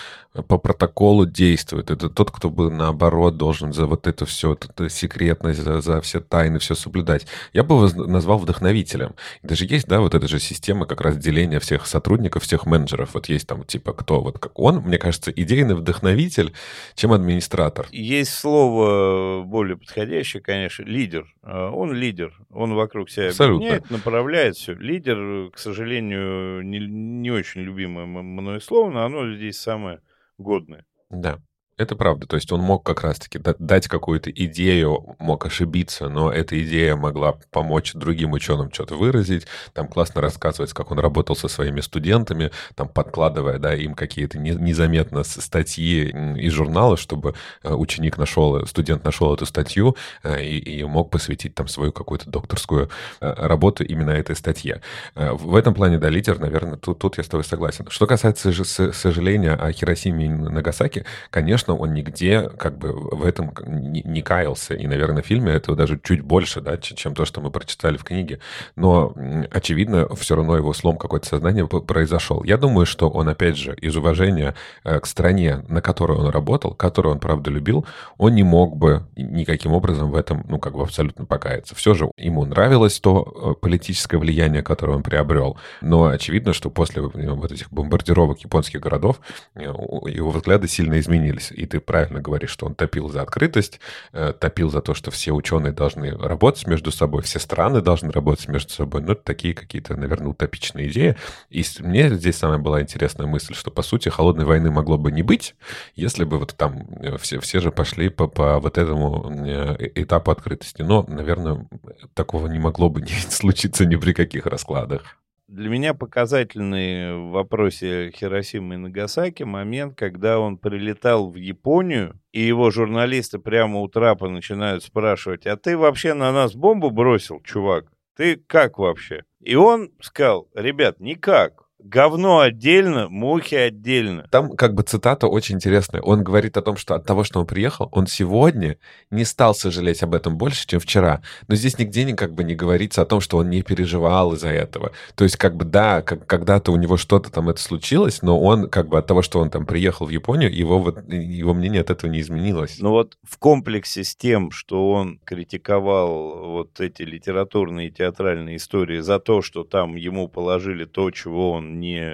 по 0.49 0.59
протоколу 0.59 1.27
действует. 1.27 1.91
Это 1.91 2.09
тот, 2.09 2.31
кто 2.31 2.49
бы, 2.49 2.71
наоборот, 2.71 3.37
должен 3.37 3.73
за 3.73 3.87
вот 3.87 4.07
это 4.07 4.25
все, 4.25 4.55
это 4.55 4.69
секретность, 4.89 5.61
за, 5.61 5.81
за 5.81 6.01
все 6.01 6.21
тайны, 6.21 6.59
все 6.59 6.75
соблюдать. 6.75 7.27
Я 7.53 7.63
бы 7.63 7.75
его 7.75 8.07
назвал 8.07 8.39
вдохновителем. 8.39 9.15
даже 9.43 9.65
есть, 9.67 9.87
да, 9.87 10.01
вот 10.01 10.15
эта 10.15 10.29
же 10.29 10.39
система 10.39 10.87
как 10.87 11.01
раз 11.01 11.17
деления 11.17 11.61
всех 11.61 11.87
сотрудников, 11.87 12.45
всех 12.45 12.67
менеджеров. 12.67 13.15
Вот 13.15 13.29
есть 13.29 13.47
там, 13.47 13.65
типа, 13.65 13.93
кто 13.93 14.21
вот 14.21 14.39
как 14.39 14.59
он, 14.59 14.77
мне 14.79 14.99
кажется, 14.99 15.31
идейный 15.31 15.75
вдохновитель, 15.75 16.53
чем 16.95 17.13
администратор. 17.13 17.87
Есть 17.91 18.33
слово 18.35 19.43
более 19.43 19.77
подходящее, 19.77 20.43
конечно, 20.43 20.85
лидер. 20.85 21.27
А, 21.43 21.71
он 21.71 21.93
лидер, 21.93 22.33
он 22.51 22.75
вокруг 22.75 23.11
себя 23.11 23.29
Абсолютно. 23.29 23.69
объединяет, 23.69 23.91
направляет 23.91 24.57
все. 24.57 24.75
Лидер, 24.75 25.51
к 25.51 25.59
сожалению, 25.59 26.63
не, 26.63 26.79
не 26.79 27.31
очень 27.31 27.63
любимое 27.63 28.07
мной 28.07 28.61
слово, 28.61 28.91
но 28.91 29.05
оно 29.05 29.35
здесь 29.35 29.59
самое 29.59 30.01
годное. 30.39 30.85
Да. 31.11 31.41
Это 31.81 31.97
правда. 31.97 32.27
То 32.27 32.37
есть 32.37 32.53
он 32.53 32.61
мог 32.61 32.85
как 32.85 33.01
раз-таки 33.01 33.41
дать 33.59 33.89
какую-то 33.89 34.31
идею, 34.31 35.17
мог 35.19 35.47
ошибиться, 35.47 36.11
но 36.11 36.31
эта 36.31 36.63
идея 36.63 36.95
могла 36.95 37.39
помочь 37.51 37.95
другим 37.95 38.33
ученым 38.33 38.71
что-то 38.71 38.97
выразить, 38.97 39.47
там 39.73 39.89
классно 39.89 40.21
рассказывать, 40.21 40.75
как 40.75 40.91
он 40.91 40.99
работал 40.99 41.35
со 41.35 41.49
своими 41.49 41.81
студентами, 41.81 42.51
там 42.75 42.87
подкладывая 42.87 43.59
да, 43.59 43.75
им 43.75 43.95
какие-то 43.95 44.39
незаметно 44.39 45.25
статьи 45.25 46.11
из 46.37 46.53
журнала, 46.53 46.99
чтобы 46.99 47.35
э, 47.63 47.73
ученик 47.73 48.19
нашел, 48.19 48.67
студент 48.67 49.03
нашел 49.03 49.33
эту 49.33 49.47
статью 49.47 49.97
э, 50.23 50.45
и, 50.45 50.59
и 50.59 50.85
мог 50.85 51.11
посвятить 51.11 51.55
там 51.55 51.67
свою 51.67 51.93
какую-то 51.93 52.29
докторскую 52.29 52.91
э, 53.23 53.33
работу 53.39 53.85
именно 53.85 54.11
этой 54.11 54.37
статье. 54.37 54.83
В 55.15 55.57
этом 55.57 55.73
плане, 55.73 55.99
да, 55.99 56.11
лидер, 56.11 56.39
наверное, 56.41 56.77
тут, 56.77 56.99
тут 56.99 57.17
я 57.17 57.25
с 57.25 57.29
тобой 57.29 57.45
согласен. 57.45 57.87
Что 57.89 58.07
касается 58.07 58.53
сожаления 58.93 59.53
о 59.55 59.73
Хиросиме 59.73 60.27
и 60.27 60.29
Нагасаки, 60.29 61.07
конечно, 61.31 61.70
конечно, 61.71 61.75
он 61.75 61.95
нигде 61.95 62.49
как 62.59 62.79
бы 62.79 62.93
в 62.93 63.25
этом 63.25 63.53
не, 63.67 64.23
каялся. 64.23 64.75
И, 64.75 64.87
наверное, 64.87 65.23
в 65.23 65.27
фильме 65.27 65.53
этого 65.53 65.77
даже 65.77 65.99
чуть 66.03 66.21
больше, 66.21 66.61
да, 66.61 66.77
чем 66.77 67.15
то, 67.15 67.25
что 67.25 67.41
мы 67.41 67.51
прочитали 67.51 67.97
в 67.97 68.05
книге. 68.05 68.39
Но, 68.77 69.15
очевидно, 69.51 70.09
все 70.17 70.37
равно 70.37 70.57
его 70.57 70.73
слом 70.73 70.97
какое-то 70.97 71.27
сознания 71.27 71.67
произошел. 71.67 72.45
Я 72.45 72.57
думаю, 72.57 72.87
что 72.87 73.09
он, 73.09 73.29
опять 73.29 73.57
же, 73.57 73.75
из 73.75 73.97
уважения 73.97 74.55
э, 74.85 75.01
к 75.01 75.07
стране, 75.07 75.65
на 75.69 75.81
которой 75.81 76.19
он 76.19 76.31
работал, 76.31 76.75
которую 76.75 77.15
он, 77.15 77.21
правда, 77.21 77.51
любил, 77.51 77.87
он 78.19 78.35
не 78.35 78.43
мог 78.43 78.77
бы 78.77 79.03
никаким 79.17 79.73
образом 79.73 80.11
в 80.11 80.15
этом, 80.15 80.45
ну, 80.49 80.59
как 80.59 80.75
бы 80.75 80.83
абсолютно 80.83 81.25
покаяться. 81.25 81.75
Все 81.75 81.95
же 81.95 82.11
ему 82.17 82.45
нравилось 82.45 83.01
то 83.01 83.23
э, 83.23 83.61
политическое 83.61 84.19
влияние, 84.19 84.63
которое 84.63 84.97
он 84.97 85.03
приобрел. 85.03 85.57
Но 85.81 86.07
очевидно, 86.07 86.53
что 86.53 86.71
после 86.71 87.03
вот 87.03 87.53
этих 87.53 87.73
бомбардировок 87.73 88.41
японских 88.41 88.81
городов 88.81 89.21
э, 89.55 89.63
его 89.63 90.31
взгляды 90.31 90.69
сильно 90.69 90.99
изменились 90.99 91.53
и 91.61 91.67
ты 91.67 91.79
правильно 91.79 92.21
говоришь, 92.21 92.51
что 92.51 92.67
он 92.67 92.75
топил 92.75 93.11
за 93.11 93.21
открытость, 93.21 93.81
э, 94.13 94.33
топил 94.39 94.71
за 94.71 94.81
то, 94.81 94.95
что 94.95 95.11
все 95.11 95.33
ученые 95.33 95.73
должны 95.73 96.17
работать 96.17 96.67
между 96.67 96.91
собой, 96.91 97.23
все 97.23 97.39
страны 97.39 97.83
должны 97.83 98.11
работать 98.11 98.49
между 98.49 98.73
собой. 98.73 99.03
Ну, 99.03 99.13
это 99.13 99.23
такие 99.23 99.53
какие-то, 99.53 99.95
наверное, 99.95 100.29
утопичные 100.29 100.89
идеи. 100.89 101.17
И 101.51 101.63
мне 101.81 102.09
здесь 102.11 102.37
самая 102.37 102.59
была 102.59 102.81
интересная 102.81 103.27
мысль, 103.27 103.55
что, 103.55 103.71
по 103.71 103.83
сути, 103.83 104.09
холодной 104.09 104.47
войны 104.47 104.71
могло 104.71 104.97
бы 104.97 105.13
не 105.13 105.23
быть, 105.23 105.55
если 105.95 106.25
бы 106.25 106.39
вот 106.39 106.55
там 106.57 106.87
э, 107.03 107.19
все, 107.19 107.41
все 107.41 107.61
же 107.61 107.71
пошли 107.71 108.09
по, 108.09 108.27
по 108.27 108.59
вот 108.59 108.79
этому 108.79 109.31
э, 109.31 109.91
этапу 109.97 110.31
открытости. 110.31 110.81
Но, 110.81 111.05
наверное, 111.07 111.67
такого 112.15 112.47
не 112.47 112.59
могло 112.59 112.89
бы 112.89 113.01
не 113.03 113.13
случиться 113.29 113.85
ни 113.85 113.97
при 113.97 114.15
каких 114.15 114.47
раскладах. 114.47 115.21
Для 115.51 115.69
меня 115.69 115.95
показательный 115.95 117.13
в 117.17 117.31
вопросе 117.31 118.13
Хиросимы 118.15 118.75
и 118.75 118.79
Нагасаки 118.79 119.43
момент, 119.43 119.99
когда 119.99 120.39
он 120.39 120.57
прилетал 120.59 121.29
в 121.29 121.35
Японию, 121.35 122.21
и 122.31 122.41
его 122.41 122.71
журналисты 122.71 123.41
прямо 123.41 123.81
у 123.81 123.89
трапа 123.89 124.29
начинают 124.29 124.85
спрашивать, 124.85 125.49
а 125.49 125.57
ты 125.57 125.77
вообще 125.77 126.15
на 126.15 126.31
нас 126.31 126.55
бомбу 126.55 126.91
бросил, 126.91 127.41
чувак? 127.43 127.91
Ты 128.17 128.37
как 128.37 128.79
вообще? 128.79 129.25
И 129.41 129.57
он 129.57 129.91
сказал, 130.01 130.49
ребят, 130.55 131.01
никак. 131.01 131.65
Говно 131.83 132.41
отдельно, 132.41 133.09
мухи 133.09 133.55
отдельно. 133.55 134.27
Там 134.31 134.57
как 134.57 134.75
бы 134.75 134.83
цитата 134.83 135.27
очень 135.27 135.57
интересная. 135.57 136.01
Он 136.03 136.23
говорит 136.23 136.57
о 136.57 136.63
том, 136.63 136.77
что 136.77 136.95
от 136.95 137.05
того, 137.05 137.25
что 137.25 137.41
он 137.41 137.47
приехал, 137.47 137.89
он 137.93 138.07
сегодня 138.07 138.77
не 139.11 139.25
стал 139.25 139.55
сожалеть 139.55 140.03
об 140.03 140.15
этом 140.15 140.37
больше, 140.37 140.67
чем 140.67 140.81
вчера. 140.81 141.23
Но 141.49 141.55
здесь 141.55 141.79
нигде 141.79 142.05
не 142.05 142.15
как 142.15 142.35
бы 142.35 142.45
не 142.45 142.55
говорится 142.55 143.03
о 143.03 143.07
том, 143.07 143.21
что 143.21 143.39
он 143.39 143.51
не 143.51 143.63
переживал 143.63 144.35
из-за 144.35 144.49
этого. 144.49 144.93
То 145.15 145.25
есть 145.25 145.37
как 145.37 145.57
бы 145.57 145.65
да, 145.65 146.03
как, 146.03 146.27
когда-то 146.27 146.73
у 146.73 146.77
него 146.77 146.97
что-то 146.97 147.31
там 147.31 147.49
это 147.49 147.61
случилось, 147.61 148.23
но 148.23 148.41
он 148.41 148.69
как 148.69 148.89
бы 148.89 148.99
от 148.99 149.07
того, 149.07 149.23
что 149.23 149.41
он 149.41 149.51
там 149.51 149.65
приехал 149.67 150.07
в 150.07 150.11
Японию, 150.11 150.55
его, 150.55 150.79
вот, 150.79 151.03
его 151.09 151.55
мнение 151.55 151.81
от 151.81 151.91
этого 151.91 152.11
не 152.11 152.21
изменилось. 152.21 152.79
Ну 152.79 152.91
вот 152.91 153.17
в 153.23 153.39
комплексе 153.39 154.05
с 154.05 154.15
тем, 154.15 154.51
что 154.51 154.91
он 154.91 155.19
критиковал 155.25 156.53
вот 156.53 156.81
эти 156.81 157.03
литературные 157.03 157.89
и 157.89 157.91
театральные 157.91 158.57
истории 158.57 159.01
за 159.01 159.19
то, 159.19 159.43
что 159.43 159.65
там 159.65 159.97
ему 159.97 160.29
положили 160.29 160.85
то, 160.85 161.11
чего 161.11 161.53
он 161.53 161.70
не 161.71 162.13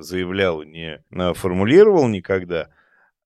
заявлял, 0.00 0.62
не 0.62 1.02
формулировал 1.34 2.08
никогда, 2.08 2.68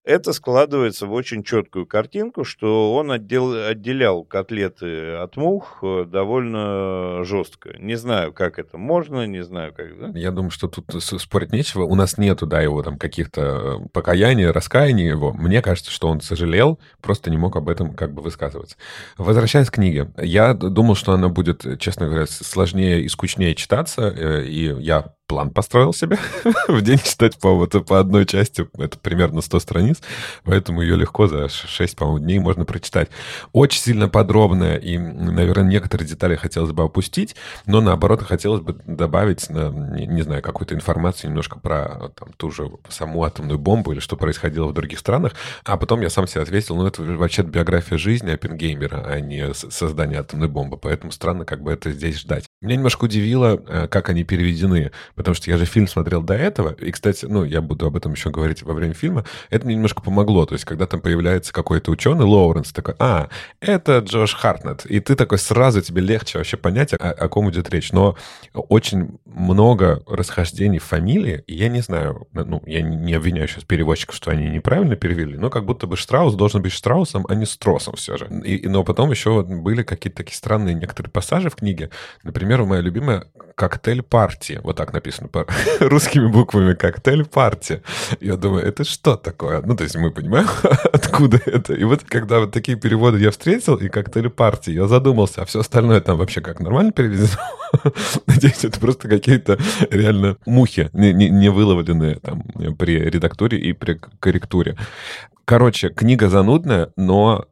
это 0.03 0.33
складывается 0.33 1.07
в 1.07 1.13
очень 1.13 1.45
четкую 1.45 1.87
картинку, 1.87 2.43
что 2.43 2.95
он 2.95 3.13
отдел, 3.13 3.53
отделял 3.53 4.25
котлеты 4.25 5.13
от 5.17 5.37
мух 5.37 5.81
э, 5.83 6.05
довольно 6.07 7.23
жестко. 7.25 7.77
Не 7.79 7.97
знаю, 7.97 8.33
как 8.33 8.59
это 8.59 8.79
можно, 8.79 9.27
не 9.27 9.45
знаю, 9.45 9.75
как... 9.75 9.99
Да? 9.99 10.19
Я 10.19 10.31
думаю, 10.31 10.51
что 10.51 10.69
тут 10.69 11.03
спорить 11.03 11.53
нечего. 11.53 11.85
У 11.85 11.95
нас 11.95 12.17
нету, 12.17 12.47
да, 12.47 12.63
его 12.63 12.83
там 12.83 12.97
каких-то 12.97 13.43
э, 13.85 13.89
покаяний, 13.93 14.47
раскаяний 14.47 15.07
его. 15.07 15.35
Мне 15.35 15.61
кажется, 15.61 15.91
что 15.91 16.09
он 16.09 16.23
сожалел, 16.23 16.81
просто 17.03 17.31
не 17.31 17.37
мог 17.37 17.57
об 17.57 17.69
этом 17.69 17.93
как 17.95 18.15
бы 18.15 18.23
высказываться. 18.23 18.77
Возвращаясь 19.19 19.69
к 19.69 19.75
книге, 19.75 20.11
я 20.17 20.55
думал, 20.55 20.95
что 20.95 21.13
она 21.13 21.29
будет, 21.29 21.79
честно 21.79 22.07
говоря, 22.07 22.27
сложнее 22.27 23.03
и 23.03 23.09
скучнее 23.09 23.55
читаться, 23.55 24.09
э, 24.17 24.45
и 24.47 24.75
я 24.81 25.13
план 25.31 25.51
построил 25.51 25.95
себе 25.95 26.19
в 26.69 26.83
день 26.83 26.99
читать, 26.99 27.39
по-моему, 27.39 27.69
по 27.85 28.01
одной 28.01 28.27
части, 28.27 28.67
это 28.77 28.99
примерно 28.99 29.43
100 29.43 29.61
страниц, 29.61 30.01
поэтому 30.43 30.83
ее 30.83 30.97
легко 30.97 31.29
за 31.29 31.49
6, 31.49 31.97
по-моему, 31.97 32.19
дней 32.19 32.41
можно 32.41 32.65
прочитать. 32.65 33.11
Очень 33.53 33.81
сильно 33.81 34.09
подробная, 34.09 34.77
и, 34.77 34.99
наверное, 34.99 35.71
некоторые 35.71 36.09
детали 36.09 36.35
хотелось 36.35 36.73
бы 36.73 36.83
опустить, 36.83 37.37
но, 37.65 37.81
наоборот, 37.81 38.25
хотелось 38.25 38.61
бы 38.61 38.77
добавить, 38.87 39.49
не, 39.51 40.07
не 40.09 40.23
знаю, 40.23 40.43
какую-то 40.43 40.75
информацию 40.75 41.31
немножко 41.31 41.61
про 41.61 42.11
там, 42.19 42.33
ту 42.37 42.51
же 42.51 42.69
саму 42.89 43.23
атомную 43.23 43.61
бомбу 43.61 43.93
или 43.93 44.01
что 44.01 44.17
происходило 44.17 44.67
в 44.67 44.73
других 44.73 44.99
странах, 44.99 45.35
а 45.65 45.77
потом 45.77 46.01
я 46.01 46.11
сам 46.11 46.27
себе 46.27 46.43
ответил, 46.43 46.75
ну, 46.75 46.89
это 46.89 47.03
вообще 47.03 47.43
биография 47.43 47.99
жизни 47.99 48.33
Оппенгеймера, 48.33 49.05
а 49.07 49.21
не 49.21 49.55
создание 49.55 50.19
атомной 50.19 50.49
бомбы, 50.49 50.77
поэтому 50.77 51.13
странно 51.13 51.45
как 51.45 51.63
бы 51.63 51.71
это 51.71 51.93
здесь 51.93 52.19
ждать. 52.19 52.50
Меня 52.63 52.77
немножко 52.77 53.05
удивило, 53.05 53.59
э, 53.67 53.89
как 53.89 54.11
они 54.11 54.23
переведены, 54.23 54.91
потому 55.15 55.35
что 55.35 55.51
я 55.51 55.57
же 55.57 55.65
фильм 55.65 55.89
смотрел 55.89 56.21
до 56.21 56.35
этого, 56.35 56.75
и, 56.75 56.91
кстати, 56.91 57.25
ну, 57.25 57.43
я 57.43 57.63
буду 57.63 57.87
об 57.87 57.97
этом 57.97 58.13
еще 58.13 58.29
говорить 58.29 58.63
во 58.63 58.75
время 58.75 58.93
фильма, 58.93 59.25
это 59.49 59.65
мне 59.65 59.77
немножко 59.77 60.03
помогло, 60.03 60.45
то 60.45 60.53
есть, 60.53 60.67
когда 60.67 60.87
там 60.87 61.01
появляется 61.01 61.55
какой-то 61.55 61.91
ученый, 61.91 62.27
Лоуренс, 62.27 62.71
такой, 62.75 62.97
а, 62.99 63.31
это 63.61 64.01
Джош 64.01 64.35
Хартнет, 64.35 64.85
и 64.85 65.01
ты 65.01 65.17
такой 65.17 65.39
сразу, 65.39 65.81
тебе 65.81 66.03
легче 66.03 66.37
вообще 66.37 66.59
понять, 66.59 66.93
о, 66.93 66.97
о 66.97 67.29
ком 67.31 67.51
идет 67.51 67.71
речь, 67.71 67.93
но 67.93 68.19
очень 68.53 69.19
много 69.25 70.03
расхождений 70.07 70.81
в 70.81 70.85
фамилии, 70.85 71.43
и 71.47 71.55
я 71.55 71.71
не 71.71 71.81
знаю, 71.81 72.29
ну, 72.35 72.63
я 72.67 72.83
не 72.83 73.15
обвиняю 73.15 73.49
сейчас 73.49 73.65
переводчиков, 73.65 74.15
что 74.15 74.33
они 74.33 74.51
неправильно 74.51 74.97
перевели, 74.97 75.39
но 75.39 75.49
как 75.49 75.65
будто 75.65 75.87
бы 75.87 75.97
Штраус 75.97 76.35
должен 76.35 76.61
быть 76.61 76.73
Штраусом, 76.73 77.25
а 77.27 77.35
не 77.35 77.47
Стросом 77.47 77.97
все 77.97 78.19
же. 78.19 78.27
И, 78.45 78.69
но 78.69 78.85
потом 78.85 79.11
еще 79.11 79.43
были 79.43 79.83
какие-то 79.83 80.19
такие 80.19 80.37
странные 80.37 80.75
некоторые 80.75 81.11
пассажи 81.11 81.49
в 81.49 81.57
книге, 81.57 81.89
например, 82.23 82.50
моя 82.59 82.81
любимая 82.81 83.27
«Коктейль-партия», 83.55 84.61
вот 84.63 84.77
так 84.77 84.93
написано 84.93 85.11
написано 85.11 85.47
русскими 85.81 86.27
буквами 86.27 86.75
«Коктейль 86.75 87.25
партия». 87.25 87.83
Я 88.21 88.37
думаю, 88.37 88.65
это 88.65 88.85
что 88.85 89.17
такое? 89.17 89.63
Ну, 89.63 89.77
то 89.77 89.85
есть 89.85 89.97
мы 89.97 90.11
понимаем, 90.11 90.47
откуда 90.93 91.41
это. 91.45 91.75
И 91.75 91.85
вот 91.85 92.05
когда 92.05 92.41
вот 92.41 92.53
такие 92.53 92.79
переводы 92.79 93.19
я 93.19 93.31
встретил, 93.31 93.77
и 93.77 93.89
«Коктейль 93.89 94.31
партии», 94.31 94.73
я 94.73 94.87
задумался, 94.89 95.43
а 95.43 95.45
все 95.45 95.61
остальное 95.61 96.01
там 96.01 96.19
вообще 96.19 96.41
как 96.41 96.61
нормально 96.61 96.93
переведено? 96.93 97.29
Надеюсь, 98.27 98.65
это 98.65 98.79
просто 98.81 99.09
какие-то 99.09 99.59
реально 99.91 100.37
мухи, 100.47 100.91
не, 100.93 101.13
не, 101.13 101.31
не 101.31 101.49
выловленные 101.51 102.17
там 102.17 102.43
при 102.79 102.99
редактуре 102.99 103.59
и 103.59 103.73
при 103.73 104.01
корректуре. 104.21 104.77
Короче, 105.51 105.89
книга 105.89 106.29
занудная, 106.29 106.93
но 106.97 107.47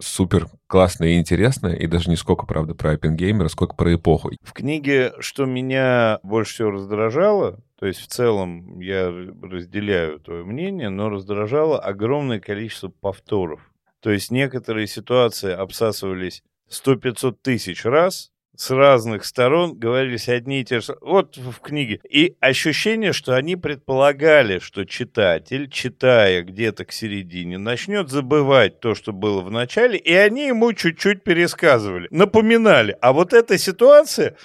супер-супер 0.00 0.58
классная 0.66 1.08
и 1.08 1.18
интересная, 1.18 1.74
и 1.74 1.86
даже 1.86 2.10
не 2.10 2.16
сколько, 2.16 2.46
правда, 2.46 2.74
про 2.74 2.92
Оппенгеймера, 2.92 3.48
сколько 3.48 3.74
про 3.74 3.94
эпоху. 3.94 4.32
В 4.42 4.52
книге, 4.52 5.12
что 5.20 5.44
меня 5.44 6.18
больше 6.22 6.54
всего 6.54 6.70
раздражало, 6.72 7.60
то 7.78 7.86
есть 7.86 8.00
в 8.00 8.06
целом 8.06 8.80
я 8.80 9.08
разделяю 9.08 10.20
твое 10.20 10.44
мнение, 10.44 10.88
но 10.88 11.08
раздражало 11.08 11.78
огромное 11.78 12.40
количество 12.40 12.88
повторов. 12.88 13.60
То 14.00 14.10
есть 14.10 14.30
некоторые 14.30 14.86
ситуации 14.86 15.52
обсасывались 15.52 16.42
100-500 16.70 17.36
тысяч 17.42 17.84
раз, 17.84 18.30
с 18.56 18.70
разных 18.70 19.24
сторон 19.24 19.78
говорились 19.78 20.28
одни 20.28 20.60
и 20.60 20.64
те 20.64 20.80
же... 20.80 20.96
Вот 21.00 21.36
в 21.36 21.60
книге. 21.60 22.00
И 22.08 22.36
ощущение, 22.40 23.12
что 23.12 23.34
они 23.34 23.56
предполагали, 23.56 24.58
что 24.58 24.84
читатель, 24.84 25.70
читая 25.70 26.42
где-то 26.42 26.84
к 26.84 26.92
середине, 26.92 27.58
начнет 27.58 28.10
забывать 28.10 28.80
то, 28.80 28.94
что 28.94 29.12
было 29.12 29.42
в 29.42 29.50
начале, 29.50 29.98
и 29.98 30.12
они 30.12 30.46
ему 30.46 30.72
чуть-чуть 30.72 31.22
пересказывали, 31.22 32.08
напоминали. 32.10 32.96
А 33.00 33.12
вот 33.12 33.32
эта 33.32 33.58
ситуация 33.58 34.36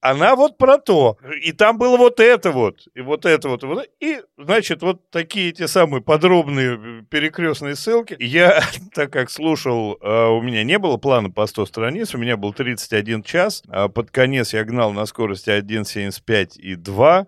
она 0.00 0.36
вот 0.36 0.58
про 0.58 0.78
то. 0.78 1.18
И 1.42 1.52
там 1.52 1.78
было 1.78 1.96
вот 1.96 2.20
это 2.20 2.52
вот, 2.52 2.86
и 2.94 3.00
вот 3.00 3.26
это 3.26 3.48
вот. 3.48 3.64
и, 4.00 4.20
значит, 4.36 4.82
вот 4.82 5.10
такие 5.10 5.52
те 5.52 5.66
самые 5.66 6.02
подробные 6.02 6.78
э, 6.78 7.02
перекрестные 7.10 7.74
ссылки. 7.74 8.16
Я, 8.20 8.62
так 8.94 9.12
как 9.12 9.30
слушал, 9.30 9.98
э, 10.00 10.26
у 10.28 10.40
меня 10.42 10.62
не 10.64 10.78
было 10.78 10.96
плана 10.96 11.30
по 11.30 11.46
100 11.46 11.66
страниц, 11.66 12.14
у 12.14 12.18
меня 12.18 12.36
был 12.36 12.52
31 12.52 13.22
час. 13.22 13.62
А 13.68 13.88
под 13.88 14.10
конец 14.10 14.52
я 14.54 14.64
гнал 14.64 14.92
на 14.92 15.06
скорости 15.06 15.50
1.75 15.50 16.56
и 16.58 16.74
2. 16.76 17.26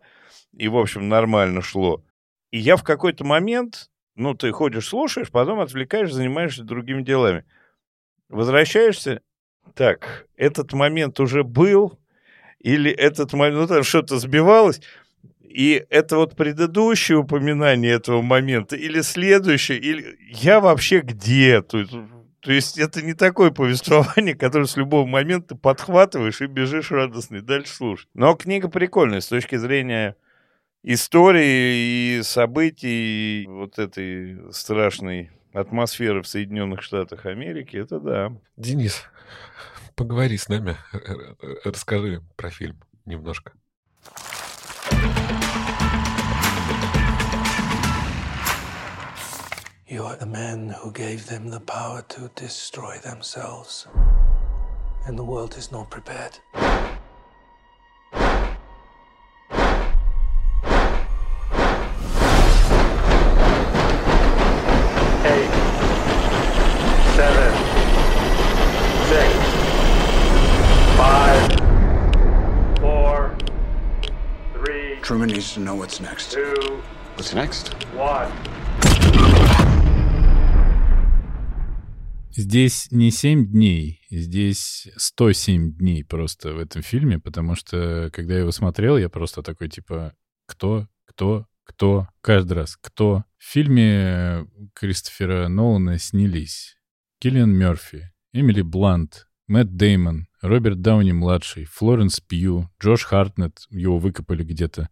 И, 0.53 0.69
в 0.69 0.77
общем, 0.77 1.09
нормально 1.09 1.63
шло. 1.63 2.03
И 2.51 2.59
я 2.59 2.77
в 2.77 2.83
какой-то 2.83 3.25
момент, 3.25 3.91
ну, 4.17 4.35
ты 4.35 4.51
ходишь, 4.53 4.89
слушаешь, 4.89 5.31
потом 5.31 5.61
отвлекаешь, 5.61 6.13
занимаешься 6.13 6.65
другими 6.65 7.03
делами. 7.03 7.45
Возвращаешься, 8.29 9.23
так, 9.75 10.27
этот 10.37 10.73
момент 10.73 11.21
уже 11.21 11.45
был, 11.45 12.00
или 12.61 12.91
этот 12.91 13.33
момент, 13.33 13.61
ну 13.61 13.67
там 13.67 13.83
что-то 13.83 14.19
сбивалось, 14.19 14.81
и 15.43 15.85
это 15.91 16.17
вот 16.17 16.37
предыдущее 16.37 17.19
упоминание 17.19 17.93
этого 17.93 18.23
момента, 18.23 18.77
или 18.77 19.01
следующее, 19.01 19.79
или 19.79 20.17
я 20.29 20.61
вообще 20.61 21.01
где? 21.01 21.61
То 21.63 21.79
есть, 21.79 21.93
то 22.41 22.53
есть 22.53 22.79
это 22.79 23.03
не 23.03 23.15
такое 23.15 23.51
повествование, 23.51 24.35
которое 24.35 24.67
с 24.67 24.77
любого 24.77 25.07
момента 25.07 25.57
подхватываешь 25.57 26.41
и 26.41 26.47
бежишь 26.47 26.93
радостный 26.93 27.41
дальше 27.41 27.75
слушать. 27.75 28.09
Но 28.15 28.35
книга 28.35 28.69
прикольная 28.69 29.21
с 29.21 29.27
точки 29.27 29.57
зрения 29.57 30.15
истории 30.83 32.19
и 32.19 32.23
событий 32.23 33.47
вот 33.49 33.79
этой 33.79 34.53
страшной 34.53 35.31
атмосферы 35.53 36.23
в 36.23 36.29
Соединенных 36.29 36.83
Штатах 36.83 37.27
Америки, 37.27 37.77
это 37.77 37.99
да. 37.99 38.33
Денис, 38.57 39.03
поговори 39.97 40.37
с 40.37 40.49
нами, 40.49 40.77
расскажи 41.65 42.23
про 42.37 42.51
фильм 42.51 42.81
немножко. 43.07 43.53
You 49.87 50.05
are 50.05 50.17
the 50.17 50.27
man 50.27 50.69
who 50.69 50.93
gave 50.93 51.27
them 51.27 51.51
the 51.51 51.61
power 51.61 52.03
to 52.11 52.31
destroy 52.37 52.99
themselves. 52.99 53.89
And 55.07 55.19
the 55.19 55.25
world 55.25 55.57
is 55.57 55.73
not 55.73 55.91
prepared. 55.91 56.39
Truman 75.11 75.31
needs 75.31 75.55
to 75.55 75.61
know 75.61 75.75
what's 75.75 76.01
next. 76.01 76.31
Two, 76.31 76.81
what's 77.17 77.35
next? 77.35 77.75
One. 77.97 78.31
Здесь 82.31 82.93
не 82.93 83.11
7 83.11 83.51
дней, 83.51 84.07
здесь 84.09 84.87
107 84.97 85.73
дней 85.73 86.05
просто 86.05 86.53
в 86.53 86.61
этом 86.61 86.83
фильме, 86.83 87.19
потому 87.19 87.57
что, 87.57 88.09
когда 88.13 88.35
я 88.35 88.41
его 88.43 88.53
смотрел, 88.53 88.97
я 88.97 89.09
просто 89.09 89.43
такой, 89.43 89.69
типа, 89.69 90.15
кто, 90.47 90.87
кто, 91.07 91.49
кто, 91.65 92.07
каждый 92.21 92.53
раз, 92.53 92.77
кто. 92.81 93.25
В 93.37 93.45
фильме 93.45 94.47
Кристофера 94.75 95.49
Нолана 95.49 95.99
снялись 95.99 96.77
Киллиан 97.19 97.51
Мерфи, 97.51 98.13
Эмили 98.33 98.63
Блант, 98.63 99.27
Мэтт 99.49 99.75
Деймон, 99.75 100.29
Роберт 100.43 100.81
Дауни-младший, 100.81 101.65
Флоренс 101.67 102.21
Пью, 102.21 102.71
Джош 102.83 103.05
Хартнет, 103.05 103.61
его 103.71 103.99
выкопали 103.99 104.43
где-то, 104.43 104.89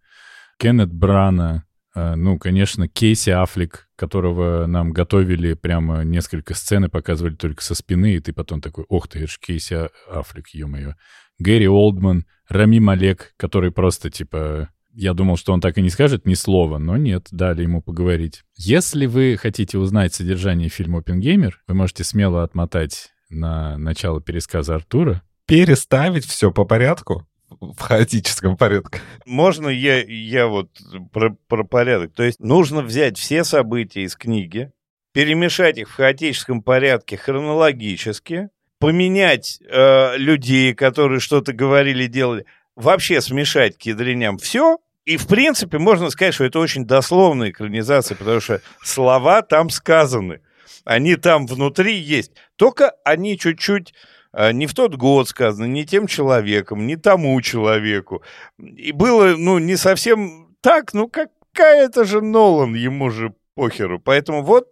Кеннет 0.58 0.92
Брана, 0.92 1.64
э, 1.94 2.14
ну, 2.16 2.38
конечно, 2.38 2.88
Кейси 2.88 3.30
Аффлек, 3.30 3.88
которого 3.96 4.66
нам 4.66 4.92
готовили 4.92 5.54
прямо 5.54 6.02
несколько 6.02 6.54
сцен 6.54 6.84
и 6.84 6.88
показывали 6.88 7.34
только 7.34 7.62
со 7.62 7.74
спины, 7.74 8.14
и 8.14 8.20
ты 8.20 8.32
потом 8.32 8.60
такой, 8.60 8.84
ох 8.88 9.08
ты, 9.08 9.20
это 9.20 9.32
же 9.32 9.38
Кейси 9.40 9.88
Аффлек, 10.10 10.48
ё-моё. 10.48 10.94
Гэри 11.38 11.68
Олдман, 11.68 12.26
Рами 12.48 12.80
Малек, 12.80 13.34
который 13.36 13.70
просто, 13.70 14.10
типа, 14.10 14.70
я 14.92 15.14
думал, 15.14 15.36
что 15.36 15.52
он 15.52 15.60
так 15.60 15.78
и 15.78 15.82
не 15.82 15.90
скажет 15.90 16.26
ни 16.26 16.34
слова, 16.34 16.78
но 16.78 16.96
нет, 16.96 17.28
дали 17.30 17.62
ему 17.62 17.80
поговорить. 17.82 18.42
Если 18.56 19.06
вы 19.06 19.36
хотите 19.40 19.78
узнать 19.78 20.12
содержание 20.12 20.68
фильма 20.68 20.98
«Опенгеймер», 20.98 21.62
вы 21.68 21.74
можете 21.74 22.02
смело 22.02 22.42
отмотать 22.42 23.12
на 23.30 23.78
начало 23.78 24.20
пересказа 24.20 24.74
Артура. 24.74 25.22
Переставить 25.48 26.26
все 26.26 26.52
по 26.52 26.64
порядку? 26.64 27.26
в 27.60 27.80
хаотическом 27.80 28.56
порядке. 28.56 29.00
Можно 29.24 29.68
я, 29.68 30.04
я 30.04 30.46
вот 30.46 30.68
про, 31.12 31.30
про 31.48 31.64
порядок? 31.64 32.12
То 32.14 32.22
есть 32.22 32.40
нужно 32.40 32.82
взять 32.82 33.18
все 33.18 33.42
события 33.42 34.02
из 34.02 34.16
книги, 34.16 34.70
перемешать 35.12 35.78
их 35.78 35.88
в 35.88 35.94
хаотическом 35.94 36.62
порядке 36.62 37.16
хронологически, 37.16 38.50
поменять 38.78 39.60
э, 39.66 40.16
людей, 40.18 40.74
которые 40.74 41.20
что-то 41.20 41.52
говорили, 41.52 42.06
делали, 42.06 42.44
вообще 42.76 43.20
смешать 43.20 43.76
к 43.76 43.82
ядреням 43.82 44.38
все, 44.38 44.78
и, 45.04 45.16
в 45.16 45.26
принципе, 45.26 45.78
можно 45.78 46.10
сказать, 46.10 46.34
что 46.34 46.44
это 46.44 46.58
очень 46.58 46.84
дословная 46.84 47.50
экранизация, 47.50 48.14
потому 48.14 48.40
что 48.40 48.60
слова 48.82 49.40
там 49.40 49.70
сказаны. 49.70 50.42
Они 50.84 51.16
там 51.16 51.46
внутри 51.46 51.96
есть. 51.96 52.32
Только 52.56 52.92
они 53.04 53.38
чуть-чуть 53.38 53.94
не 54.52 54.66
в 54.66 54.74
тот 54.74 54.94
год 54.96 55.28
сказаны, 55.28 55.66
не 55.68 55.84
тем 55.84 56.06
человеком, 56.06 56.86
не 56.86 56.96
тому 56.96 57.40
человеку. 57.40 58.22
И 58.58 58.92
было, 58.92 59.36
ну, 59.36 59.58
не 59.58 59.76
совсем 59.76 60.54
так, 60.60 60.94
ну, 60.94 61.08
какая 61.08 61.86
это 61.86 62.04
же 62.04 62.20
Нолан, 62.20 62.74
ему 62.74 63.10
же 63.10 63.34
похеру. 63.54 64.00
Поэтому 64.00 64.42
вот... 64.42 64.68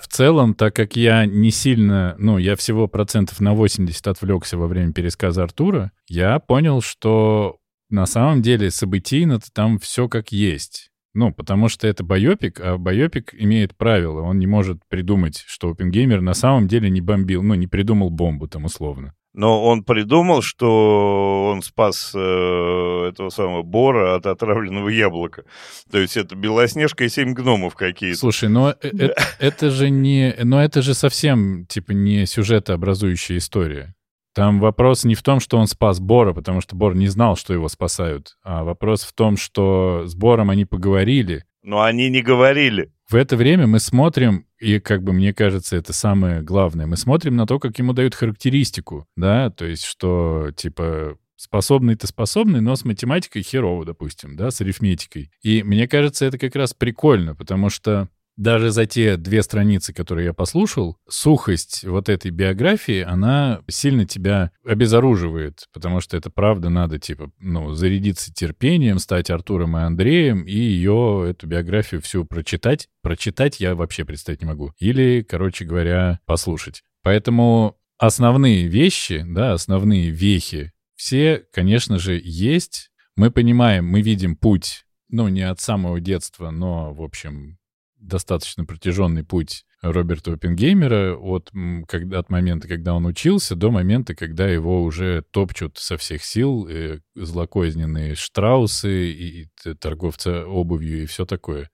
В 0.00 0.08
целом, 0.08 0.54
так 0.54 0.74
как 0.74 0.96
я 0.96 1.24
не 1.24 1.52
сильно, 1.52 2.16
ну, 2.18 2.38
я 2.38 2.56
всего 2.56 2.88
процентов 2.88 3.38
на 3.38 3.54
80 3.54 4.08
отвлекся 4.08 4.58
во 4.58 4.66
время 4.66 4.92
пересказа 4.92 5.44
Артура, 5.44 5.92
я 6.08 6.40
понял, 6.40 6.80
что 6.80 7.58
на 7.90 8.06
самом 8.06 8.42
деле 8.42 8.70
событийно 8.70 9.38
там 9.52 9.78
все 9.78 10.08
как 10.08 10.32
есть. 10.32 10.89
Ну, 11.12 11.32
потому 11.32 11.68
что 11.68 11.88
это 11.88 12.04
байопик, 12.04 12.60
а 12.60 12.78
байопик 12.78 13.34
имеет 13.34 13.76
правила. 13.76 14.20
Он 14.20 14.38
не 14.38 14.46
может 14.46 14.80
придумать, 14.88 15.42
что 15.46 15.70
Оппенгеймер 15.70 16.20
на 16.20 16.34
самом 16.34 16.68
деле 16.68 16.88
не 16.88 17.00
бомбил, 17.00 17.42
ну, 17.42 17.54
не 17.54 17.66
придумал 17.66 18.10
бомбу 18.10 18.46
там 18.46 18.64
условно. 18.64 19.14
Но 19.32 19.64
он 19.64 19.84
придумал, 19.84 20.42
что 20.42 21.50
он 21.52 21.62
спас 21.62 22.12
э, 22.14 22.18
этого 22.18 23.30
самого 23.30 23.62
Бора 23.62 24.16
от 24.16 24.26
отравленного 24.26 24.88
яблока. 24.88 25.44
То 25.90 25.98
есть 25.98 26.16
это 26.16 26.34
Белоснежка 26.34 27.04
и 27.04 27.08
семь 27.08 27.32
гномов 27.32 27.76
какие-то. 27.76 28.18
Слушай, 28.18 28.48
но 28.48 28.74
э, 28.82 28.90
э, 28.98 29.10
это 29.38 29.70
же 29.70 29.88
не... 29.88 30.34
Но 30.42 30.60
это 30.62 30.82
же 30.82 30.94
совсем, 30.94 31.64
типа, 31.66 31.92
не 31.92 32.26
сюжетообразующая 32.26 33.36
история. 33.38 33.94
Там 34.34 34.60
вопрос 34.60 35.04
не 35.04 35.14
в 35.14 35.22
том, 35.22 35.40
что 35.40 35.58
он 35.58 35.66
спас 35.66 35.98
Бора, 35.98 36.32
потому 36.32 36.60
что 36.60 36.76
Бор 36.76 36.94
не 36.94 37.08
знал, 37.08 37.36
что 37.36 37.52
его 37.52 37.68
спасают, 37.68 38.36
а 38.42 38.62
вопрос 38.64 39.02
в 39.02 39.12
том, 39.12 39.36
что 39.36 40.04
с 40.06 40.14
Бором 40.14 40.50
они 40.50 40.64
поговорили. 40.64 41.44
Но 41.62 41.82
они 41.82 42.08
не 42.08 42.22
говорили. 42.22 42.92
В 43.08 43.16
это 43.16 43.36
время 43.36 43.66
мы 43.66 43.80
смотрим, 43.80 44.46
и 44.60 44.78
как 44.78 45.02
бы 45.02 45.12
мне 45.12 45.34
кажется, 45.34 45.76
это 45.76 45.92
самое 45.92 46.42
главное, 46.42 46.86
мы 46.86 46.96
смотрим 46.96 47.34
на 47.34 47.46
то, 47.46 47.58
как 47.58 47.78
ему 47.78 47.92
дают 47.92 48.14
характеристику, 48.14 49.06
да, 49.16 49.50
то 49.50 49.64
есть 49.64 49.84
что, 49.84 50.52
типа, 50.56 51.18
способный-то 51.36 52.06
способный, 52.06 52.60
но 52.60 52.76
с 52.76 52.84
математикой 52.84 53.42
херово, 53.42 53.84
допустим, 53.84 54.36
да, 54.36 54.50
с 54.50 54.60
арифметикой. 54.60 55.30
И 55.42 55.62
мне 55.62 55.88
кажется, 55.88 56.26
это 56.26 56.38
как 56.38 56.54
раз 56.54 56.72
прикольно, 56.72 57.34
потому 57.34 57.68
что 57.68 58.08
даже 58.40 58.70
за 58.70 58.86
те 58.86 59.18
две 59.18 59.42
страницы, 59.42 59.92
которые 59.92 60.26
я 60.26 60.32
послушал, 60.32 60.96
сухость 61.06 61.84
вот 61.84 62.08
этой 62.08 62.30
биографии, 62.30 63.02
она 63.02 63.60
сильно 63.68 64.06
тебя 64.06 64.50
обезоруживает, 64.64 65.66
потому 65.74 66.00
что 66.00 66.16
это 66.16 66.30
правда 66.30 66.70
надо, 66.70 66.98
типа, 66.98 67.30
ну, 67.38 67.74
зарядиться 67.74 68.32
терпением, 68.32 68.98
стать 68.98 69.28
Артуром 69.28 69.76
и 69.76 69.82
Андреем, 69.82 70.44
и 70.44 70.54
ее, 70.54 71.26
эту 71.28 71.46
биографию 71.46 72.00
всю 72.00 72.24
прочитать. 72.24 72.88
Прочитать 73.02 73.60
я 73.60 73.74
вообще 73.74 74.06
представить 74.06 74.40
не 74.40 74.48
могу. 74.48 74.72
Или, 74.78 75.22
короче 75.22 75.66
говоря, 75.66 76.20
послушать. 76.24 76.82
Поэтому 77.02 77.76
основные 77.98 78.68
вещи, 78.68 79.22
да, 79.26 79.52
основные 79.52 80.08
вехи, 80.08 80.72
все, 80.96 81.44
конечно 81.52 81.98
же, 81.98 82.18
есть. 82.22 82.90
Мы 83.16 83.30
понимаем, 83.30 83.84
мы 83.84 84.00
видим 84.00 84.34
путь, 84.34 84.86
ну, 85.10 85.28
не 85.28 85.42
от 85.42 85.60
самого 85.60 86.00
детства, 86.00 86.50
но, 86.50 86.94
в 86.94 87.02
общем, 87.02 87.58
достаточно 88.00 88.64
протяженный 88.64 89.24
путь 89.24 89.64
Роберта 89.82 90.32
Оппенгеймера 90.32 91.16
от, 91.16 91.50
когда, 91.88 92.18
от 92.18 92.28
момента, 92.28 92.68
когда 92.68 92.94
он 92.94 93.06
учился, 93.06 93.54
до 93.56 93.70
момента, 93.70 94.14
когда 94.14 94.46
его 94.46 94.82
уже 94.82 95.22
топчут 95.30 95.78
со 95.78 95.96
всех 95.96 96.24
сил 96.24 96.66
э, 96.68 97.00
злокозненные 97.14 98.14
штраусы 98.14 99.10
и, 99.10 99.42
и 99.42 99.74
торговцы 99.74 100.44
обувью 100.44 101.02
и 101.02 101.06
все 101.06 101.24
такое. 101.24 101.70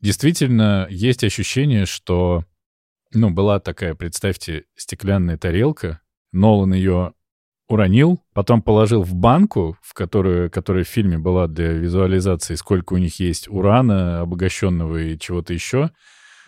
Действительно, 0.00 0.86
есть 0.90 1.24
ощущение, 1.24 1.86
что, 1.86 2.44
ну, 3.12 3.30
была 3.30 3.58
такая, 3.58 3.94
представьте, 3.94 4.64
стеклянная 4.74 5.38
тарелка, 5.38 6.00
Нолан 6.32 6.74
ее 6.74 7.14
уронил, 7.68 8.22
потом 8.32 8.62
положил 8.62 9.02
в 9.02 9.14
банку, 9.14 9.76
в 9.82 9.94
которую, 9.94 10.50
которая 10.50 10.84
в 10.84 10.88
фильме 10.88 11.18
была 11.18 11.46
для 11.46 11.72
визуализации, 11.72 12.54
сколько 12.54 12.94
у 12.94 12.98
них 12.98 13.20
есть 13.20 13.48
урана, 13.48 14.20
обогащенного 14.20 14.96
и 15.02 15.18
чего-то 15.18 15.52
еще. 15.52 15.90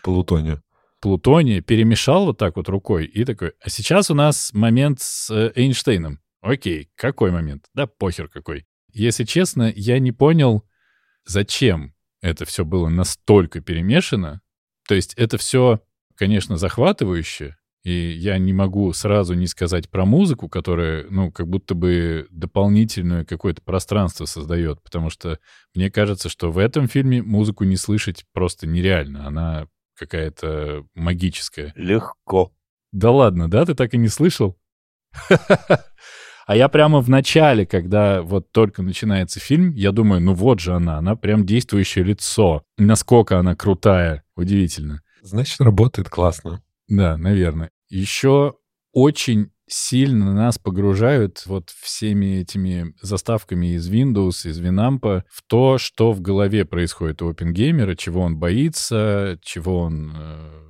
Плутония. 0.03 0.62
Плутония, 1.01 1.61
перемешал 1.61 2.27
вот 2.27 2.39
так 2.39 2.57
вот 2.57 2.69
рукой 2.69 3.07
и 3.07 3.25
такой, 3.25 3.53
а 3.62 3.69
сейчас 3.71 4.11
у 4.11 4.14
нас 4.14 4.53
момент 4.53 5.01
с 5.01 5.31
э, 5.31 5.53
Эйнштейном. 5.55 6.21
Окей, 6.41 6.91
какой 6.95 7.31
момент? 7.31 7.67
Да 7.75 7.87
похер 7.87 8.29
какой. 8.29 8.67
Если 8.93 9.25
честно, 9.25 9.73
я 9.75 9.99
не 9.99 10.12
понял, 10.12 10.64
зачем 11.25 11.95
это 12.23 12.45
все 12.45 12.64
было 12.64 12.89
настолько 12.89 13.61
перемешано. 13.61 14.41
То 14.89 14.95
есть 14.95 15.14
это 15.14 15.39
все, 15.39 15.81
конечно, 16.14 16.57
захватывающе, 16.57 17.57
и 17.87 18.11
я 18.18 18.37
не 18.39 18.53
могу 18.53 18.93
сразу 18.93 19.34
не 19.34 19.47
сказать 19.47 19.89
про 19.89 20.05
музыку, 20.05 20.49
которая, 20.49 21.07
ну, 21.09 21.30
как 21.30 21.47
будто 21.47 21.76
бы 21.76 22.26
дополнительное 22.30 23.24
какое-то 23.24 23.62
пространство 23.62 24.24
создает, 24.24 24.82
потому 24.82 25.09
что 25.09 25.39
мне 25.72 25.89
кажется, 25.89 26.28
что 26.28 26.51
в 26.51 26.59
этом 26.59 26.89
фильме 26.89 27.22
музыку 27.22 27.62
не 27.62 27.76
слышать 27.76 28.24
просто 28.32 28.66
нереально. 28.66 29.28
Она 29.28 29.68
какая-то 29.97 30.84
магическая. 30.97 31.72
Легко. 31.76 32.53
Да 32.91 33.12
ладно, 33.12 33.49
да? 33.49 33.64
Ты 33.64 33.76
так 33.76 33.95
и 33.95 33.99
не 33.99 34.09
слышал? 34.09 34.59
А 36.49 36.55
я 36.55 36.68
прямо 36.68 37.01
в 37.01 37.09
начале, 37.09 37.66
когда 37.66 38.22
вот 38.22 38.53
только 38.53 38.80
начинается 38.80 39.41
фильм, 39.41 39.72
я 39.72 39.91
думаю, 39.91 40.20
ну 40.20 40.32
вот 40.32 40.61
же 40.61 40.74
она, 40.74 40.97
она 40.97 41.16
прям 41.16 41.45
действующее 41.45 42.05
лицо. 42.05 42.62
Насколько 42.78 43.41
она 43.41 43.57
крутая, 43.57 44.22
удивительно. 44.37 45.03
Значит, 45.22 45.61
работает 45.61 46.09
классно. 46.09 46.62
Да, 46.87 47.16
наверное. 47.16 47.72
Еще 47.89 48.55
очень 48.93 49.51
сильно 49.68 50.32
нас 50.32 50.59
погружают 50.59 51.45
вот 51.47 51.70
всеми 51.70 52.41
этими 52.41 52.95
заставками 53.01 53.74
из 53.74 53.91
Windows, 53.91 54.49
из 54.49 54.61
Winamp 54.61 55.24
в 55.28 55.43
то, 55.47 55.78
что 55.78 56.12
в 56.12 56.20
голове 56.20 56.64
происходит 56.64 57.20
у 57.22 57.28
опенгеймера, 57.28 57.97
чего 57.97 58.22
он 58.22 58.37
боится, 58.37 59.39
чего 59.43 59.80
он 59.80 60.12
э, 60.14 60.62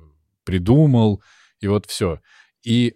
придумал, 0.43 1.21
и 1.59 1.67
вот 1.67 1.85
все. 1.85 2.21
И 2.63 2.95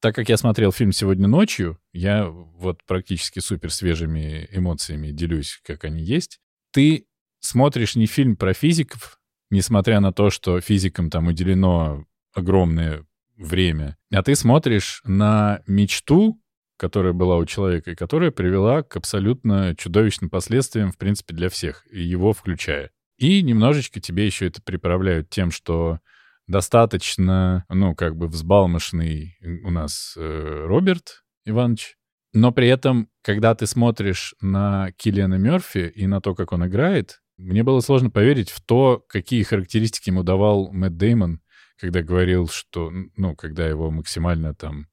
так 0.00 0.14
как 0.14 0.28
я 0.28 0.36
смотрел 0.36 0.72
фильм 0.72 0.92
сегодня 0.92 1.28
ночью, 1.28 1.78
я 1.92 2.26
вот 2.26 2.82
практически 2.86 3.38
супер 3.38 3.70
свежими 3.70 4.48
эмоциями 4.50 5.12
делюсь, 5.12 5.60
как 5.64 5.84
они 5.84 6.02
есть. 6.02 6.40
Ты 6.72 7.06
смотришь 7.40 7.94
не 7.94 8.06
фильм 8.06 8.36
про 8.36 8.54
физиков, 8.54 9.20
несмотря 9.50 10.00
на 10.00 10.12
то, 10.12 10.30
что 10.30 10.60
физикам 10.60 11.10
там 11.10 11.28
уделено 11.28 12.04
огромное 12.32 13.04
время. 13.42 13.96
А 14.12 14.22
ты 14.22 14.34
смотришь 14.34 15.02
на 15.04 15.62
мечту, 15.66 16.40
которая 16.76 17.12
была 17.12 17.36
у 17.36 17.46
человека, 17.46 17.92
и 17.92 17.94
которая 17.94 18.30
привела 18.30 18.82
к 18.82 18.96
абсолютно 18.96 19.74
чудовищным 19.76 20.30
последствиям, 20.30 20.90
в 20.90 20.98
принципе, 20.98 21.34
для 21.34 21.48
всех, 21.48 21.86
его 21.92 22.32
включая. 22.32 22.90
И 23.18 23.42
немножечко 23.42 24.00
тебе 24.00 24.26
еще 24.26 24.48
это 24.48 24.60
приправляют 24.62 25.30
тем, 25.30 25.50
что 25.50 26.00
достаточно, 26.48 27.64
ну, 27.68 27.94
как 27.94 28.16
бы 28.16 28.26
взбалмошный 28.26 29.36
у 29.62 29.70
нас 29.70 30.14
э, 30.16 30.64
Роберт 30.66 31.22
Иванович, 31.44 31.96
но 32.32 32.50
при 32.50 32.68
этом, 32.68 33.08
когда 33.22 33.54
ты 33.54 33.66
смотришь 33.66 34.34
на 34.40 34.90
Киллиана 34.96 35.34
Мерфи 35.34 35.92
и 35.94 36.06
на 36.06 36.20
то, 36.20 36.34
как 36.34 36.52
он 36.52 36.66
играет, 36.66 37.20
мне 37.36 37.62
было 37.62 37.80
сложно 37.80 38.10
поверить 38.10 38.50
в 38.50 38.60
то, 38.60 39.04
какие 39.08 39.42
характеристики 39.42 40.10
ему 40.10 40.22
давал 40.22 40.72
Мэтт 40.72 40.96
Деймон 40.96 41.40
когда 41.82 42.00
говорил, 42.00 42.46
что, 42.46 42.90
ну, 43.16 43.34
когда 43.34 43.66
его 43.66 43.90
максимально 43.90 44.54
там 44.54 44.86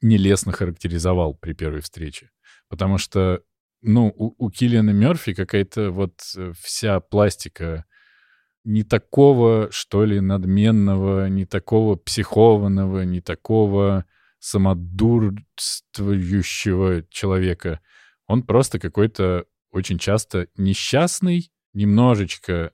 нелестно 0.00 0.52
характеризовал 0.52 1.34
при 1.34 1.52
первой 1.52 1.80
встрече. 1.80 2.30
Потому 2.68 2.96
что, 2.96 3.42
ну, 3.80 4.12
у, 4.14 4.32
у 4.38 4.48
Киллиана 4.48 4.90
Мерфи 4.90 5.34
какая-то 5.34 5.90
вот 5.90 6.22
э, 6.36 6.52
вся 6.56 7.00
пластика 7.00 7.86
не 8.62 8.84
такого, 8.84 9.66
что 9.72 10.04
ли, 10.04 10.20
надменного, 10.20 11.28
не 11.28 11.44
такого 11.44 11.96
психованного, 11.96 13.02
не 13.02 13.20
такого 13.20 14.04
самодурствующего 14.38 17.02
человека. 17.10 17.80
Он 18.28 18.44
просто 18.44 18.78
какой-то 18.78 19.46
очень 19.72 19.98
часто 19.98 20.46
несчастный, 20.56 21.50
немножечко, 21.72 22.70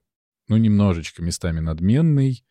ну, 0.49 0.59
немножечко 0.59 1.23
местами 1.23 1.61
надменный, 1.61 2.45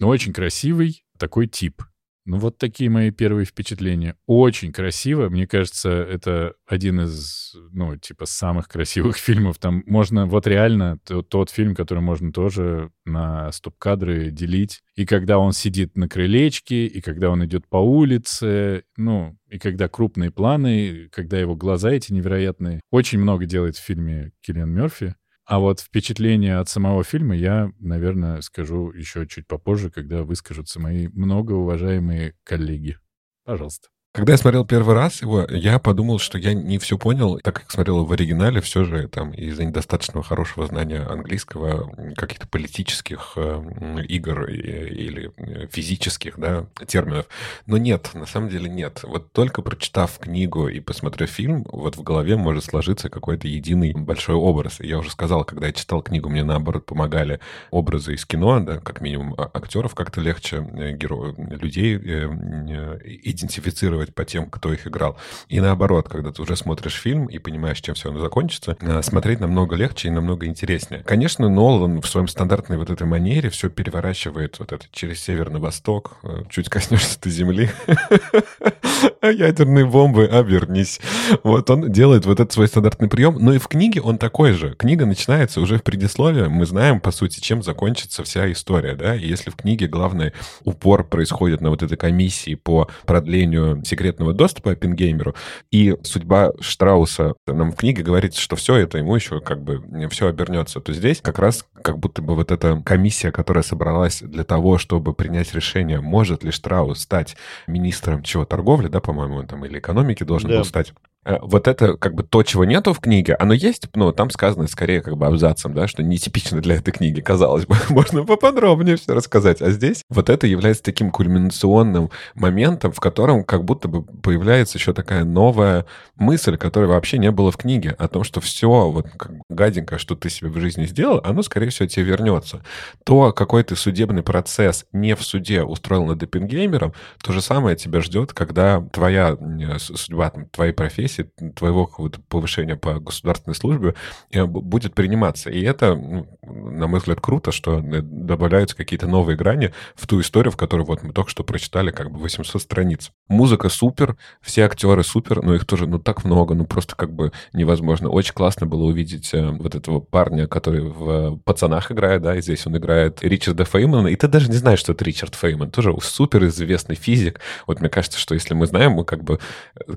очень 0.00 0.32
красивый 0.32 1.04
такой 1.18 1.46
тип. 1.46 1.82
Ну, 2.24 2.38
вот 2.38 2.56
такие 2.56 2.88
мои 2.88 3.10
первые 3.10 3.44
впечатления. 3.44 4.16
Очень 4.26 4.72
красиво. 4.72 5.28
Мне 5.28 5.48
кажется, 5.48 5.90
это 5.90 6.54
один 6.66 7.00
из, 7.00 7.54
ну, 7.72 7.96
типа, 7.96 8.26
самых 8.26 8.68
красивых 8.68 9.16
фильмов. 9.18 9.58
Там 9.58 9.82
можно, 9.86 10.26
вот 10.26 10.46
реально, 10.46 10.98
тот, 11.04 11.28
тот 11.28 11.50
фильм, 11.50 11.74
который 11.74 11.98
можно 11.98 12.32
тоже 12.32 12.92
на 13.04 13.50
стоп-кадры 13.50 14.30
делить. 14.30 14.82
И 14.94 15.04
когда 15.04 15.38
он 15.38 15.52
сидит 15.52 15.96
на 15.96 16.08
крылечке, 16.08 16.86
и 16.86 17.00
когда 17.00 17.30
он 17.30 17.44
идет 17.44 17.66
по 17.68 17.78
улице, 17.78 18.84
ну, 18.96 19.36
и 19.48 19.58
когда 19.58 19.88
крупные 19.88 20.30
планы, 20.30 21.08
когда 21.10 21.40
его 21.40 21.56
глаза 21.56 21.90
эти 21.90 22.12
невероятные. 22.12 22.80
Очень 22.92 23.18
много 23.18 23.46
делает 23.46 23.76
в 23.76 23.84
фильме 23.84 24.30
Киллиан 24.42 24.70
Мерфи. 24.70 25.16
А 25.52 25.58
вот 25.58 25.80
впечатление 25.80 26.56
от 26.56 26.70
самого 26.70 27.04
фильма 27.04 27.36
я, 27.36 27.72
наверное, 27.78 28.40
скажу 28.40 28.90
еще 28.90 29.26
чуть 29.26 29.46
попозже, 29.46 29.90
когда 29.90 30.22
выскажутся 30.22 30.80
мои 30.80 31.08
многоуважаемые 31.08 32.34
коллеги. 32.42 32.96
Пожалуйста. 33.44 33.90
Когда 34.14 34.32
я 34.32 34.36
смотрел 34.36 34.66
первый 34.66 34.94
раз 34.94 35.22
его, 35.22 35.46
я 35.48 35.78
подумал, 35.78 36.18
что 36.18 36.36
я 36.36 36.52
не 36.52 36.78
все 36.78 36.98
понял, 36.98 37.40
так 37.42 37.54
как 37.54 37.70
смотрел 37.70 38.04
в 38.04 38.12
оригинале, 38.12 38.60
все 38.60 38.84
же 38.84 39.08
там 39.08 39.30
из-за 39.30 39.64
недостаточного 39.64 40.22
хорошего 40.22 40.66
знания 40.66 41.00
английского, 41.00 41.90
каких-то 42.14 42.46
политических 42.46 43.32
э, 43.36 44.04
игр 44.08 44.50
или 44.50 45.32
физических 45.72 46.38
да, 46.38 46.66
терминов. 46.86 47.24
Но 47.64 47.78
нет, 47.78 48.10
на 48.12 48.26
самом 48.26 48.50
деле 48.50 48.68
нет. 48.68 49.00
Вот 49.02 49.32
только 49.32 49.62
прочитав 49.62 50.18
книгу 50.18 50.68
и 50.68 50.80
посмотрев 50.80 51.30
фильм, 51.30 51.64
вот 51.72 51.96
в 51.96 52.02
голове 52.02 52.36
может 52.36 52.64
сложиться 52.64 53.08
какой-то 53.08 53.48
единый 53.48 53.94
большой 53.94 54.34
образ. 54.34 54.80
Я 54.80 54.98
уже 54.98 55.10
сказал, 55.10 55.46
когда 55.46 55.68
я 55.68 55.72
читал 55.72 56.02
книгу, 56.02 56.28
мне 56.28 56.44
наоборот 56.44 56.84
помогали 56.84 57.40
образы 57.70 58.12
из 58.12 58.26
кино, 58.26 58.60
да, 58.60 58.76
как 58.76 59.00
минимум 59.00 59.34
а, 59.38 59.50
актеров 59.54 59.94
как-то 59.94 60.20
легче, 60.20 60.56
э, 60.56 60.92
героев, 60.92 61.34
людей 61.38 61.96
э, 61.96 62.98
идентифицировать 63.24 64.01
анализировать 64.02 64.14
по 64.14 64.24
тем, 64.24 64.50
кто 64.50 64.72
их 64.72 64.86
играл. 64.86 65.16
И 65.48 65.60
наоборот, 65.60 66.08
когда 66.08 66.32
ты 66.32 66.42
уже 66.42 66.56
смотришь 66.56 66.94
фильм 66.94 67.26
и 67.26 67.38
понимаешь, 67.38 67.80
чем 67.80 67.94
все 67.94 68.10
оно 68.10 68.20
закончится, 68.20 68.76
э, 68.80 69.02
смотреть 69.02 69.40
намного 69.40 69.76
легче 69.76 70.08
и 70.08 70.10
намного 70.10 70.46
интереснее. 70.46 71.02
Конечно, 71.02 71.48
Нолан 71.48 72.00
в 72.00 72.06
своем 72.06 72.28
стандартной 72.28 72.78
вот 72.78 72.90
этой 72.90 73.06
манере 73.06 73.48
все 73.50 73.68
переворачивает 73.68 74.58
вот 74.58 74.72
это 74.72 74.86
через 74.92 75.20
север 75.20 75.50
на 75.50 75.58
восток, 75.58 76.16
э, 76.22 76.42
чуть 76.50 76.68
коснешься 76.68 77.20
ты 77.20 77.30
земли, 77.30 77.70
ядерные 79.22 79.84
бомбы, 79.84 80.26
обернись. 80.26 81.00
Вот 81.42 81.70
он 81.70 81.92
делает 81.92 82.26
вот 82.26 82.40
этот 82.40 82.52
свой 82.52 82.68
стандартный 82.68 83.08
прием, 83.08 83.36
но 83.38 83.54
и 83.54 83.58
в 83.58 83.68
книге 83.68 84.00
он 84.00 84.18
такой 84.18 84.52
же. 84.52 84.74
Книга 84.74 85.06
начинается 85.06 85.60
уже 85.60 85.78
в 85.78 85.82
предисловии, 85.82 86.48
мы 86.48 86.66
знаем, 86.66 87.00
по 87.00 87.10
сути, 87.10 87.40
чем 87.40 87.62
закончится 87.62 88.22
вся 88.22 88.50
история, 88.50 88.94
да, 88.94 89.14
и 89.14 89.26
если 89.26 89.50
в 89.50 89.56
книге 89.56 89.86
главный 89.86 90.32
упор 90.64 91.04
происходит 91.04 91.60
на 91.60 91.70
вот 91.70 91.82
этой 91.82 91.96
комиссии 91.96 92.54
по 92.54 92.88
продлению 93.06 93.82
секретного 93.92 94.32
доступа 94.32 94.72
Оппенгеймеру. 94.72 95.34
И 95.70 95.94
судьба 96.02 96.52
Штрауса 96.60 97.34
нам 97.46 97.72
в 97.72 97.76
книге 97.76 98.02
говорится, 98.02 98.40
что 98.40 98.56
все 98.56 98.76
это 98.76 98.96
ему 98.96 99.14
еще 99.14 99.40
как 99.40 99.62
бы 99.62 99.82
все 100.08 100.28
обернется. 100.28 100.80
То 100.80 100.94
здесь 100.94 101.20
как 101.20 101.38
раз 101.38 101.66
как 101.82 101.98
будто 101.98 102.22
бы 102.22 102.34
вот 102.34 102.50
эта 102.50 102.80
комиссия, 102.82 103.30
которая 103.30 103.62
собралась 103.62 104.22
для 104.22 104.44
того, 104.44 104.78
чтобы 104.78 105.12
принять 105.12 105.52
решение, 105.54 106.00
может 106.00 106.42
ли 106.42 106.50
Штраус 106.50 107.00
стать 107.00 107.36
министром 107.66 108.22
чего 108.22 108.46
торговли, 108.46 108.88
да, 108.88 109.00
по-моему, 109.00 109.36
он 109.36 109.46
там 109.46 109.62
или 109.66 109.78
экономики 109.78 110.24
должен 110.24 110.48
да. 110.48 110.58
был 110.58 110.64
стать. 110.64 110.94
Э, 111.24 111.38
вот 111.40 111.68
это 111.68 111.96
как 111.96 112.14
бы 112.14 112.24
то, 112.24 112.42
чего 112.42 112.64
нету 112.64 112.92
в 112.92 113.00
книге, 113.00 113.34
оно 113.34 113.54
есть, 113.54 113.88
но 113.94 114.12
там 114.12 114.30
сказано 114.30 114.66
скорее 114.66 115.00
как 115.00 115.16
бы 115.16 115.26
абзацем, 115.26 115.72
да, 115.72 115.86
что 115.86 116.02
нетипично 116.02 116.60
для 116.60 116.76
этой 116.76 116.90
книги, 116.90 117.20
казалось 117.20 117.66
бы, 117.66 117.76
можно 117.90 118.24
поподробнее 118.24 118.96
все 118.96 119.14
рассказать. 119.14 119.62
А 119.62 119.70
здесь 119.70 120.02
вот 120.08 120.28
это 120.28 120.46
является 120.46 120.82
таким 120.82 121.10
кульминационным 121.10 122.10
моментом, 122.34 122.92
в 122.92 123.00
котором 123.00 123.44
как 123.44 123.64
будто 123.64 123.88
бы 123.88 124.02
появляется 124.02 124.78
еще 124.78 124.92
такая 124.92 125.24
новая 125.24 125.86
мысль, 126.16 126.56
которой 126.56 126.86
вообще 126.86 127.18
не 127.18 127.30
было 127.30 127.52
в 127.52 127.56
книге, 127.56 127.94
о 127.98 128.08
том, 128.08 128.24
что 128.24 128.40
все 128.40 128.90
вот 128.90 129.06
как 129.16 129.32
гаденькое, 129.48 129.98
что 129.98 130.16
ты 130.16 130.28
себе 130.28 130.50
в 130.50 130.58
жизни 130.58 130.86
сделал, 130.86 131.20
оно, 131.22 131.42
скорее 131.42 131.70
всего, 131.70 131.86
тебе 131.86 132.04
вернется. 132.04 132.64
То, 133.04 133.32
какой 133.32 133.62
ты 133.62 133.76
судебный 133.76 134.22
процесс 134.22 134.86
не 134.92 135.14
в 135.14 135.22
суде 135.22 135.62
устроил 135.62 136.06
над 136.06 136.22
Эппенгеймером, 136.22 136.94
то 137.22 137.32
же 137.32 137.40
самое 137.40 137.76
тебя 137.76 138.00
ждет, 138.00 138.32
когда 138.32 138.80
твоя 138.92 139.36
судьба, 139.78 140.32
твоей 140.50 140.72
профессии 140.72 141.11
профессии, 141.12 141.30
твоего 141.54 141.86
повышения 142.28 142.76
по 142.76 142.98
государственной 142.98 143.54
службе 143.54 143.94
э, 144.30 144.44
будет 144.44 144.94
приниматься. 144.94 145.50
И 145.50 145.62
это, 145.62 145.94
на 146.42 146.86
мой 146.86 147.00
взгляд, 147.00 147.20
круто, 147.20 147.52
что 147.52 147.78
э, 147.78 148.00
добавляются 148.02 148.76
какие-то 148.76 149.06
новые 149.06 149.36
грани 149.36 149.72
в 149.94 150.06
ту 150.06 150.20
историю, 150.20 150.52
в 150.52 150.56
которой 150.56 150.82
вот 150.82 151.02
мы 151.02 151.12
только 151.12 151.30
что 151.30 151.44
прочитали 151.44 151.90
как 151.90 152.10
бы 152.10 152.18
800 152.18 152.60
страниц. 152.60 153.10
Музыка 153.28 153.68
супер, 153.68 154.16
все 154.40 154.62
актеры 154.64 155.04
супер, 155.04 155.42
но 155.42 155.54
их 155.54 155.64
тоже, 155.64 155.86
ну, 155.86 155.98
так 155.98 156.24
много, 156.24 156.54
ну, 156.54 156.64
просто 156.64 156.96
как 156.96 157.12
бы 157.12 157.32
невозможно. 157.52 158.10
Очень 158.10 158.34
классно 158.34 158.66
было 158.66 158.84
увидеть 158.84 159.32
э, 159.34 159.50
вот 159.50 159.74
этого 159.74 160.00
парня, 160.00 160.46
который 160.46 160.80
в 160.82 161.38
«Пацанах» 161.44 161.90
играет, 161.92 162.22
да, 162.22 162.36
и 162.36 162.42
здесь 162.42 162.66
он 162.66 162.76
играет 162.76 163.22
Ричарда 163.22 163.64
Феймана, 163.64 164.08
и 164.08 164.16
ты 164.16 164.28
даже 164.28 164.48
не 164.48 164.56
знаешь, 164.56 164.78
что 164.78 164.92
это 164.92 165.04
Ричард 165.04 165.34
Фейман, 165.34 165.70
тоже 165.70 165.94
супер 166.00 166.44
известный 166.44 166.96
физик. 166.96 167.40
Вот 167.66 167.80
мне 167.80 167.88
кажется, 167.88 168.18
что 168.18 168.34
если 168.34 168.54
мы 168.54 168.66
знаем, 168.66 168.92
мы 168.92 169.04
как 169.04 169.24
бы 169.24 169.38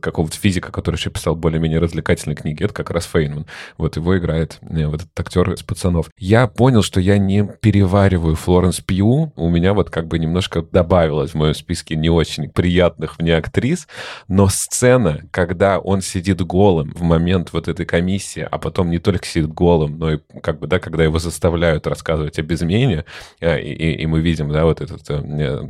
какого-то 0.01 0.37
физика, 0.37 0.71
который 0.71 0.95
вообще 1.05 1.09
писал 1.09 1.35
более-менее 1.35 1.79
развлекательные 1.79 2.35
книги, 2.35 2.63
это 2.63 2.73
как 2.73 2.91
раз 2.91 3.05
Фейнман. 3.05 3.45
Вот 3.77 3.95
его 3.95 4.17
играет 4.17 4.59
э, 4.61 4.85
вот 4.87 5.01
этот 5.01 5.19
актер 5.19 5.51
из 5.53 5.63
«Пацанов». 5.63 6.09
Я 6.17 6.47
понял, 6.47 6.81
что 6.81 6.99
я 6.99 7.17
не 7.17 7.47
перевариваю 7.61 8.35
Флоренс 8.35 8.81
Пью. 8.81 9.31
У 9.35 9.49
меня 9.49 9.73
вот 9.73 9.89
как 9.89 10.07
бы 10.07 10.19
немножко 10.19 10.61
добавилось 10.61 11.31
в 11.31 11.35
моем 11.35 11.53
списке 11.53 11.95
не 11.95 12.09
очень 12.09 12.49
приятных 12.49 13.19
мне 13.19 13.35
актрис, 13.35 13.87
но 14.27 14.47
сцена, 14.47 15.21
когда 15.31 15.79
он 15.79 16.01
сидит 16.01 16.41
голым 16.41 16.91
в 16.93 17.01
момент 17.01 17.53
вот 17.53 17.67
этой 17.67 17.85
комиссии, 17.85 18.47
а 18.49 18.57
потом 18.57 18.89
не 18.89 18.99
только 18.99 19.25
сидит 19.25 19.53
голым, 19.53 19.97
но 19.97 20.13
и 20.13 20.19
как 20.41 20.59
бы, 20.59 20.67
да, 20.67 20.79
когда 20.79 21.03
его 21.03 21.19
заставляют 21.19 21.87
рассказывать 21.87 22.39
о 22.39 22.41
безмене, 22.41 23.05
э, 23.39 23.61
и, 23.61 23.73
и, 23.73 24.01
и 24.03 24.05
мы 24.05 24.21
видим, 24.21 24.51
да, 24.51 24.65
вот 24.65 24.81
этот 24.81 25.09
э, 25.09 25.61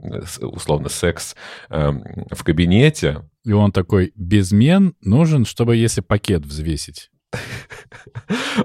условно 0.41 0.89
секс 0.89 1.35
в 1.69 2.43
кабинете, 2.43 3.21
и 3.45 3.51
он 3.51 3.71
такой, 3.71 4.11
безмен 4.15 4.95
нужен, 5.01 5.45
чтобы 5.45 5.75
если 5.75 6.01
пакет 6.01 6.45
взвесить. 6.45 7.11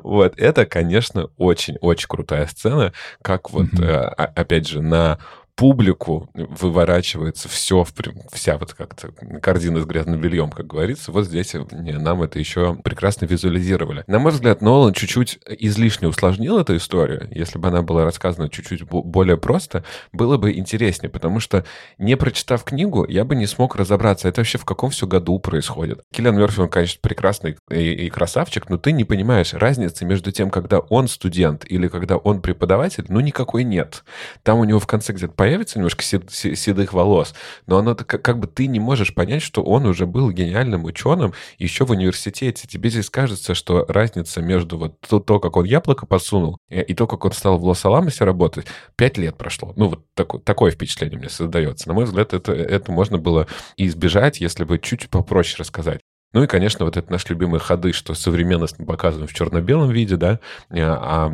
Вот, 0.03 0.35
это, 0.39 0.67
конечно, 0.67 1.29
очень-очень 1.37 2.07
крутая 2.09 2.47
сцена, 2.47 2.93
как 3.23 3.51
вот, 3.51 3.67
mm-hmm. 3.67 4.15
опять 4.15 4.69
же, 4.69 4.81
на 4.81 5.19
публику 5.61 6.31
выворачивается 6.33 7.47
все, 7.51 7.87
вся 8.33 8.57
вот 8.57 8.73
как-то 8.73 9.13
картина 9.43 9.83
с 9.83 9.85
грязным 9.85 10.19
бельем, 10.19 10.49
как 10.51 10.67
говорится. 10.67 11.13
Вот 11.13 11.27
здесь 11.27 11.55
э, 11.55 11.63
нам 11.71 12.23
это 12.23 12.39
еще 12.39 12.77
прекрасно 12.77 13.27
визуализировали. 13.27 14.03
На 14.07 14.19
мой 14.19 14.33
взгляд, 14.33 14.63
Нолан 14.63 14.95
чуть-чуть 14.95 15.39
излишне 15.47 16.09
усложнил 16.09 16.59
эту 16.59 16.79
историю. 16.79 17.29
Если 17.31 17.59
бы 17.59 17.69
она 17.69 17.83
была 17.83 18.07
рассказана 18.07 18.49
чуть-чуть 18.49 18.85
более 18.85 19.37
просто, 19.37 19.85
было 20.15 20.39
бы 20.39 20.55
интереснее, 20.55 21.11
потому 21.11 21.41
что, 21.41 21.67
не 21.99 22.17
прочитав 22.17 22.65
книгу, 22.65 23.05
я 23.07 23.27
бы 23.27 23.37
не 23.37 23.47
смог 23.47 23.77
разобраться, 23.77 24.29
это 24.29 24.41
вообще 24.41 24.57
в 24.57 24.65
каком 24.65 24.89
все 24.89 25.07
году 25.07 25.39
происходит. 25.41 26.01
Киллиан 26.11 26.39
Мерфи, 26.39 26.61
он, 26.61 26.71
конечно, 26.71 27.01
прекрасный 27.03 27.59
и, 27.71 28.07
и 28.07 28.09
красавчик, 28.09 28.71
но 28.71 28.79
ты 28.79 28.93
не 28.93 29.05
понимаешь 29.05 29.53
разницы 29.53 30.07
между 30.07 30.33
тем, 30.33 30.49
когда 30.49 30.79
он 30.79 31.07
студент 31.07 31.67
или 31.69 31.87
когда 31.89 32.17
он 32.17 32.41
преподаватель, 32.41 33.05
ну, 33.09 33.21
никакой 33.21 33.65
нет. 33.65 34.05
Там 34.43 34.59
у 34.59 34.65
него 34.65 34.81
в 34.81 34.87
конце 34.87 35.13
где-то 35.13 35.35
появится 35.51 35.79
немножко 35.79 36.05
седых 36.05 36.93
волос, 36.93 37.35
но 37.67 37.79
оно 37.79 37.97
как, 37.97 38.39
бы 38.39 38.47
ты 38.47 38.69
не 38.69 38.79
можешь 38.79 39.13
понять, 39.13 39.43
что 39.43 39.65
он 39.65 39.85
уже 39.85 40.07
был 40.07 40.31
гениальным 40.31 40.85
ученым 40.85 41.35
еще 41.59 41.85
в 41.85 41.91
университете. 41.91 42.69
Тебе 42.69 42.89
здесь 42.89 43.11
кажется, 43.11 43.57
что 43.57 43.85
разница 43.89 44.43
между 44.43 44.79
вот 44.79 45.01
то, 45.01 45.41
как 45.41 45.57
он 45.57 45.65
яблоко 45.65 46.07
подсунул, 46.07 46.59
и 46.69 46.95
то, 46.95 47.09
как 47.09 47.25
он 47.25 47.33
стал 47.33 47.59
в 47.59 47.65
Лос-Аламосе 47.65 48.23
работать, 48.23 48.67
пять 48.95 49.19
лет 49.19 49.37
прошло. 49.37 49.73
Ну, 49.75 49.89
вот 49.89 50.05
такое, 50.15 50.41
такое 50.41 50.71
впечатление 50.71 51.19
мне 51.19 51.29
создается. 51.29 51.89
На 51.89 51.95
мой 51.95 52.05
взгляд, 52.05 52.33
это, 52.33 52.53
это 52.53 52.93
можно 52.93 53.19
было 53.19 53.49
избежать, 53.77 54.41
если 54.41 54.63
бы 54.63 54.79
чуть 54.79 55.11
попроще 55.11 55.57
рассказать. 55.59 56.01
Ну 56.33 56.43
и, 56.43 56.47
конечно, 56.47 56.85
вот 56.85 56.97
это 56.97 57.11
наши 57.11 57.29
любимые 57.31 57.61
ходы, 57.61 57.93
что 57.93 58.15
современность 58.15 58.79
мы 58.79 58.87
показываем 58.87 59.27
в 59.27 59.35
черно-белом 59.35 59.91
виде, 59.91 60.17
да, 60.17 60.39
а 60.71 61.33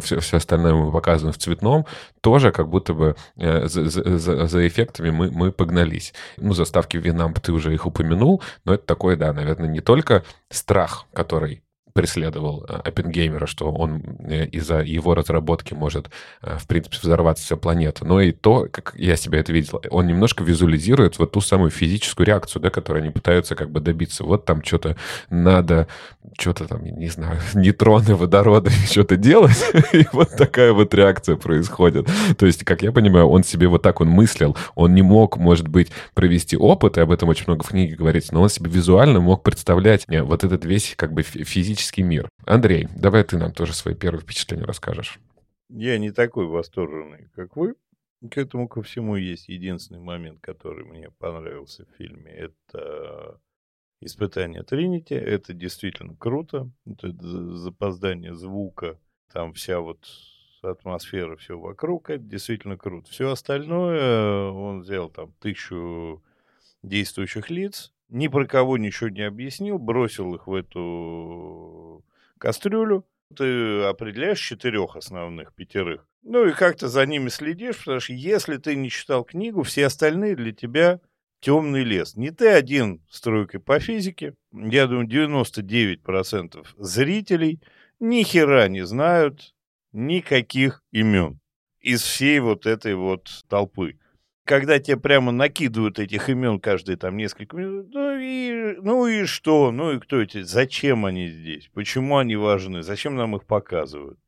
все, 0.00 0.20
все 0.20 0.36
остальное 0.38 0.74
мы 0.74 0.90
показываем 0.90 1.34
в 1.34 1.38
цветном, 1.38 1.86
тоже 2.20 2.50
как 2.50 2.68
будто 2.68 2.94
бы 2.94 3.16
за, 3.36 3.66
за, 3.68 4.46
за 4.46 4.66
эффектами 4.66 5.10
мы, 5.10 5.30
мы 5.30 5.52
погнались. 5.52 6.14
Ну, 6.38 6.54
заставки 6.54 6.96
Винамп 6.96 7.40
ты 7.40 7.52
уже 7.52 7.74
их 7.74 7.86
упомянул, 7.86 8.42
но 8.64 8.74
это 8.74 8.86
такое, 8.86 9.16
да, 9.16 9.32
наверное, 9.32 9.68
не 9.68 9.80
только 9.80 10.24
страх, 10.50 11.06
который 11.12 11.62
преследовал 11.98 12.64
э, 12.68 12.74
Оппенгеймера, 12.84 13.48
что 13.48 13.72
он 13.72 14.04
э, 14.20 14.46
из-за 14.46 14.82
его 14.82 15.16
разработки 15.16 15.74
может, 15.74 16.10
э, 16.42 16.56
в 16.56 16.68
принципе, 16.68 16.96
взорваться 17.02 17.44
вся 17.44 17.56
планета. 17.56 18.04
Но 18.06 18.20
и 18.20 18.30
то, 18.30 18.68
как 18.70 18.94
я 18.96 19.16
себя 19.16 19.40
это 19.40 19.52
видел, 19.52 19.82
он 19.90 20.06
немножко 20.06 20.44
визуализирует 20.44 21.18
вот 21.18 21.32
ту 21.32 21.40
самую 21.40 21.70
физическую 21.70 22.24
реакцию, 22.24 22.62
да, 22.62 22.70
которую 22.70 23.02
они 23.02 23.10
пытаются 23.10 23.56
как 23.56 23.70
бы 23.70 23.80
добиться. 23.80 24.22
Вот 24.22 24.44
там 24.44 24.62
что-то 24.62 24.96
надо, 25.28 25.88
что-то 26.38 26.68
там, 26.68 26.84
не 26.84 27.08
знаю, 27.08 27.40
нейтроны, 27.54 28.14
водороды, 28.14 28.70
что-то 28.88 29.16
делать, 29.16 29.58
и 29.92 30.06
вот 30.12 30.36
такая 30.36 30.72
вот 30.72 30.94
реакция 30.94 31.34
происходит. 31.34 32.08
То 32.38 32.46
есть, 32.46 32.62
как 32.62 32.82
я 32.82 32.92
понимаю, 32.92 33.26
он 33.26 33.42
себе 33.42 33.66
вот 33.66 33.82
так 33.82 34.00
он 34.00 34.08
мыслил, 34.08 34.56
он 34.76 34.94
не 34.94 35.02
мог, 35.02 35.36
может 35.36 35.66
быть, 35.66 35.90
провести 36.14 36.56
опыт, 36.56 36.96
и 36.96 37.00
об 37.00 37.10
этом 37.10 37.28
очень 37.28 37.46
много 37.48 37.64
в 37.64 37.70
книге 37.70 37.96
говорится, 37.96 38.34
но 38.34 38.42
он 38.42 38.50
себе 38.50 38.70
визуально 38.70 39.18
мог 39.18 39.42
представлять 39.42 40.06
вот 40.08 40.44
этот 40.44 40.64
весь 40.64 40.94
как 40.94 41.12
бы 41.12 41.22
физический 41.22 41.87
фантастический 41.88 42.02
мир. 42.02 42.28
Андрей, 42.44 42.88
давай 42.96 43.24
ты 43.24 43.36
нам 43.36 43.52
тоже 43.52 43.74
свои 43.74 43.94
первые 43.94 44.22
впечатления 44.22 44.64
расскажешь. 44.64 45.18
Я 45.68 45.98
не 45.98 46.10
такой 46.10 46.46
восторженный, 46.46 47.28
как 47.34 47.56
вы. 47.56 47.74
К 48.30 48.38
этому 48.38 48.68
ко 48.68 48.82
всему 48.82 49.16
есть 49.16 49.48
единственный 49.48 50.00
момент, 50.00 50.40
который 50.40 50.84
мне 50.84 51.10
понравился 51.18 51.84
в 51.84 51.96
фильме. 51.96 52.32
Это 52.32 53.40
испытание 54.00 54.62
Тринити. 54.62 55.14
Это 55.14 55.52
действительно 55.52 56.16
круто. 56.16 56.70
Это 56.86 57.12
запоздание 57.56 58.34
звука. 58.34 58.98
Там 59.32 59.52
вся 59.52 59.80
вот 59.80 60.08
атмосфера, 60.62 61.36
все 61.36 61.58
вокруг. 61.58 62.10
Это 62.10 62.24
действительно 62.24 62.76
круто. 62.76 63.10
Все 63.10 63.30
остальное 63.30 64.50
он 64.50 64.80
взял 64.80 65.10
там 65.10 65.32
тысячу 65.40 66.22
действующих 66.82 67.50
лиц, 67.50 67.92
ни 68.08 68.28
про 68.28 68.46
кого 68.46 68.78
ничего 68.78 69.10
не 69.10 69.22
объяснил, 69.22 69.78
бросил 69.78 70.34
их 70.34 70.46
в 70.46 70.54
эту 70.54 72.04
кастрюлю. 72.38 73.04
Ты 73.36 73.82
определяешь 73.82 74.40
четырех 74.40 74.96
основных, 74.96 75.52
пятерых. 75.54 76.06
Ну 76.22 76.46
и 76.46 76.52
как-то 76.52 76.88
за 76.88 77.04
ними 77.06 77.28
следишь, 77.28 77.78
потому 77.78 78.00
что 78.00 78.12
если 78.14 78.56
ты 78.56 78.74
не 78.74 78.90
читал 78.90 79.24
книгу, 79.24 79.62
все 79.62 79.86
остальные 79.86 80.36
для 80.36 80.52
тебя 80.52 81.00
темный 81.40 81.84
лес. 81.84 82.16
Не 82.16 82.30
ты 82.30 82.48
один 82.48 83.02
с 83.10 83.20
тройкой 83.20 83.60
по 83.60 83.78
физике. 83.80 84.34
Я 84.52 84.86
думаю, 84.86 85.06
99% 85.06 86.66
зрителей 86.78 87.60
ни 88.00 88.22
хера 88.22 88.68
не 88.68 88.84
знают 88.86 89.54
никаких 89.92 90.82
имен 90.90 91.40
из 91.80 92.02
всей 92.02 92.40
вот 92.40 92.66
этой 92.66 92.94
вот 92.94 93.44
толпы 93.48 93.98
когда 94.48 94.78
тебе 94.78 94.96
прямо 94.96 95.30
накидывают 95.30 95.98
этих 95.98 96.30
имен 96.30 96.58
каждые 96.58 96.96
там 96.96 97.18
несколько 97.18 97.54
минут, 97.54 97.88
ну 97.92 98.18
и, 98.18 98.76
ну 98.80 99.06
и 99.06 99.24
что, 99.26 99.70
ну 99.70 99.92
и 99.92 100.00
кто 100.00 100.22
эти, 100.22 100.40
зачем 100.40 101.04
они 101.04 101.28
здесь, 101.28 101.70
почему 101.74 102.16
они 102.16 102.34
важны, 102.34 102.82
зачем 102.82 103.14
нам 103.14 103.36
их 103.36 103.44
показывают. 103.44 104.18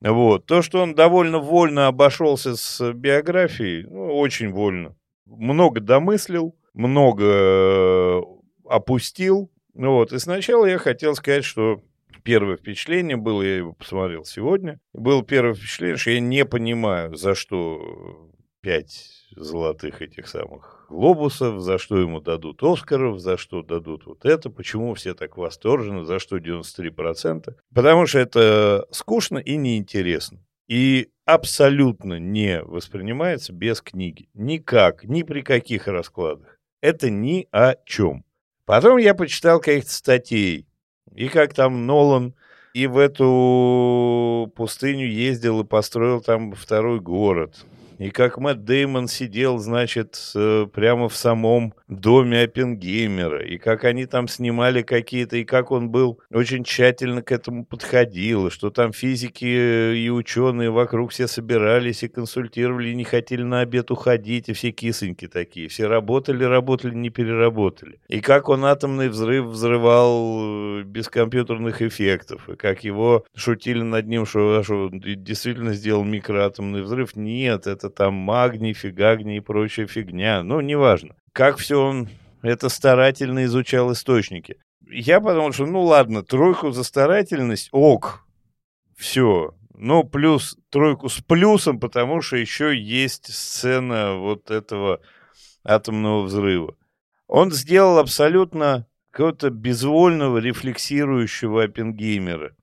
Вот. 0.00 0.46
То, 0.46 0.62
что 0.62 0.82
он 0.82 0.94
довольно 0.94 1.38
вольно 1.38 1.86
обошелся 1.86 2.56
с 2.56 2.92
биографией, 2.92 3.84
ну, 3.84 4.16
очень 4.16 4.50
вольно. 4.50 4.96
Много 5.26 5.80
домыслил, 5.80 6.56
много 6.72 7.24
э, 7.24 8.22
опустил. 8.64 9.50
Ну 9.74 9.92
вот. 9.92 10.12
И 10.12 10.18
сначала 10.18 10.64
я 10.66 10.78
хотел 10.78 11.14
сказать, 11.14 11.44
что 11.44 11.82
первое 12.22 12.56
впечатление 12.56 13.16
было, 13.16 13.42
я 13.42 13.56
его 13.56 13.72
посмотрел 13.72 14.24
сегодня, 14.24 14.80
было 14.92 15.22
первое 15.22 15.54
впечатление, 15.54 15.96
что 15.96 16.10
я 16.10 16.20
не 16.20 16.44
понимаю, 16.44 17.14
за 17.14 17.34
что 17.34 18.30
пять 18.66 19.28
золотых 19.36 20.02
этих 20.02 20.26
самых 20.26 20.86
глобусов, 20.90 21.60
за 21.60 21.78
что 21.78 22.00
ему 22.00 22.20
дадут 22.20 22.64
Оскаров, 22.64 23.20
за 23.20 23.36
что 23.36 23.62
дадут 23.62 24.06
вот 24.06 24.24
это, 24.24 24.50
почему 24.50 24.92
все 24.94 25.14
так 25.14 25.36
восторжены, 25.36 26.04
за 26.04 26.18
что 26.18 26.38
93%. 26.38 27.54
Потому 27.72 28.06
что 28.06 28.18
это 28.18 28.88
скучно 28.90 29.38
и 29.38 29.56
неинтересно. 29.56 30.44
И 30.66 31.10
абсолютно 31.24 32.18
не 32.18 32.60
воспринимается 32.60 33.52
без 33.52 33.80
книги. 33.80 34.28
Никак, 34.34 35.04
ни 35.04 35.22
при 35.22 35.42
каких 35.42 35.86
раскладах. 35.86 36.58
Это 36.80 37.08
ни 37.08 37.46
о 37.52 37.76
чем. 37.84 38.24
Потом 38.64 38.96
я 38.96 39.14
почитал 39.14 39.60
каких-то 39.60 39.92
статей. 39.92 40.66
И 41.14 41.28
как 41.28 41.54
там 41.54 41.86
Нолан 41.86 42.34
и 42.74 42.88
в 42.88 42.98
эту 42.98 44.52
пустыню 44.56 45.06
ездил 45.06 45.60
и 45.60 45.64
построил 45.64 46.20
там 46.20 46.52
второй 46.52 46.98
город 46.98 47.64
и 47.98 48.10
как 48.10 48.38
Мэтт 48.38 48.64
Деймон 48.64 49.08
сидел, 49.08 49.58
значит, 49.58 50.32
прямо 50.72 51.08
в 51.08 51.16
самом 51.16 51.74
доме 51.88 52.42
Оппенгеймера, 52.42 53.44
и 53.44 53.58
как 53.58 53.84
они 53.84 54.06
там 54.06 54.28
снимали 54.28 54.82
какие-то, 54.82 55.36
и 55.36 55.44
как 55.44 55.70
он 55.70 55.90
был 55.90 56.20
очень 56.30 56.64
тщательно 56.64 57.22
к 57.22 57.32
этому 57.32 57.64
подходил, 57.64 58.50
что 58.50 58.70
там 58.70 58.92
физики 58.92 59.44
и 59.94 60.10
ученые 60.10 60.70
вокруг 60.70 61.12
все 61.12 61.26
собирались 61.26 62.02
и 62.02 62.08
консультировали, 62.08 62.90
и 62.90 62.94
не 62.94 63.04
хотели 63.04 63.42
на 63.42 63.60
обед 63.60 63.90
уходить, 63.90 64.48
и 64.48 64.52
все 64.52 64.72
кисоньки 64.72 65.28
такие, 65.28 65.68
все 65.68 65.86
работали, 65.86 66.44
работали, 66.44 66.94
не 66.94 67.10
переработали. 67.10 68.00
И 68.08 68.20
как 68.20 68.48
он 68.48 68.64
атомный 68.64 69.08
взрыв 69.08 69.46
взрывал 69.46 70.80
э, 70.80 70.82
без 70.82 71.08
компьютерных 71.08 71.82
эффектов, 71.82 72.48
и 72.48 72.56
как 72.56 72.84
его 72.84 73.24
шутили 73.34 73.82
над 73.82 74.06
ним, 74.06 74.26
что, 74.26 74.62
что 74.62 74.86
он 74.86 75.00
действительно 75.00 75.72
сделал 75.72 76.04
микроатомный 76.04 76.82
взрыв. 76.82 77.16
Нет, 77.16 77.66
это 77.66 77.85
там 77.90 78.14
магний, 78.14 78.72
фигагний 78.72 79.38
и 79.38 79.40
прочая 79.40 79.86
фигня. 79.86 80.42
Ну, 80.42 80.60
неважно 80.60 81.16
как 81.36 81.58
все 81.58 81.78
он 81.78 82.08
это 82.40 82.70
старательно 82.70 83.44
изучал 83.44 83.92
источники. 83.92 84.56
Я 84.88 85.20
подумал, 85.20 85.52
что 85.52 85.66
ну 85.66 85.82
ладно, 85.82 86.22
тройку 86.22 86.70
за 86.70 86.82
старательность, 86.82 87.68
ок, 87.72 88.24
все. 88.96 89.54
Но 89.74 90.02
плюс 90.02 90.56
тройку 90.70 91.10
с 91.10 91.20
плюсом, 91.20 91.78
потому 91.78 92.22
что 92.22 92.36
еще 92.36 92.74
есть 92.74 93.30
сцена 93.34 94.14
вот 94.14 94.50
этого 94.50 95.00
атомного 95.62 96.22
взрыва. 96.22 96.74
Он 97.26 97.52
сделал 97.52 97.98
абсолютно 97.98 98.86
какого-то 99.10 99.50
безвольного, 99.50 100.38
рефлексирующего 100.38 101.64
Оппенгеймера. 101.64 102.54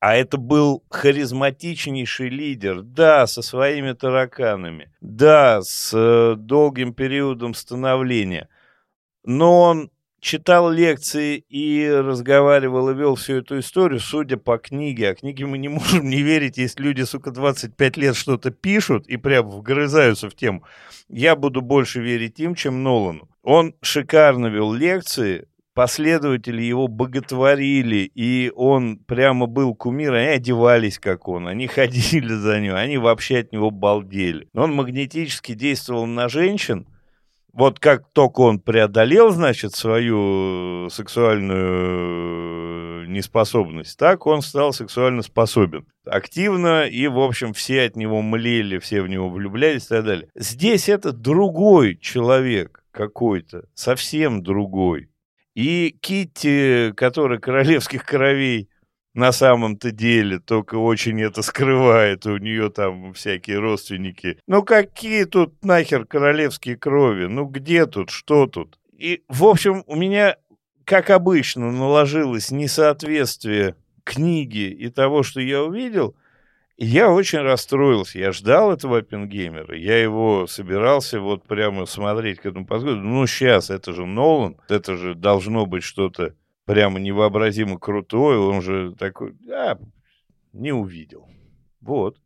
А 0.00 0.14
это 0.16 0.38
был 0.38 0.82
харизматичнейший 0.88 2.30
лидер, 2.30 2.80
да, 2.80 3.26
со 3.26 3.42
своими 3.42 3.92
тараканами, 3.92 4.90
да, 5.02 5.60
с 5.60 5.92
э, 5.94 6.36
долгим 6.36 6.94
периодом 6.94 7.52
становления. 7.52 8.48
Но 9.24 9.60
он 9.60 9.90
читал 10.20 10.70
лекции 10.70 11.44
и 11.50 11.86
разговаривал 11.90 12.88
и 12.88 12.94
вел 12.94 13.14
всю 13.16 13.34
эту 13.34 13.58
историю, 13.58 14.00
судя 14.00 14.38
по 14.38 14.56
книге. 14.56 15.10
А 15.10 15.14
книге 15.14 15.44
мы 15.44 15.58
не 15.58 15.68
можем 15.68 16.08
не 16.08 16.22
верить, 16.22 16.56
если 16.56 16.82
люди, 16.82 17.02
сука, 17.02 17.30
25 17.30 17.96
лет 17.98 18.16
что-то 18.16 18.50
пишут 18.50 19.06
и 19.06 19.18
прям 19.18 19.50
вгрызаются 19.50 20.30
в 20.30 20.34
тему. 20.34 20.64
Я 21.08 21.36
буду 21.36 21.60
больше 21.60 22.00
верить 22.00 22.40
им, 22.40 22.54
чем 22.54 22.82
Нолану. 22.82 23.28
Он 23.42 23.74
шикарно 23.82 24.46
вел 24.46 24.72
лекции, 24.72 25.46
последователи 25.74 26.62
его 26.62 26.88
боготворили, 26.88 28.10
и 28.14 28.52
он 28.54 28.98
прямо 28.98 29.46
был 29.46 29.74
кумир, 29.74 30.14
они 30.14 30.28
одевались 30.28 30.98
как 30.98 31.28
он, 31.28 31.48
они 31.48 31.66
ходили 31.66 32.34
за 32.34 32.60
ним, 32.60 32.74
они 32.74 32.98
вообще 32.98 33.38
от 33.38 33.52
него 33.52 33.70
балдели. 33.70 34.48
Он 34.54 34.74
магнетически 34.74 35.54
действовал 35.54 36.06
на 36.06 36.28
женщин, 36.28 36.86
вот 37.52 37.80
как 37.80 38.08
только 38.12 38.40
он 38.40 38.60
преодолел, 38.60 39.30
значит, 39.30 39.74
свою 39.74 40.88
сексуальную 40.88 43.08
неспособность, 43.10 43.98
так 43.98 44.26
он 44.26 44.40
стал 44.40 44.72
сексуально 44.72 45.22
способен. 45.22 45.84
Активно, 46.04 46.84
и, 46.84 47.08
в 47.08 47.18
общем, 47.18 47.52
все 47.52 47.82
от 47.82 47.96
него 47.96 48.22
млели, 48.22 48.78
все 48.78 49.02
в 49.02 49.08
него 49.08 49.28
влюблялись 49.28 49.86
и 49.86 49.88
так 49.88 50.04
далее. 50.04 50.28
Здесь 50.34 50.88
это 50.88 51.12
другой 51.12 51.96
человек 51.96 52.84
какой-то, 52.92 53.64
совсем 53.74 54.42
другой. 54.42 55.09
И 55.54 55.96
Китти, 56.00 56.92
которая 56.96 57.38
королевских 57.38 58.04
кровей 58.04 58.68
на 59.14 59.32
самом-то 59.32 59.90
деле 59.90 60.38
только 60.38 60.76
очень 60.76 61.20
это 61.20 61.42
скрывает, 61.42 62.26
у 62.26 62.36
нее 62.36 62.70
там 62.70 63.12
всякие 63.12 63.58
родственники. 63.58 64.38
Ну 64.46 64.62
какие 64.62 65.24
тут 65.24 65.64
нахер 65.64 66.06
королевские 66.06 66.76
крови? 66.76 67.26
Ну 67.26 67.46
где 67.46 67.86
тут, 67.86 68.10
что 68.10 68.46
тут? 68.46 68.78
И, 68.92 69.22
в 69.28 69.44
общем, 69.44 69.82
у 69.86 69.96
меня, 69.96 70.36
как 70.84 71.10
обычно, 71.10 71.72
наложилось 71.72 72.50
несоответствие 72.50 73.74
книги 74.04 74.68
и 74.70 74.88
того, 74.90 75.22
что 75.22 75.40
я 75.40 75.62
увидел, 75.62 76.14
Я 76.82 77.12
очень 77.12 77.40
расстроился. 77.40 78.18
Я 78.18 78.32
ждал 78.32 78.72
этого 78.72 78.98
Оппенгеймера. 78.98 79.76
Я 79.76 80.02
его 80.02 80.46
собирался 80.46 81.20
вот 81.20 81.44
прямо 81.44 81.84
смотреть 81.84 82.40
к 82.40 82.46
этому 82.46 82.64
подходу. 82.64 82.96
Ну, 82.96 83.26
сейчас, 83.26 83.68
это 83.68 83.92
же 83.92 84.06
Нолан. 84.06 84.56
Это 84.66 84.96
же 84.96 85.14
должно 85.14 85.66
быть 85.66 85.82
что-то 85.82 86.34
прямо 86.64 86.98
невообразимо 86.98 87.78
крутое. 87.78 88.38
Он 88.38 88.62
же 88.62 88.94
такой... 88.98 89.34
А, 89.52 89.78
не 90.54 90.72
увидел. 90.72 91.28
Вот. 91.82 92.16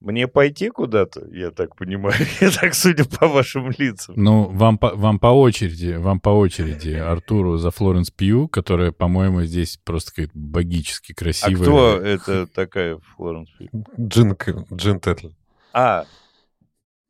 Мне 0.00 0.28
пойти 0.28 0.70
куда-то, 0.70 1.26
я 1.32 1.50
так 1.50 1.74
понимаю, 1.74 2.14
я 2.40 2.50
так 2.50 2.74
судя 2.74 3.04
по 3.04 3.26
вашим 3.26 3.70
лицам. 3.76 4.14
Ну, 4.16 4.44
вам 4.44 4.78
по, 4.78 4.94
вам 4.94 5.18
по 5.18 5.26
очереди, 5.28 5.94
вам 5.96 6.20
по 6.20 6.28
очереди 6.30 6.90
Артуру 6.90 7.56
за 7.56 7.72
Флоренс 7.72 8.10
Пью, 8.10 8.46
которая, 8.46 8.92
по-моему, 8.92 9.42
здесь 9.42 9.78
просто 9.82 10.12
какая-то 10.12 10.32
богически 10.34 11.14
красивая. 11.14 11.56
А 11.56 11.62
кто 11.62 11.96
это 12.00 12.46
такая 12.46 13.00
Флоренс 13.16 13.50
Пью? 13.58 13.68
Джин, 13.98 14.36
Джин 14.72 15.00
Тетл. 15.00 15.30
А. 15.72 16.04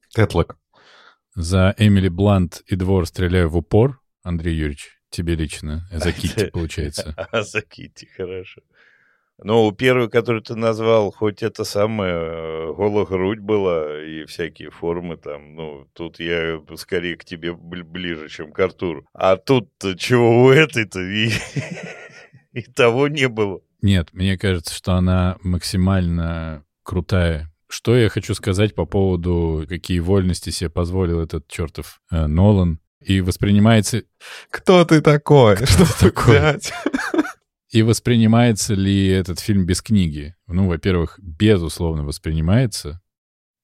Тетлок. 0.09 0.57
За 1.35 1.75
Эмили 1.77 2.09
Блант 2.09 2.63
и 2.67 2.75
Двор 2.75 3.07
стреляю 3.07 3.51
в 3.51 3.57
упор, 3.59 4.01
Андрей 4.23 4.57
Юрьевич, 4.57 4.99
тебе 5.11 5.35
лично. 5.35 5.87
За 5.93 6.11
Китти, 6.11 6.47
получается. 6.53 7.15
А, 7.17 7.43
за 7.43 7.61
Китти, 7.61 8.09
хорошо. 8.17 8.63
Ну, 9.43 9.71
первый, 9.73 10.11
который 10.11 10.43
ты 10.43 10.57
назвал, 10.57 11.13
хоть 11.13 11.43
это 11.43 11.65
самое, 11.65 12.15
э, 12.15 12.75
голая 12.77 13.07
грудь 13.07 13.39
была 13.39 14.03
и 14.05 14.25
всякие 14.25 14.71
формы 14.71 15.17
там, 15.17 15.55
ну, 15.55 15.87
тут 15.93 16.19
я 16.19 16.61
скорее 16.77 17.17
к 17.17 17.25
тебе 17.25 17.55
ближе, 17.55 18.29
чем 18.29 18.53
к 18.53 18.59
Артуру. 18.59 19.07
А 19.15 19.37
тут 19.37 19.71
чего 19.97 20.45
у 20.45 20.51
этой-то 20.51 21.01
и, 21.01 21.31
и 22.53 22.63
того 22.63 23.07
не 23.07 23.29
было. 23.29 23.61
Нет, 23.81 24.09
мне 24.13 24.37
кажется, 24.37 24.75
что 24.75 24.95
она 24.95 25.39
максимально 25.43 26.65
крутая. 26.83 27.53
Что 27.69 27.97
я 27.97 28.09
хочу 28.09 28.35
сказать 28.35 28.75
по 28.75 28.87
поводу, 28.87 29.67
какие 29.69 30.01
вольности 30.01 30.51
себе 30.51 30.71
позволил 30.71 31.21
этот 31.21 31.47
чертов 31.47 32.01
э, 32.11 32.27
Нолан. 32.27 32.81
И 33.01 33.21
воспринимается... 33.21 34.03
Кто 34.51 34.85
ты 34.85 35.01
такой? 35.01 35.57
Что 35.65 35.87
такое? 36.01 36.59
И 37.71 37.83
воспринимается 37.83 38.75
ли 38.75 39.09
этот 39.09 39.41
фильм 39.41 39.67
без 39.67 39.83
книги? 39.83 40.35
Ну, 40.47 40.69
во-первых, 40.69 41.19
безусловно 41.23 42.05
воспринимается. 42.05 43.03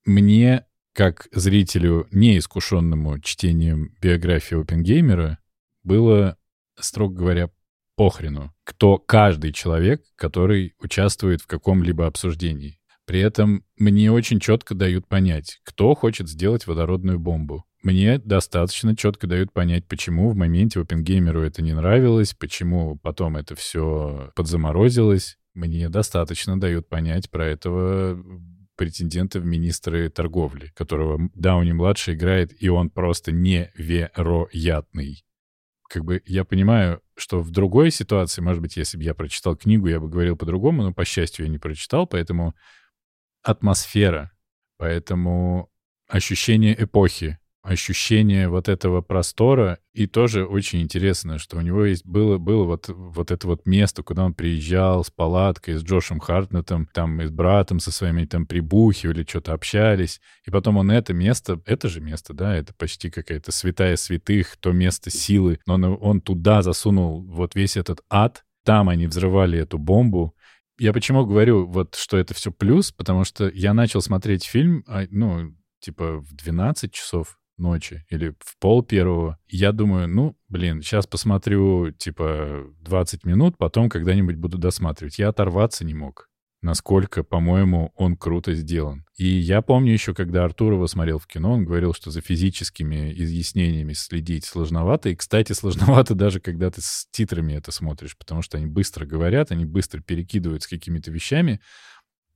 Мне, 0.05 0.66
как 0.92 1.28
зрителю, 1.32 2.07
неискушенному 2.11 3.18
чтением 3.20 3.94
биографии 4.02 4.61
Опенгеймера, 4.61 5.38
было, 5.82 6.36
строго 6.78 7.14
говоря, 7.14 7.50
похрену, 7.96 8.55
кто 8.64 8.98
каждый 8.98 9.52
человек, 9.52 10.05
который 10.16 10.74
участвует 10.78 11.40
в 11.40 11.46
каком-либо 11.46 12.07
обсуждении. 12.07 12.80
При 13.07 13.20
этом 13.20 13.64
мне 13.76 14.11
очень 14.11 14.40
четко 14.40 14.74
дают 14.74 15.07
понять, 15.07 15.61
кто 15.64 15.94
хочет 15.94 16.28
сделать 16.28 16.66
водородную 16.66 17.18
бомбу. 17.18 17.64
Мне 17.85 18.18
достаточно 18.18 18.97
четко 18.97 19.26
дают 19.26 19.53
понять, 19.53 19.87
почему 19.87 20.30
в 20.30 20.37
моменте 20.37 20.80
Опенгеймеру 20.80 21.43
это 21.43 21.61
не 21.61 21.74
нравилось, 21.74 22.32
почему 22.32 22.97
потом 22.97 23.37
это 23.37 23.55
все 23.55 24.32
подзаморозилось. 24.35 25.37
Мне 25.53 25.91
достаточно 25.91 26.59
дают 26.59 26.89
понять 26.89 27.30
про 27.30 27.45
этого 27.45 28.24
претендента 28.76 29.39
в 29.39 29.45
министры 29.45 30.09
торговли, 30.09 30.72
которого 30.74 31.28
Дауни-младший 31.35 32.14
играет, 32.14 32.55
и 32.59 32.70
он 32.70 32.89
просто 32.89 33.32
невероятный. 33.32 35.22
Как 35.87 36.07
бы 36.07 36.22
я 36.24 36.47
понимаю, 36.47 37.03
что 37.16 37.41
в 37.41 37.51
другой 37.51 37.91
ситуации, 37.91 38.41
может 38.41 38.62
быть, 38.62 38.78
если 38.78 38.97
бы 38.97 39.03
я 39.03 39.12
прочитал 39.12 39.57
книгу, 39.57 39.89
я 39.89 40.01
бы 40.01 40.09
говорил 40.09 40.39
по-другому, 40.39 40.85
но, 40.85 40.95
по 40.95 41.05
счастью, 41.05 41.45
я 41.45 41.53
не 41.53 41.59
прочитал, 41.59 42.07
поэтому 42.07 42.55
атмосфера, 43.43 44.32
поэтому 44.78 45.70
ощущение 46.09 46.82
эпохи, 46.82 47.39
ощущение 47.64 48.48
вот 48.48 48.68
этого 48.68 49.00
простора. 49.00 49.78
И 49.94 50.06
тоже 50.06 50.44
очень 50.44 50.82
интересно, 50.82 51.38
что 51.38 51.56
у 51.56 51.62
него 51.62 51.86
есть 51.86 52.04
было, 52.04 52.36
было 52.36 52.64
вот, 52.64 52.88
вот 52.88 53.30
это 53.30 53.46
вот 53.46 53.66
место, 53.66 54.02
куда 54.02 54.24
он 54.24 54.34
приезжал 54.34 55.02
с 55.02 55.10
палаткой, 55.10 55.74
с 55.74 55.82
Джошем 55.82 56.20
Хартнетом, 56.20 56.86
там 56.92 57.22
и 57.22 57.26
с 57.26 57.30
братом 57.30 57.80
со 57.80 57.90
своими 57.90 58.26
там 58.26 58.44
прибухивали, 58.46 59.24
что-то 59.26 59.54
общались. 59.54 60.20
И 60.46 60.50
потом 60.50 60.76
он 60.76 60.90
это 60.90 61.14
место, 61.14 61.58
это 61.64 61.88
же 61.88 62.02
место, 62.02 62.34
да, 62.34 62.54
это 62.54 62.74
почти 62.74 63.08
какая-то 63.08 63.50
святая 63.50 63.96
святых, 63.96 64.58
то 64.58 64.72
место 64.72 65.10
силы. 65.10 65.58
Но 65.66 65.74
он, 65.74 65.84
он 65.84 66.20
туда 66.20 66.60
засунул 66.60 67.22
вот 67.22 67.54
весь 67.54 67.78
этот 67.78 68.02
ад, 68.10 68.44
там 68.64 68.90
они 68.90 69.06
взрывали 69.06 69.58
эту 69.58 69.78
бомбу, 69.78 70.34
я 70.76 70.92
почему 70.92 71.24
говорю, 71.24 71.66
вот, 71.66 71.94
что 71.94 72.16
это 72.16 72.34
все 72.34 72.50
плюс, 72.50 72.90
потому 72.90 73.24
что 73.24 73.48
я 73.48 73.72
начал 73.74 74.02
смотреть 74.02 74.44
фильм, 74.44 74.82
а, 74.88 75.04
ну, 75.08 75.54
типа 75.78 76.18
в 76.18 76.34
12 76.34 76.92
часов, 76.92 77.38
ночи 77.57 78.05
или 78.11 78.34
в 78.40 78.59
пол 78.59 78.82
первого. 78.82 79.38
Я 79.48 79.72
думаю, 79.72 80.09
ну, 80.09 80.36
блин, 80.48 80.82
сейчас 80.82 81.07
посмотрю, 81.07 81.90
типа, 81.92 82.66
20 82.80 83.24
минут, 83.24 83.57
потом 83.59 83.88
когда-нибудь 83.88 84.36
буду 84.36 84.59
досматривать. 84.59 85.18
Я 85.18 85.28
оторваться 85.28 85.84
не 85.84 85.94
мог 85.94 86.28
насколько, 86.64 87.22
по-моему, 87.22 87.92
он 87.94 88.16
круто 88.16 88.55
сделан. 88.55 89.05
И 89.16 89.26
я 89.26 89.61
помню 89.61 89.92
еще, 89.92 90.14
когда 90.14 90.44
Артур 90.44 90.72
его 90.72 90.86
смотрел 90.86 91.18
в 91.18 91.26
кино, 91.26 91.52
он 91.52 91.64
говорил, 91.64 91.92
что 91.92 92.11
за 92.11 92.22
физическими 92.22 93.12
изъяснениями 93.12 93.92
следить 93.92 94.46
сложновато. 94.46 95.11
И, 95.11 95.14
кстати, 95.14 95.52
сложновато 95.52 96.14
даже, 96.14 96.40
когда 96.40 96.70
ты 96.70 96.80
с 96.80 97.07
титрами 97.12 97.52
это 97.52 97.70
смотришь, 97.70 98.16
потому 98.16 98.42
что 98.42 98.57
они 98.57 98.66
быстро 98.66 99.05
говорят, 99.05 99.52
они 99.52 99.66
быстро 99.66 100.00
перекидывают 100.00 100.62
с 100.62 100.66
какими-то 100.66 101.11
вещами. 101.11 101.61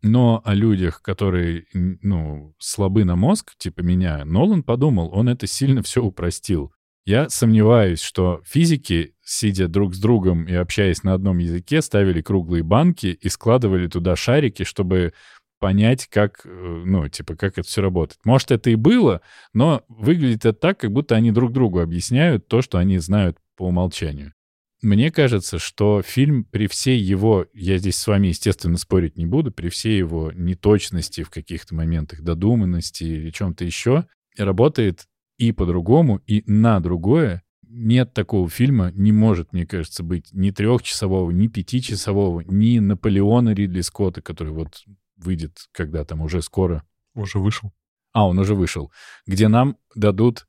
Но 0.02 0.42
о 0.44 0.54
людях, 0.54 1.02
которые, 1.02 1.66
ну, 1.72 2.54
слабы 2.58 3.04
на 3.04 3.16
мозг, 3.16 3.54
типа 3.58 3.80
меня, 3.80 4.24
Нолан 4.24 4.62
подумал, 4.62 5.10
он 5.12 5.28
это 5.28 5.46
сильно 5.46 5.82
все 5.82 6.02
упростил. 6.02 6.72
Я 7.04 7.30
сомневаюсь, 7.30 8.02
что 8.02 8.42
физики, 8.44 9.14
сидя 9.24 9.66
друг 9.66 9.94
с 9.94 9.98
другом 9.98 10.44
и 10.44 10.52
общаясь 10.52 11.02
на 11.02 11.14
одном 11.14 11.38
языке, 11.38 11.80
ставили 11.80 12.20
круглые 12.20 12.62
банки 12.62 13.06
и 13.06 13.28
складывали 13.28 13.88
туда 13.88 14.14
шарики, 14.14 14.62
чтобы 14.62 15.14
понять, 15.58 16.06
как, 16.06 16.42
э, 16.44 16.82
ну, 16.84 17.08
типа, 17.08 17.34
как 17.34 17.58
это 17.58 17.66
все 17.66 17.82
работает. 17.82 18.20
Может, 18.24 18.50
это 18.50 18.70
и 18.70 18.74
было, 18.74 19.22
но 19.52 19.82
выглядит 19.88 20.44
это 20.44 20.52
так, 20.52 20.80
как 20.80 20.92
будто 20.92 21.16
они 21.16 21.32
друг 21.32 21.52
другу 21.52 21.80
объясняют 21.80 22.46
то, 22.46 22.62
что 22.62 22.78
они 22.78 22.98
знают 22.98 23.38
по 23.56 23.66
умолчанию. 23.66 24.34
Мне 24.80 25.10
кажется, 25.10 25.58
что 25.58 26.02
фильм 26.02 26.44
при 26.44 26.68
всей 26.68 27.00
его, 27.00 27.46
я 27.52 27.78
здесь 27.78 27.96
с 27.96 28.06
вами, 28.06 28.28
естественно, 28.28 28.76
спорить 28.76 29.16
не 29.16 29.26
буду, 29.26 29.50
при 29.50 29.70
всей 29.70 29.98
его 29.98 30.30
неточности 30.32 31.24
в 31.24 31.30
каких-то 31.30 31.74
моментах, 31.74 32.22
додуманности 32.22 33.02
или 33.02 33.30
чем-то 33.30 33.64
еще, 33.64 34.06
работает 34.36 35.08
и 35.36 35.50
по-другому, 35.50 36.18
и 36.26 36.44
на 36.46 36.78
другое. 36.78 37.42
Нет 37.62 38.14
такого 38.14 38.48
фильма, 38.48 38.92
не 38.94 39.10
может, 39.10 39.52
мне 39.52 39.66
кажется, 39.66 40.04
быть 40.04 40.28
ни 40.32 40.52
трехчасового, 40.52 41.30
ни 41.32 41.48
пятичасового, 41.48 42.40
ни 42.40 42.78
Наполеона 42.78 43.50
Ридли 43.54 43.80
Скотта, 43.80 44.22
который 44.22 44.52
вот 44.52 44.84
выйдет 45.16 45.58
когда 45.72 46.04
там 46.04 46.20
уже 46.20 46.40
скоро. 46.40 46.84
Уже 47.14 47.40
вышел. 47.40 47.72
А, 48.12 48.28
он 48.28 48.38
уже 48.38 48.54
вышел. 48.54 48.92
Где 49.26 49.48
нам 49.48 49.76
дадут 49.96 50.46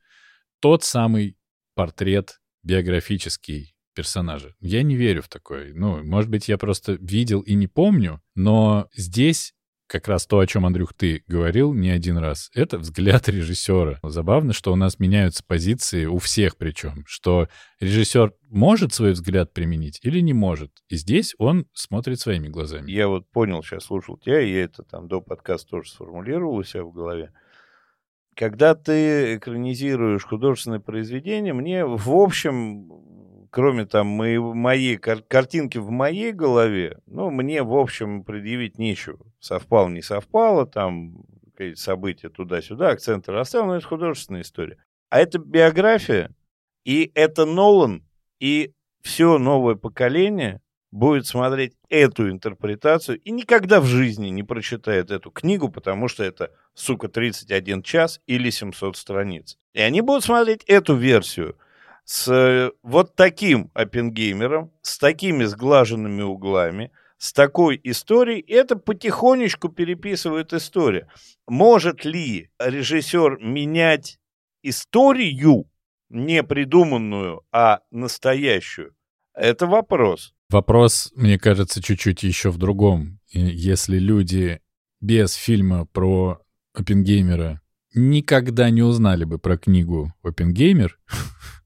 тот 0.60 0.84
самый 0.84 1.36
портрет 1.74 2.40
биографический 2.64 3.76
персонажа. 3.94 4.56
Я 4.60 4.84
не 4.84 4.96
верю 4.96 5.22
в 5.22 5.30
такое. 5.30 5.74
Ну, 5.74 6.04
может 6.04 6.30
быть, 6.30 6.48
я 6.48 6.58
просто 6.58 6.94
видел 6.94 7.42
и 7.42 7.56
не 7.56 7.68
помню, 7.68 8.22
но 8.36 8.88
здесь 8.94 9.54
как 9.90 10.08
раз 10.08 10.28
то, 10.28 10.40
о 10.40 10.46
чем, 10.46 10.66
Андрюх, 10.66 10.94
ты 10.94 11.24
говорил 11.28 11.74
не 11.74 11.90
один 11.90 12.18
раз, 12.18 12.52
это 12.54 12.78
взгляд 12.78 13.28
режиссера. 13.28 14.00
Забавно, 14.04 14.54
что 14.54 14.72
у 14.72 14.76
нас 14.76 15.00
меняются 15.00 15.44
позиции, 15.44 16.06
у 16.06 16.20
всех 16.20 16.58
причем, 16.58 17.04
что 17.08 17.50
режиссер 17.80 18.34
может 18.50 18.94
свой 18.94 19.14
взгляд 19.14 19.52
применить 19.52 20.00
или 20.04 20.20
не 20.20 20.34
может. 20.34 20.72
И 20.88 20.96
здесь 20.96 21.34
он 21.40 21.66
смотрит 21.74 22.20
своими 22.20 22.48
глазами. 22.48 22.92
Я 22.92 23.08
вот 23.08 23.28
понял, 23.32 23.64
сейчас 23.64 23.86
слушал 23.86 24.18
тебя, 24.18 24.40
и 24.42 24.52
я 24.52 24.64
это 24.64 24.84
там 24.84 25.08
до 25.08 25.22
подкаста 25.22 25.68
тоже 25.70 25.90
сформулировал 25.90 26.56
у 26.56 26.64
себя 26.64 26.84
в 26.84 26.94
голове. 26.94 27.34
Когда 28.36 28.76
ты 28.76 29.36
экранизируешь 29.36 30.24
художественное 30.24 30.80
произведение, 30.80 31.54
мне, 31.54 31.84
в 31.84 32.12
общем, 32.12 33.19
кроме 33.50 33.86
там 33.86 34.08
моей, 34.08 34.38
моей 34.38 34.98
кар 34.98 35.22
картинки 35.22 35.78
в 35.78 35.90
моей 35.90 36.32
голове, 36.32 37.00
ну, 37.06 37.30
мне, 37.30 37.64
в 37.64 37.76
общем, 37.76 38.24
предъявить 38.24 38.78
нечего. 38.78 39.20
Совпало, 39.40 39.90
не 39.90 40.02
совпало, 40.02 40.66
там 40.66 41.24
какие-то 41.56 41.80
события 41.82 42.30
туда-сюда, 42.30 42.90
акценты 42.90 43.32
расставил, 43.32 43.68
но 43.68 43.76
это 43.76 43.88
художественная 43.88 44.42
история. 44.42 44.78
А 45.10 45.20
это 45.20 45.40
биография, 45.40 46.32
и 46.86 47.12
это 47.16 47.46
Нолан, 47.46 48.04
и 48.40 48.74
все 49.02 49.38
новое 49.38 49.76
поколение 49.76 50.62
будет 50.92 51.28
смотреть 51.28 51.74
эту 51.90 52.30
интерпретацию 52.32 53.20
и 53.20 53.32
никогда 53.32 53.80
в 53.80 53.86
жизни 53.86 54.30
не 54.30 54.44
прочитает 54.44 55.12
эту 55.12 55.30
книгу, 55.30 55.70
потому 55.70 56.08
что 56.08 56.24
это, 56.24 56.52
сука, 56.74 57.10
31 57.10 57.84
час 57.84 58.22
или 58.26 58.50
700 58.50 58.98
страниц. 58.98 59.58
И 59.74 59.82
они 59.82 60.02
будут 60.02 60.24
смотреть 60.24 60.64
эту 60.66 60.96
версию– 60.96 61.58
с 62.10 62.28
э, 62.28 62.72
вот 62.82 63.16
таким 63.16 63.70
Оппенгеймером, 63.76 64.72
с 64.82 64.98
такими 64.98 65.44
сглаженными 65.44 66.24
углами, 66.24 66.92
с 67.20 67.32
такой 67.34 67.80
историей, 67.84 68.44
это 68.48 68.78
потихонечку 68.78 69.70
переписывает 69.70 70.52
историю. 70.52 71.08
Может 71.48 72.06
ли 72.06 72.50
режиссер 72.58 73.38
менять 73.42 74.18
историю, 74.64 75.70
не 76.10 76.42
придуманную, 76.42 77.44
а 77.52 77.82
настоящую? 77.92 78.96
Это 79.36 79.68
вопрос. 79.68 80.34
Вопрос, 80.50 81.12
мне 81.16 81.38
кажется, 81.38 81.80
чуть-чуть 81.80 82.24
еще 82.24 82.50
в 82.50 82.58
другом. 82.58 83.20
Если 83.30 84.00
люди 84.00 84.62
без 85.00 85.36
фильма 85.36 85.86
про 85.86 86.42
Оппенгеймера 86.74 87.62
никогда 87.94 88.72
не 88.72 88.82
узнали 88.82 89.26
бы 89.26 89.38
про 89.38 89.60
книгу 89.60 90.12
Оппенгеймер, 90.24 90.98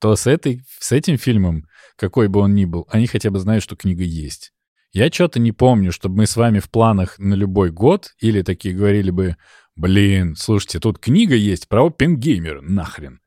то 0.00 0.14
с, 0.16 0.26
этой, 0.26 0.62
с 0.78 0.92
этим 0.92 1.18
фильмом, 1.18 1.66
какой 1.96 2.28
бы 2.28 2.40
он 2.40 2.54
ни 2.54 2.64
был, 2.64 2.86
они 2.90 3.06
хотя 3.06 3.30
бы 3.30 3.38
знают, 3.38 3.64
что 3.64 3.76
книга 3.76 4.04
есть. 4.04 4.52
Я 4.92 5.10
что-то 5.10 5.38
не 5.38 5.52
помню, 5.52 5.92
чтобы 5.92 6.16
мы 6.16 6.26
с 6.26 6.36
вами 6.36 6.60
в 6.60 6.70
планах 6.70 7.18
на 7.18 7.34
любой 7.34 7.70
год 7.70 8.14
или 8.20 8.42
такие 8.42 8.74
говорили 8.74 9.10
бы, 9.10 9.36
блин, 9.76 10.34
слушайте, 10.36 10.80
тут 10.80 10.98
книга 10.98 11.34
есть 11.34 11.68
про 11.68 11.86
Оппенгеймера, 11.86 12.60
нахрен. 12.62 13.20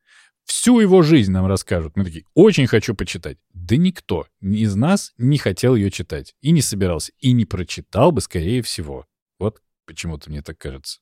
Всю 0.46 0.80
его 0.80 1.02
жизнь 1.02 1.32
нам 1.32 1.46
расскажут. 1.46 1.96
Мы 1.96 2.04
такие, 2.04 2.26
очень 2.34 2.68
хочу 2.68 2.96
почитать. 2.96 3.38
Да 3.54 3.78
никто 3.78 4.28
из 4.42 4.76
нас 4.76 5.14
не 5.18 5.38
хотел 5.38 5.76
ее 5.76 5.92
читать. 5.92 6.34
И 6.42 6.52
не 6.52 6.62
собирался. 6.62 7.14
И 7.20 7.32
не 7.32 7.46
прочитал 7.46 8.12
бы, 8.12 8.20
скорее 8.20 8.62
всего. 8.62 9.06
Вот 9.40 9.62
почему-то 9.86 10.30
мне 10.30 10.42
так 10.42 10.58
кажется. 10.58 11.00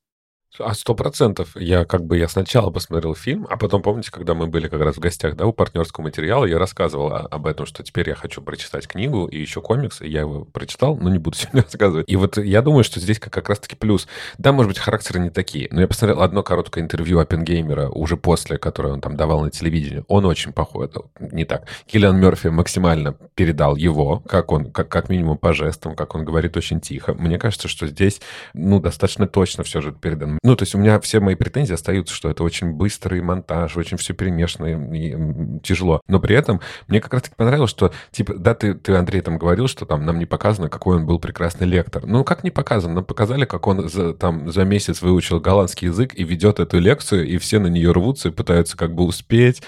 А 0.58 0.74
сто 0.74 0.96
процентов. 0.96 1.56
Я 1.56 1.86
как 1.86 2.06
бы 2.06 2.18
я 2.18 2.28
сначала 2.28 2.72
посмотрел 2.72 3.14
фильм, 3.14 3.46
а 3.50 3.56
потом, 3.56 3.82
помните, 3.82 4.12
когда 4.12 4.34
мы 4.34 4.48
были 4.48 4.68
как 4.68 4.82
раз 4.82 4.96
в 4.96 5.00
гостях, 5.00 5.36
да, 5.36 5.46
у 5.46 5.54
партнерского 5.54 6.04
материала, 6.04 6.46
я 6.46 6.58
рассказывал 6.58 7.14
об 7.14 7.46
этом, 7.46 7.66
что 7.66 7.84
теперь 7.84 8.10
я 8.10 8.16
хочу 8.16 8.42
прочитать 8.42 8.88
книгу 8.88 9.28
и 9.28 9.40
еще 9.40 9.62
комикс, 9.62 10.02
и 10.02 10.10
я 10.10 10.22
его 10.22 10.46
прочитал, 10.46 10.98
но 10.98 11.10
не 11.10 11.20
буду 11.20 11.38
сегодня 11.38 11.64
рассказывать. 11.64 12.10
И 12.10 12.16
вот 12.16 12.38
я 12.38 12.62
думаю, 12.62 12.84
что 12.84 13.00
здесь 13.00 13.20
как, 13.20 13.32
как 13.32 13.48
раз-таки 13.48 13.76
плюс. 13.76 14.08
Да, 14.38 14.52
может 14.52 14.70
быть, 14.70 14.80
характеры 14.80 15.20
не 15.20 15.30
такие, 15.30 15.68
но 15.72 15.82
я 15.82 15.88
посмотрел 15.88 16.22
одно 16.22 16.42
короткое 16.44 16.84
интервью 16.84 17.20
Оппенгеймера 17.20 17.90
уже 17.90 18.18
после, 18.18 18.58
которое 18.58 18.94
он 18.94 19.02
там 19.02 19.16
давал 19.16 19.42
на 19.42 19.52
телевидении. 19.52 20.04
Он 20.08 20.26
очень 20.26 20.52
похож, 20.52 20.90
не 21.20 21.46
так. 21.46 21.68
Киллиан 21.86 22.20
Мерфи 22.20 22.48
максимально 22.48 23.14
передал 23.36 23.76
его, 23.76 24.20
как 24.28 24.52
он, 24.52 24.72
как, 24.72 24.90
как 24.90 25.10
минимум 25.10 25.38
по 25.38 25.54
жестам, 25.54 25.96
как 25.96 26.16
он 26.16 26.26
говорит 26.26 26.58
очень 26.58 26.82
тихо. 26.82 27.14
Мне 27.14 27.38
кажется, 27.38 27.68
что 27.68 27.86
здесь, 27.86 28.22
ну, 28.54 28.80
достаточно 28.80 29.28
точно 29.28 29.64
все 29.64 29.82
же 29.82 29.92
передано 29.92 30.39
ну, 30.44 30.56
то 30.56 30.64
есть 30.64 30.76
у 30.76 30.78
меня 30.78 31.00
все 31.00 31.20
мои 31.20 31.36
претензии 31.36 31.74
остаются, 31.74 32.14
что 32.14 32.30
это 32.30 32.44
очень 32.44 32.72
быстрый 32.72 33.22
монтаж, 33.22 33.78
очень 33.78 33.98
все 33.98 34.14
перемешано 34.14 34.94
и 34.94 35.60
тяжело. 35.62 36.02
Но 36.08 36.20
при 36.20 36.36
этом 36.36 36.62
мне 36.88 37.02
как 37.02 37.14
раз-таки 37.14 37.36
понравилось, 37.36 37.70
что, 37.70 37.92
типа, 38.12 38.36
да, 38.36 38.56
ты, 38.56 38.74
ты, 38.74 38.96
Андрей, 38.96 39.22
там 39.22 39.38
говорил, 39.38 39.68
что 39.68 39.86
там 39.86 40.06
нам 40.06 40.20
не 40.20 40.26
показано, 40.26 40.70
какой 40.70 40.98
он 40.98 41.06
был 41.06 41.20
прекрасный 41.20 41.68
лектор. 41.68 42.06
Ну, 42.06 42.24
как 42.24 42.44
не 42.44 42.52
показано? 42.52 42.96
Нам 42.96 43.06
показали, 43.06 43.46
как 43.46 43.68
он 43.68 43.90
за, 43.90 44.14
там 44.14 44.52
за 44.52 44.64
месяц 44.66 45.02
выучил 45.02 45.40
голландский 45.40 45.88
язык 45.88 46.14
и 46.16 46.24
ведет 46.24 46.60
эту 46.60 46.80
лекцию, 46.80 47.28
и 47.28 47.38
все 47.38 47.60
на 47.60 47.68
нее 47.68 47.92
рвутся 47.92 48.30
и 48.30 48.32
пытаются 48.32 48.78
как 48.78 48.94
бы 48.94 49.04
успеть. 49.04 49.62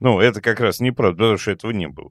Ну, 0.00 0.20
это 0.20 0.40
как 0.40 0.60
раз 0.60 0.80
неправда, 0.80 1.16
потому 1.16 1.38
что 1.38 1.50
этого 1.50 1.70
не 1.72 1.88
было 1.88 2.10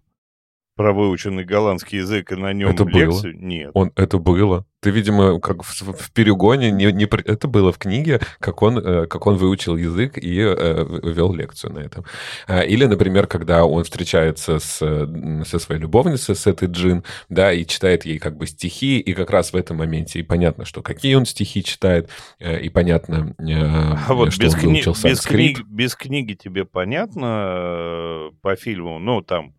про 0.79 0.93
выученный 0.93 1.43
голландский 1.43 1.97
язык 1.97 2.31
и 2.31 2.35
на 2.35 2.53
нем 2.53 2.69
это 2.69 2.85
лекцию? 2.85 3.33
Было. 3.33 3.43
Нет. 3.43 3.71
Он, 3.73 3.91
это 3.97 4.17
было. 4.17 4.65
Ты, 4.81 4.91
видимо, 4.91 5.39
как 5.41 5.63
в, 5.63 5.93
в 5.93 6.11
перегоне, 6.11 6.71
не, 6.71 6.91
не, 6.93 7.03
это 7.03 7.47
было 7.49 7.73
в 7.73 7.77
книге, 7.77 8.21
как 8.39 8.61
он, 8.61 8.77
э, 8.77 9.07
как 9.07 9.27
он 9.27 9.35
выучил 9.35 9.75
язык 9.75 10.17
и 10.17 10.39
э, 10.39 10.85
вел 11.03 11.33
лекцию 11.33 11.73
на 11.73 11.79
этом. 11.79 12.05
А, 12.47 12.61
или, 12.61 12.85
например, 12.85 13.27
когда 13.27 13.65
он 13.65 13.83
встречается 13.83 14.59
с, 14.59 14.77
со 14.77 15.59
своей 15.59 15.81
любовницей, 15.81 16.33
с 16.33 16.47
этой 16.47 16.69
Джин, 16.69 17.03
да, 17.27 17.51
и 17.51 17.65
читает 17.65 18.05
ей 18.05 18.19
как 18.19 18.37
бы 18.37 18.47
стихи, 18.47 18.99
и 18.99 19.13
как 19.13 19.31
раз 19.31 19.51
в 19.51 19.57
этом 19.57 19.77
моменте 19.77 20.19
и 20.19 20.23
понятно, 20.23 20.63
что 20.63 20.81
какие 20.81 21.15
он 21.15 21.25
стихи 21.25 21.61
читает, 21.61 22.09
э, 22.39 22.61
и 22.61 22.69
понятно, 22.69 23.35
а 23.37 24.13
вот 24.13 24.31
что 24.31 24.43
без 24.43 24.53
он 24.53 24.61
выучил 24.61 24.93
кни- 24.93 25.09
без, 25.09 25.21
книг, 25.21 25.61
без 25.67 25.95
книги 25.95 26.33
тебе 26.35 26.63
понятно 26.63 28.29
по 28.41 28.55
фильму, 28.55 28.99
ну, 28.99 29.21
там, 29.21 29.55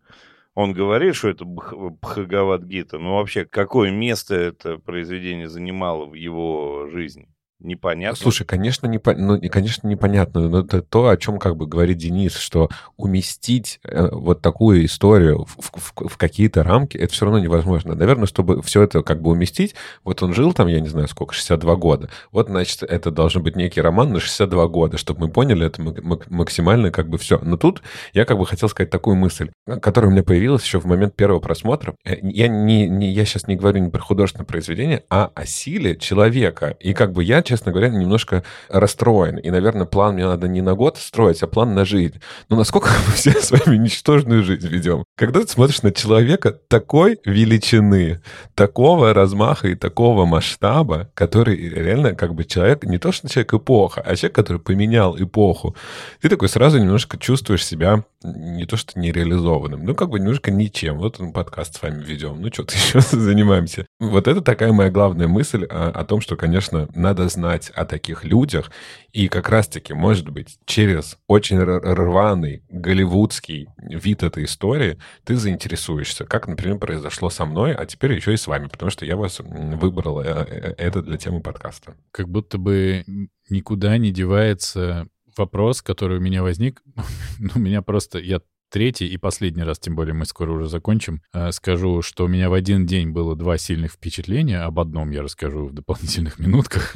он 0.55 0.73
говорит, 0.73 1.15
что 1.15 1.29
это 1.29 1.45
Бхагавадгита, 1.45 2.97
но 2.99 3.17
вообще 3.17 3.45
какое 3.45 3.91
место 3.91 4.35
это 4.35 4.77
произведение 4.77 5.47
занимало 5.49 6.05
в 6.05 6.13
его 6.13 6.87
жизни? 6.91 7.29
Непонятно. 7.63 8.17
Слушай, 8.17 8.45
конечно, 8.45 8.87
не, 8.87 8.99
ну, 9.17 9.39
конечно, 9.49 9.87
непонятно, 9.87 10.47
но 10.49 10.59
это 10.59 10.81
то, 10.81 11.09
о 11.09 11.17
чем 11.17 11.39
как 11.39 11.55
бы 11.55 11.67
говорит 11.67 11.97
Денис, 11.97 12.35
что 12.35 12.69
уместить 12.97 13.79
э, 13.83 14.09
вот 14.11 14.41
такую 14.41 14.85
историю 14.85 15.45
в, 15.45 15.71
в, 15.73 16.09
в 16.09 16.17
какие-то 16.17 16.63
рамки, 16.63 16.97
это 16.97 17.13
все 17.13 17.25
равно 17.25 17.39
невозможно. 17.39 17.95
Наверное, 17.95 18.27
чтобы 18.27 18.61
все 18.61 18.83
это 18.83 19.01
как 19.01 19.21
бы 19.21 19.31
уместить, 19.31 19.75
вот 20.03 20.21
он 20.23 20.33
жил 20.33 20.53
там, 20.53 20.67
я 20.67 20.79
не 20.79 20.87
знаю 20.87 21.07
сколько, 21.07 21.33
62 21.33 21.75
года. 21.75 22.09
Вот, 22.31 22.47
значит, 22.47 22.83
это 22.83 23.11
должен 23.11 23.43
быть 23.43 23.55
некий 23.55 23.81
роман 23.81 24.11
на 24.13 24.19
62 24.19 24.67
года, 24.67 24.97
чтобы 24.97 25.21
мы 25.21 25.31
поняли 25.31 25.67
это 25.67 25.81
максимально 26.29 26.91
как 26.91 27.09
бы 27.09 27.17
все. 27.17 27.39
Но 27.39 27.57
тут 27.57 27.81
я 28.13 28.25
как 28.25 28.37
бы 28.37 28.45
хотел 28.45 28.69
сказать 28.69 28.89
такую 28.89 29.15
мысль, 29.15 29.51
которая 29.81 30.09
у 30.09 30.13
меня 30.13 30.23
появилась 30.23 30.63
еще 30.63 30.79
в 30.79 30.85
момент 30.85 31.15
первого 31.15 31.39
просмотра. 31.39 31.95
Э, 32.05 32.15
я, 32.21 32.47
не, 32.47 32.87
не, 32.87 33.11
я 33.11 33.25
сейчас 33.25 33.47
не 33.47 33.55
говорю 33.55 33.79
не 33.79 33.89
про 33.89 34.01
художественное 34.01 34.45
произведение, 34.45 35.03
а 35.09 35.31
о 35.33 35.45
силе 35.45 35.95
человека. 35.97 36.75
И 36.79 36.93
как 36.93 37.13
бы 37.13 37.23
я 37.23 37.41
честно 37.51 37.73
говоря, 37.73 37.89
немножко 37.89 38.43
расстроен. 38.69 39.37
И, 39.37 39.49
наверное, 39.49 39.85
план 39.85 40.13
мне 40.13 40.25
надо 40.25 40.47
не 40.47 40.61
на 40.61 40.73
год 40.73 40.97
строить, 40.97 41.43
а 41.43 41.47
план 41.47 41.75
на 41.75 41.83
жизнь. 41.83 42.21
Но 42.47 42.55
насколько 42.55 42.89
мы 43.07 43.13
все 43.13 43.31
с 43.31 43.51
вами 43.51 43.75
ничтожную 43.75 44.43
жизнь 44.43 44.67
ведем? 44.67 45.03
Когда 45.17 45.41
ты 45.41 45.47
смотришь 45.47 45.81
на 45.81 45.91
человека 45.91 46.51
такой 46.51 47.19
величины, 47.25 48.21
такого 48.55 49.13
размаха 49.13 49.67
и 49.67 49.75
такого 49.75 50.25
масштаба, 50.25 51.09
который 51.13 51.57
реально 51.57 52.15
как 52.15 52.35
бы 52.35 52.45
человек, 52.45 52.85
не 52.85 52.97
то 52.97 53.11
что 53.11 53.27
человек 53.27 53.53
эпоха, 53.53 54.01
а 54.01 54.15
человек, 54.15 54.35
который 54.35 54.61
поменял 54.61 55.17
эпоху, 55.19 55.75
ты 56.21 56.29
такой 56.29 56.47
сразу 56.47 56.79
немножко 56.79 57.17
чувствуешь 57.17 57.65
себя 57.65 58.05
не 58.23 58.65
то 58.65 58.77
что 58.77 58.99
нереализованным, 58.99 59.83
ну 59.83 59.95
как 59.95 60.09
бы 60.09 60.19
немножко 60.19 60.51
ничем. 60.51 60.97
Вот 60.97 61.19
он 61.19 61.33
подкаст 61.33 61.77
с 61.77 61.81
вами 61.81 62.03
ведем, 62.03 62.41
ну 62.41 62.49
что-то 62.51 62.75
еще 62.75 63.01
занимаемся. 63.01 63.85
Вот 63.99 64.27
это 64.27 64.41
такая 64.41 64.71
моя 64.71 64.89
главная 64.89 65.27
мысль 65.27 65.65
о, 65.65 65.89
о 65.89 66.05
том, 66.05 66.21
что, 66.21 66.35
конечно, 66.35 66.87
надо 66.95 67.27
знать 67.29 67.69
о 67.71 67.85
таких 67.85 68.23
людях. 68.23 68.71
И 69.11 69.27
как 69.27 69.49
раз-таки, 69.49 69.93
может 69.93 70.29
быть, 70.29 70.57
через 70.65 71.17
очень 71.27 71.59
рваный 71.59 72.63
голливудский 72.69 73.67
вид 73.77 74.23
этой 74.23 74.45
истории 74.45 74.97
ты 75.25 75.35
заинтересуешься, 75.35 76.25
как, 76.25 76.47
например, 76.47 76.77
произошло 76.77 77.29
со 77.29 77.45
мной, 77.45 77.73
а 77.73 77.85
теперь 77.85 78.13
еще 78.13 78.33
и 78.33 78.37
с 78.37 78.47
вами, 78.47 78.67
потому 78.67 78.91
что 78.91 79.05
я 79.05 79.15
вас 79.15 79.39
выбрал 79.39 80.21
э, 80.21 80.25
э, 80.25 80.73
это 80.77 81.01
для 81.01 81.17
темы 81.17 81.41
подкаста. 81.41 81.95
Как 82.11 82.29
будто 82.29 82.57
бы 82.57 83.03
никуда 83.49 83.97
не 83.97 84.11
девается 84.11 85.07
вопрос, 85.37 85.81
который 85.81 86.17
у 86.17 86.21
меня 86.21 86.43
возник. 86.43 86.81
ну, 87.39 87.49
у 87.55 87.59
меня 87.59 87.81
просто... 87.81 88.19
Я 88.19 88.41
третий 88.71 89.07
и 89.07 89.17
последний 89.17 89.63
раз, 89.63 89.79
тем 89.79 89.95
более 89.95 90.13
мы 90.13 90.25
скоро 90.25 90.53
уже 90.53 90.67
закончим, 90.67 91.21
э, 91.33 91.51
скажу, 91.51 92.01
что 92.01 92.25
у 92.25 92.27
меня 92.27 92.49
в 92.49 92.53
один 92.53 92.85
день 92.85 93.09
было 93.09 93.35
два 93.35 93.57
сильных 93.57 93.91
впечатления. 93.91 94.59
Об 94.59 94.79
одном 94.79 95.11
я 95.11 95.21
расскажу 95.21 95.67
в 95.67 95.73
дополнительных 95.73 96.39
минутках. 96.39 96.93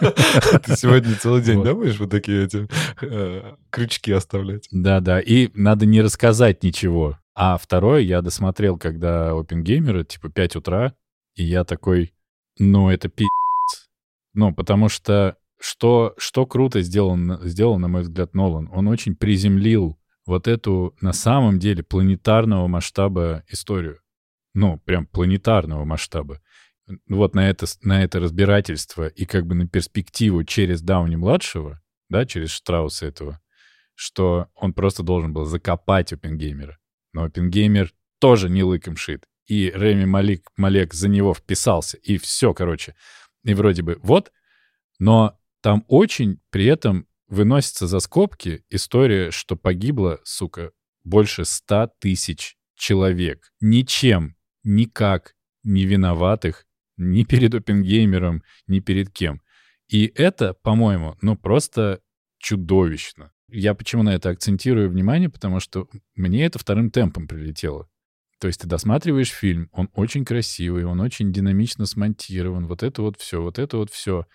Ты 0.64 0.76
сегодня 0.76 1.14
целый 1.16 1.42
день, 1.42 1.62
да, 1.62 1.74
будешь 1.74 2.00
вот 2.00 2.10
такие 2.10 2.44
эти 2.44 2.66
э, 3.02 3.54
крючки 3.70 4.10
оставлять? 4.10 4.66
Да-да, 4.72 5.20
и 5.20 5.50
надо 5.54 5.86
не 5.86 6.00
рассказать 6.00 6.62
ничего. 6.64 7.18
А 7.34 7.56
второе, 7.58 8.00
я 8.00 8.22
досмотрел, 8.22 8.78
когда 8.78 9.38
Опенгеймеры, 9.38 10.04
типа 10.04 10.30
5 10.30 10.56
утра, 10.56 10.94
и 11.36 11.44
я 11.44 11.64
такой, 11.64 12.12
ну, 12.58 12.90
это 12.90 13.08
пи***ц. 13.08 13.28
Ну, 14.34 14.52
потому 14.52 14.88
что 14.88 15.36
что, 15.60 16.14
что 16.18 16.46
круто 16.46 16.82
сделал, 16.82 17.16
сделал, 17.42 17.78
на 17.78 17.88
мой 17.88 18.02
взгляд, 18.02 18.34
Нолан? 18.34 18.68
Он 18.72 18.88
очень 18.88 19.16
приземлил 19.16 19.98
вот 20.26 20.46
эту 20.46 20.94
на 21.00 21.12
самом 21.12 21.58
деле 21.58 21.82
планетарного 21.82 22.66
масштаба 22.68 23.44
историю. 23.48 24.00
Ну, 24.54 24.78
прям 24.84 25.06
планетарного 25.06 25.84
масштаба. 25.84 26.40
Вот 27.08 27.34
на 27.34 27.48
это, 27.48 27.66
на 27.82 28.02
это 28.02 28.20
разбирательство 28.20 29.08
и 29.08 29.24
как 29.24 29.46
бы 29.46 29.54
на 29.54 29.68
перспективу 29.68 30.44
через 30.44 30.80
Дауни-младшего, 30.82 31.80
да, 32.08 32.24
через 32.24 32.50
Штрауса 32.50 33.06
этого, 33.06 33.40
что 33.94 34.48
он 34.54 34.72
просто 34.72 35.02
должен 35.02 35.32
был 35.32 35.44
закопать 35.44 36.12
Опенгеймера. 36.12 36.78
Но 37.12 37.24
Опенгеймер 37.24 37.92
тоже 38.18 38.48
не 38.48 38.62
лыком 38.62 38.96
шит. 38.96 39.24
И 39.46 39.70
Реми 39.74 40.04
Малик, 40.04 40.50
Малек 40.56 40.92
за 40.92 41.08
него 41.08 41.34
вписался. 41.34 41.96
И 41.98 42.18
все, 42.18 42.52
короче. 42.52 42.94
И 43.44 43.54
вроде 43.54 43.82
бы 43.82 43.98
вот. 44.02 44.30
Но 44.98 45.37
там 45.60 45.84
очень 45.88 46.40
при 46.50 46.66
этом 46.66 47.06
выносится 47.28 47.86
за 47.86 48.00
скобки 48.00 48.64
история, 48.70 49.30
что 49.30 49.56
погибло, 49.56 50.20
сука, 50.24 50.72
больше 51.04 51.44
ста 51.44 51.86
тысяч 51.86 52.56
человек. 52.74 53.52
Ничем, 53.60 54.36
никак 54.62 55.34
не 55.62 55.84
виноватых 55.84 56.66
ни 56.96 57.24
перед 57.24 57.54
Опенгеймером, 57.54 58.42
ни 58.66 58.80
перед 58.80 59.10
кем. 59.10 59.40
И 59.88 60.12
это, 60.14 60.54
по-моему, 60.54 61.16
ну 61.20 61.36
просто 61.36 62.00
чудовищно. 62.38 63.32
Я 63.50 63.74
почему 63.74 64.02
на 64.02 64.14
это 64.14 64.30
акцентирую 64.30 64.90
внимание, 64.90 65.30
потому 65.30 65.60
что 65.60 65.88
мне 66.14 66.44
это 66.44 66.58
вторым 66.58 66.90
темпом 66.90 67.26
прилетело. 67.26 67.88
То 68.40 68.46
есть 68.46 68.60
ты 68.60 68.68
досматриваешь 68.68 69.30
фильм, 69.30 69.68
он 69.72 69.88
очень 69.94 70.24
красивый, 70.24 70.84
он 70.84 71.00
очень 71.00 71.32
динамично 71.32 71.86
смонтирован, 71.86 72.66
вот 72.66 72.82
это 72.82 73.02
вот 73.02 73.18
все, 73.18 73.42
вот 73.42 73.58
это 73.58 73.78
вот 73.78 73.90
все. 73.90 74.26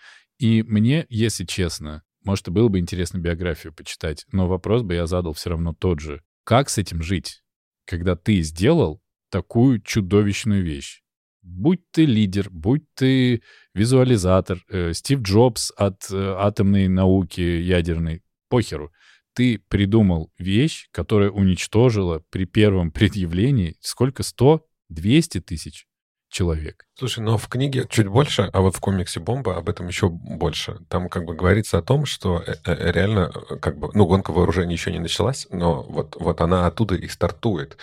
И 0.44 0.62
мне, 0.62 1.06
если 1.08 1.46
честно, 1.46 2.04
может, 2.26 2.50
и 2.50 2.52
было 2.52 2.68
бы 2.68 2.78
интересно 2.78 3.18
биографию 3.18 3.74
почитать, 3.74 4.26
но 4.34 4.50
вопрос 4.50 4.82
бы 4.82 4.94
я 4.94 5.08
задал 5.08 5.32
все 5.32 5.52
равно 5.52 5.74
тот 5.74 6.02
же. 6.02 6.22
Как 6.44 6.70
с 6.70 6.78
этим 6.78 7.02
жить, 7.02 7.41
когда 7.86 8.18
ты 8.18 8.41
сделал 8.41 9.02
такую 9.32 9.80
чудовищную 9.80 10.62
вещь? 10.62 11.02
Будь 11.44 11.89
ты 11.91 12.04
лидер, 12.04 12.50
будь 12.50 12.84
ты 12.94 13.41
визуализатор, 13.74 14.62
э, 14.68 14.91
Стив 14.91 15.22
Джобс 15.22 15.72
от 15.78 16.12
э, 16.12 16.36
атомной 16.38 16.89
науки 16.89 17.39
ядерной, 17.39 18.22
похеру. 18.50 18.91
Ты 19.34 19.60
придумал 19.70 20.34
вещь, 20.38 20.89
которая 20.91 21.30
уничтожила 21.30 22.22
при 22.30 22.44
первом 22.44 22.91
предъявлении 22.91 23.78
сколько? 23.80 24.24
100? 24.24 24.68
200 24.89 25.39
тысяч 25.39 25.88
человек. 26.34 26.86
Слушай, 26.97 27.19
но 27.19 27.38
в 27.38 27.47
книге 27.47 27.86
чуть 27.89 28.07
больше, 28.07 28.49
а 28.51 28.61
вот 28.61 28.75
в 28.75 28.79
комиксе 28.79 29.19
«Бомба» 29.19 29.55
об 29.55 29.69
этом 29.69 29.88
еще 29.88 30.09
больше. 30.09 30.79
Там 30.89 31.07
как 31.07 31.25
бы 31.25 31.36
говорится 31.36 31.77
о 31.77 31.81
том, 31.84 32.05
что 32.05 32.43
э, 32.45 32.55
э, 32.65 32.91
реально 32.91 33.31
как 33.61 33.77
бы, 33.77 33.89
ну, 33.93 34.05
гонка 34.05 34.31
вооружений 34.31 34.73
еще 34.73 34.91
не 34.91 34.99
началась, 34.99 35.47
но 35.51 35.84
вот, 35.84 36.17
вот 36.19 36.41
она 36.41 36.65
оттуда 36.65 36.95
и 36.95 37.07
стартует. 37.07 37.77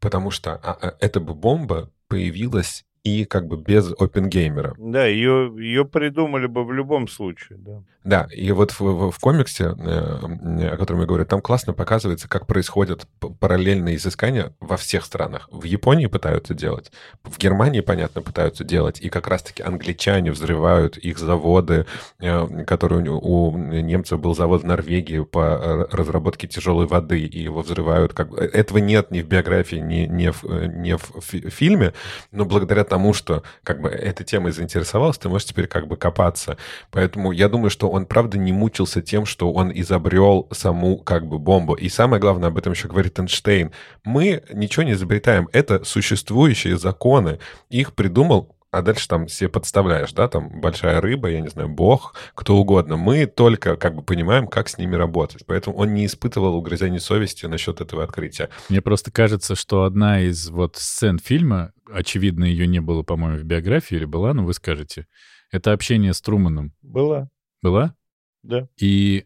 Потому 0.00 0.30
что 0.30 0.54
а, 0.54 0.78
а, 0.80 0.96
эта 0.98 1.20
бы 1.20 1.34
бомба 1.34 1.90
появилась 2.08 2.84
и 3.02 3.24
как 3.24 3.46
бы 3.46 3.56
без 3.56 3.92
опенгеймера. 3.98 4.74
Да, 4.78 5.06
ее, 5.06 5.52
ее 5.56 5.84
придумали 5.84 6.46
бы 6.46 6.64
в 6.64 6.72
любом 6.72 7.08
случае, 7.08 7.58
да. 7.58 7.82
Да, 8.02 8.26
и 8.34 8.50
вот 8.52 8.70
в, 8.72 9.10
в, 9.10 9.18
комиксе, 9.18 9.74
э, 9.78 10.70
о 10.72 10.76
котором 10.78 11.00
я 11.00 11.06
говорю, 11.06 11.26
там 11.26 11.42
классно 11.42 11.74
показывается, 11.74 12.30
как 12.30 12.46
происходят 12.46 13.06
параллельные 13.40 13.96
изыскания 13.96 14.54
во 14.58 14.78
всех 14.78 15.04
странах. 15.04 15.48
В 15.52 15.64
Японии 15.64 16.06
пытаются 16.06 16.54
делать, 16.54 16.90
в 17.24 17.36
Германии, 17.36 17.80
понятно, 17.80 18.22
пытаются 18.22 18.64
делать, 18.64 19.00
и 19.00 19.10
как 19.10 19.26
раз-таки 19.26 19.62
англичане 19.62 20.32
взрывают 20.32 20.96
их 20.96 21.18
заводы, 21.18 21.84
э, 22.20 22.64
которые 22.64 23.10
у, 23.10 23.18
у 23.18 23.58
немцев 23.58 24.18
был 24.18 24.34
завод 24.34 24.62
в 24.62 24.66
Норвегии 24.66 25.22
по 25.22 25.86
разработке 25.90 26.46
тяжелой 26.46 26.86
воды, 26.86 27.20
и 27.20 27.38
его 27.38 27.60
взрывают. 27.60 28.14
Как... 28.14 28.32
Этого 28.32 28.78
нет 28.78 29.10
ни 29.10 29.20
в 29.20 29.26
биографии, 29.26 29.76
ни, 29.76 30.06
ни, 30.06 30.30
в, 30.30 30.42
ни 30.44 30.94
в 30.94 31.20
фильме, 31.50 31.92
но 32.32 32.46
благодаря 32.46 32.84
тому, 32.90 33.14
что 33.14 33.42
как 33.62 33.80
бы 33.80 33.88
этой 33.88 34.24
темой 34.24 34.52
заинтересовался, 34.52 35.20
ты 35.20 35.28
можешь 35.30 35.48
теперь 35.48 35.66
как 35.66 35.86
бы 35.86 35.96
копаться. 35.96 36.58
Поэтому 36.90 37.32
я 37.32 37.48
думаю, 37.48 37.70
что 37.70 37.88
он 37.88 38.04
правда 38.04 38.36
не 38.36 38.52
мучился 38.52 39.00
тем, 39.00 39.24
что 39.24 39.52
он 39.52 39.70
изобрел 39.72 40.48
саму 40.50 40.98
как 40.98 41.26
бы 41.26 41.38
бомбу. 41.38 41.74
И 41.74 41.88
самое 41.88 42.20
главное, 42.20 42.48
об 42.48 42.58
этом 42.58 42.72
еще 42.72 42.88
говорит 42.88 43.18
Эйнштейн. 43.18 43.70
Мы 44.04 44.42
ничего 44.52 44.82
не 44.82 44.92
изобретаем. 44.92 45.48
Это 45.52 45.84
существующие 45.84 46.76
законы. 46.76 47.38
Их 47.70 47.94
придумал 47.94 48.54
а 48.70 48.82
дальше 48.82 49.08
там 49.08 49.28
себе 49.28 49.48
подставляешь, 49.48 50.12
да, 50.12 50.28
там 50.28 50.60
большая 50.60 51.00
рыба, 51.00 51.28
я 51.28 51.40
не 51.40 51.48
знаю, 51.48 51.68
бог, 51.68 52.14
кто 52.34 52.56
угодно. 52.56 52.96
Мы 52.96 53.26
только 53.26 53.76
как 53.76 53.94
бы 53.96 54.02
понимаем, 54.02 54.46
как 54.46 54.68
с 54.68 54.78
ними 54.78 54.94
работать. 54.94 55.44
Поэтому 55.46 55.76
он 55.76 55.92
не 55.92 56.06
испытывал 56.06 56.54
угрызений 56.54 57.00
совести 57.00 57.46
насчет 57.46 57.80
этого 57.80 58.04
открытия. 58.04 58.48
Мне 58.68 58.80
просто 58.80 59.10
кажется, 59.10 59.54
что 59.56 59.84
одна 59.84 60.20
из 60.20 60.48
вот 60.50 60.76
сцен 60.76 61.18
фильма, 61.18 61.72
очевидно, 61.90 62.44
ее 62.44 62.66
не 62.66 62.80
было, 62.80 63.02
по-моему, 63.02 63.38
в 63.38 63.44
биографии 63.44 63.96
или 63.96 64.04
была, 64.04 64.34
но 64.34 64.44
вы 64.44 64.54
скажете, 64.54 65.06
это 65.50 65.72
общение 65.72 66.14
с 66.14 66.20
Труманом. 66.20 66.72
Была. 66.80 67.28
Была? 67.62 67.94
Да. 68.42 68.68
И 68.78 69.24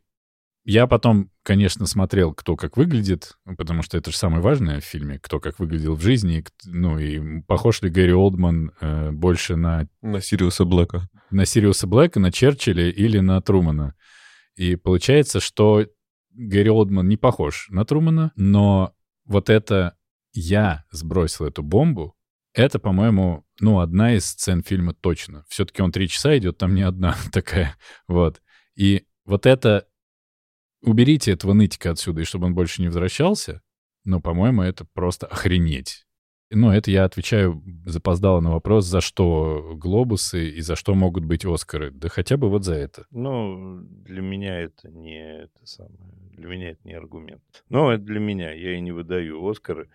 я 0.64 0.86
потом, 0.86 1.30
конечно, 1.44 1.86
смотрел, 1.86 2.34
кто 2.34 2.56
как 2.56 2.76
выглядит, 2.76 3.36
потому 3.56 3.82
что 3.82 3.96
это 3.96 4.10
же 4.10 4.16
самое 4.16 4.42
важное 4.42 4.80
в 4.80 4.84
фильме, 4.84 5.20
кто 5.20 5.38
как 5.38 5.60
выглядел 5.60 5.94
в 5.94 6.00
жизни. 6.00 6.44
Ну 6.64 6.98
и 6.98 7.42
похож 7.42 7.82
ли 7.82 7.90
Гэри 7.90 8.12
Олдман 8.12 8.72
э, 8.80 9.12
больше 9.12 9.54
на... 9.54 9.86
На 10.02 10.20
Сириуса 10.20 10.64
Блэка. 10.64 11.08
На 11.30 11.44
Сириуса 11.44 11.86
Блэка, 11.86 12.18
на 12.18 12.32
Черчилля 12.32 12.88
или 12.88 13.20
на 13.20 13.40
Трумана. 13.40 13.94
И 14.56 14.74
получается, 14.74 15.38
что 15.38 15.86
Гэри 16.32 16.70
Олдман 16.70 17.08
не 17.08 17.16
похож 17.16 17.68
на 17.68 17.84
Трумана, 17.84 18.32
но 18.34 18.94
вот 19.26 19.50
это 19.50 19.96
«я 20.32 20.84
сбросил 20.90 21.46
эту 21.46 21.62
бомбу», 21.62 22.16
это, 22.54 22.78
по-моему, 22.78 23.44
ну, 23.60 23.80
одна 23.80 24.14
из 24.14 24.26
сцен 24.26 24.62
фильма 24.62 24.94
точно. 24.94 25.44
Все-таки 25.48 25.82
он 25.82 25.90
три 25.92 26.08
часа 26.08 26.36
идет, 26.38 26.56
там 26.56 26.74
не 26.74 26.82
одна 26.82 27.16
такая. 27.32 27.76
Вот. 28.08 28.40
И 28.76 29.06
вот 29.24 29.44
это 29.44 29.86
уберите 30.84 31.32
этого 31.32 31.52
нытика 31.52 31.90
отсюда, 31.90 32.22
и 32.22 32.24
чтобы 32.24 32.46
он 32.46 32.54
больше 32.54 32.82
не 32.82 32.88
возвращался, 32.88 33.62
но, 34.04 34.20
по-моему, 34.20 34.62
это 34.62 34.86
просто 34.92 35.26
охренеть. 35.26 36.04
Ну, 36.50 36.70
это 36.70 36.90
я 36.90 37.04
отвечаю 37.04 37.62
запоздало 37.84 38.40
на 38.40 38.52
вопрос, 38.52 38.84
за 38.84 39.00
что 39.00 39.74
глобусы 39.76 40.50
и 40.50 40.60
за 40.60 40.76
что 40.76 40.94
могут 40.94 41.24
быть 41.24 41.44
Оскары. 41.44 41.90
Да 41.90 42.08
хотя 42.08 42.36
бы 42.36 42.48
вот 42.48 42.64
за 42.64 42.74
это. 42.74 43.06
Ну, 43.10 43.80
для 43.80 44.20
меня 44.22 44.60
это 44.60 44.88
не 44.90 45.18
это 45.18 45.66
самое. 45.66 46.14
Для 46.32 46.46
меня 46.46 46.70
это 46.70 46.80
не 46.84 46.94
аргумент. 46.94 47.42
Но 47.68 47.92
это 47.92 48.04
для 48.04 48.20
меня. 48.20 48.52
Я 48.52 48.76
и 48.76 48.80
не 48.80 48.92
выдаю 48.92 49.44
Оскары. 49.48 49.88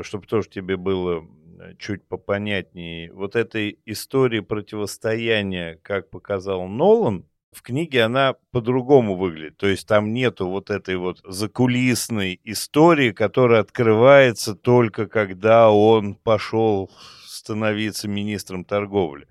Чтобы 0.00 0.26
тоже 0.26 0.48
тебе 0.48 0.76
было 0.76 1.24
э, 1.60 1.74
чуть 1.78 2.02
попонятнее. 2.04 3.12
Вот 3.12 3.36
этой 3.36 3.78
истории 3.84 4.40
противостояния, 4.40 5.78
как 5.82 6.08
показал 6.08 6.66
Нолан, 6.66 7.26
в 7.52 7.62
книге 7.62 8.02
она 8.04 8.34
по-другому 8.50 9.16
выглядит. 9.16 9.58
То 9.58 9.66
есть 9.66 9.86
там 9.86 10.12
нету 10.12 10.48
вот 10.48 10.70
этой 10.70 10.96
вот 10.96 11.20
закулисной 11.24 12.40
истории, 12.44 13.12
которая 13.12 13.60
открывается 13.60 14.54
только 14.54 15.06
когда 15.06 15.70
он 15.70 16.14
пошел 16.14 16.90
становиться 17.26 18.08
министром 18.08 18.64
торговли. 18.64 19.28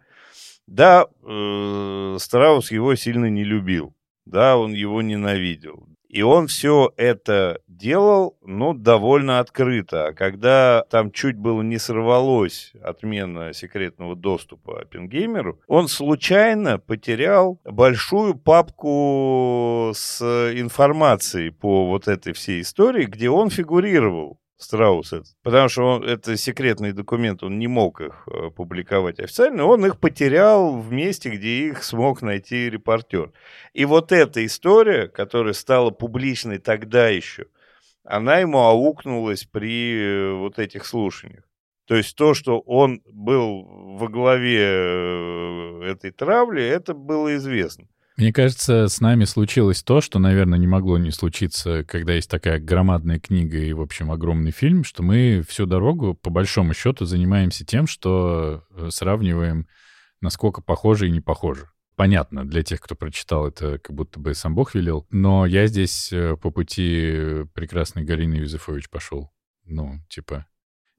Да, 0.67 1.07
э, 1.23 2.17
Страус 2.19 2.71
его 2.71 2.95
сильно 2.95 3.25
не 3.25 3.43
любил. 3.43 3.95
Да, 4.25 4.57
он 4.57 4.73
его 4.73 5.01
ненавидел. 5.01 5.87
И 6.11 6.23
он 6.23 6.47
все 6.47 6.91
это 6.97 7.61
делал, 7.69 8.37
ну, 8.43 8.73
довольно 8.73 9.39
открыто. 9.39 10.07
А 10.07 10.13
когда 10.13 10.83
там 10.89 11.09
чуть 11.09 11.37
было 11.37 11.61
не 11.61 11.77
сорвалось 11.77 12.73
отмена 12.83 13.53
секретного 13.53 14.17
доступа 14.17 14.81
Оппенгеймеру, 14.81 15.61
он 15.67 15.87
случайно 15.87 16.79
потерял 16.79 17.61
большую 17.63 18.35
папку 18.35 19.93
с 19.95 20.21
информацией 20.53 21.49
по 21.51 21.87
вот 21.87 22.09
этой 22.09 22.33
всей 22.33 22.61
истории, 22.61 23.05
где 23.05 23.29
он 23.29 23.49
фигурировал. 23.49 24.40
Страус 24.61 25.11
этот. 25.11 25.35
Потому 25.41 25.69
что 25.69 25.83
он, 25.83 26.03
это 26.03 26.37
секретный 26.37 26.93
документ, 26.93 27.41
он 27.41 27.57
не 27.57 27.67
мог 27.67 27.99
их 27.99 28.27
э, 28.27 28.51
публиковать 28.51 29.19
официально, 29.19 29.65
он 29.65 29.83
их 29.85 29.99
потерял 29.99 30.77
в 30.77 30.91
месте, 30.91 31.29
где 31.31 31.69
их 31.69 31.83
смог 31.83 32.21
найти 32.21 32.69
репортер. 32.69 33.31
И 33.73 33.85
вот 33.85 34.11
эта 34.11 34.45
история, 34.45 35.07
которая 35.07 35.53
стала 35.53 35.89
публичной 35.89 36.59
тогда 36.59 37.07
еще, 37.07 37.47
она 38.03 38.37
ему 38.37 38.59
аукнулась 38.59 39.45
при 39.45 39.95
э, 39.95 40.33
вот 40.33 40.59
этих 40.59 40.85
слушаниях. 40.85 41.43
То 41.85 41.95
есть 41.95 42.15
то, 42.15 42.33
что 42.35 42.59
он 42.59 43.01
был 43.05 43.63
во 43.97 44.07
главе 44.09 44.61
э, 44.61 45.91
этой 45.91 46.11
травли, 46.11 46.63
это 46.63 46.93
было 46.93 47.35
известно. 47.35 47.87
Мне 48.17 48.33
кажется, 48.33 48.87
с 48.87 48.99
нами 48.99 49.23
случилось 49.23 49.83
то, 49.83 50.01
что, 50.01 50.19
наверное, 50.19 50.59
не 50.59 50.67
могло 50.67 50.97
не 50.97 51.11
случиться, 51.11 51.83
когда 51.83 52.13
есть 52.13 52.29
такая 52.29 52.59
громадная 52.59 53.19
книга 53.19 53.57
и, 53.57 53.73
в 53.73 53.81
общем, 53.81 54.11
огромный 54.11 54.51
фильм, 54.51 54.83
что 54.83 55.01
мы 55.01 55.43
всю 55.47 55.65
дорогу, 55.65 56.13
по 56.13 56.29
большому 56.29 56.73
счету, 56.73 57.05
занимаемся 57.05 57.65
тем, 57.65 57.87
что 57.87 58.65
э, 58.71 58.89
сравниваем, 58.91 59.67
насколько 60.19 60.61
похоже 60.61 61.07
и 61.07 61.11
не 61.11 61.21
похоже. 61.21 61.69
Понятно, 61.95 62.47
для 62.47 62.63
тех, 62.63 62.81
кто 62.81 62.95
прочитал 62.95 63.47
это, 63.47 63.77
как 63.77 63.95
будто 63.95 64.19
бы 64.19 64.33
сам 64.33 64.55
Бог 64.55 64.75
велел. 64.75 65.07
Но 65.09 65.45
я 65.45 65.67
здесь 65.67 66.11
э, 66.11 66.35
по 66.35 66.51
пути 66.51 67.45
прекрасной 67.53 68.03
Галины 68.03 68.35
Юзефович 68.35 68.89
пошел. 68.89 69.31
Ну, 69.65 69.99
типа, 70.09 70.47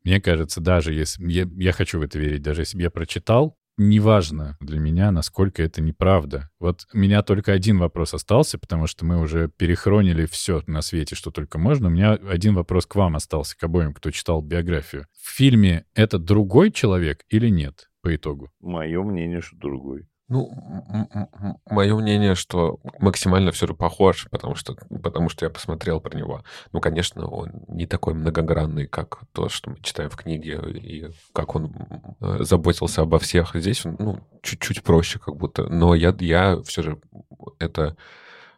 мне 0.05 0.21
кажется, 0.21 0.61
даже 0.61 0.93
если... 0.93 1.25
Я, 1.31 1.49
я 1.57 1.73
хочу 1.73 1.99
в 1.99 2.03
это 2.03 2.19
верить. 2.19 2.43
Даже 2.43 2.63
если 2.63 2.77
бы 2.77 2.83
я 2.83 2.91
прочитал, 2.91 3.59
неважно 3.77 4.57
для 4.61 4.79
меня, 4.79 5.11
насколько 5.11 5.63
это 5.63 5.81
неправда. 5.81 6.51
Вот 6.59 6.87
у 6.93 6.99
меня 6.99 7.23
только 7.23 7.53
один 7.53 7.79
вопрос 7.79 8.15
остался, 8.15 8.59
потому 8.59 8.87
что 8.87 9.05
мы 9.05 9.21
уже 9.21 9.49
перехронили 9.49 10.27
все 10.27 10.63
на 10.67 10.83
свете, 10.83 11.15
что 11.15 11.31
только 11.31 11.59
можно. 11.59 11.89
У 11.89 11.91
меня 11.91 12.13
один 12.13 12.55
вопрос 12.55 12.87
к 12.87 12.97
вам 12.97 13.17
остался, 13.17 13.57
к 13.57 13.63
обоим, 13.65 13.95
кто 13.95 14.11
читал 14.11 14.43
биографию. 14.43 15.07
В 15.21 15.31
фильме 15.31 15.85
это 15.95 16.19
другой 16.19 16.71
человек 16.71 17.25
или 17.29 17.49
нет 17.49 17.91
по 18.03 18.15
итогу? 18.15 18.51
Мое 18.61 19.03
мнение, 19.03 19.41
что 19.41 19.57
другой. 19.57 20.09
Ну, 20.29 20.51
мое 21.69 21.95
мнение, 21.95 22.35
что 22.35 22.81
максимально 22.99 23.53
все 23.53 23.67
же 23.67 23.75
похож, 23.75 24.29
потому 24.31 24.55
что, 24.55 24.77
потому 25.03 25.29
что 25.29 25.45
я 25.45 25.51
посмотрел 25.51 26.01
про 26.01 26.17
него. 26.17 26.43
Ну, 26.73 26.81
конечно, 26.81 27.27
он 27.27 27.65
не 27.69 27.87
такой 27.87 28.15
многогранный, 28.15 28.87
как 28.87 29.21
то, 29.33 29.49
что 29.49 29.71
мы 29.71 29.77
читаем 29.83 30.09
в 30.09 30.17
книге, 30.17 30.61
и 30.75 31.11
как 31.33 31.55
он 31.55 31.75
э, 32.21 32.39
заботился 32.41 33.03
обо 33.03 33.19
всех. 33.19 33.51
Здесь 33.55 33.85
он, 33.85 33.97
ну, 33.99 34.21
чуть-чуть 34.43 34.83
проще 34.83 35.19
как 35.19 35.37
будто. 35.37 35.65
Но 35.65 35.95
я, 35.95 36.15
я 36.21 36.63
все 36.63 36.83
же 36.83 36.99
это 37.59 37.97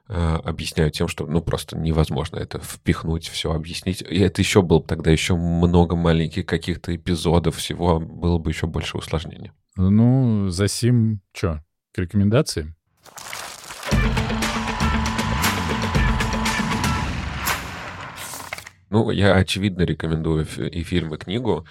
э, 0.09 0.37
объясняю 0.45 0.91
тем, 0.91 1.09
что 1.09 1.27
ну 1.27 1.43
просто 1.43 1.77
невозможно 1.77 2.37
это 2.37 2.61
впихнуть, 2.61 3.29
все 3.29 3.53
объяснить. 3.53 4.03
И 4.03 4.21
это 4.21 4.43
еще 4.43 4.63
было 4.63 4.79
бы 4.79 4.87
тогда 4.87 5.11
еще 5.11 5.35
много 5.35 5.97
маленьких 5.97 6.47
каких-то 6.47 6.95
эпизодов, 6.95 7.57
всего 7.57 7.99
было 8.01 8.39
бы 8.39 8.51
еще 8.51 8.67
больше 8.67 8.99
усложнений. 8.99 9.53
Ну, 9.77 10.51
за 10.51 10.69
сим, 10.69 11.21
что, 11.33 11.61
к 11.93 11.99
рекомендациям? 11.99 12.77
Ну, 18.91 19.11
я, 19.11 19.35
очевидно, 19.35 19.83
рекомендую 19.83 20.47
и 20.71 20.85
фильм, 20.85 21.13
и 21.13 21.19
книгу 21.19 21.67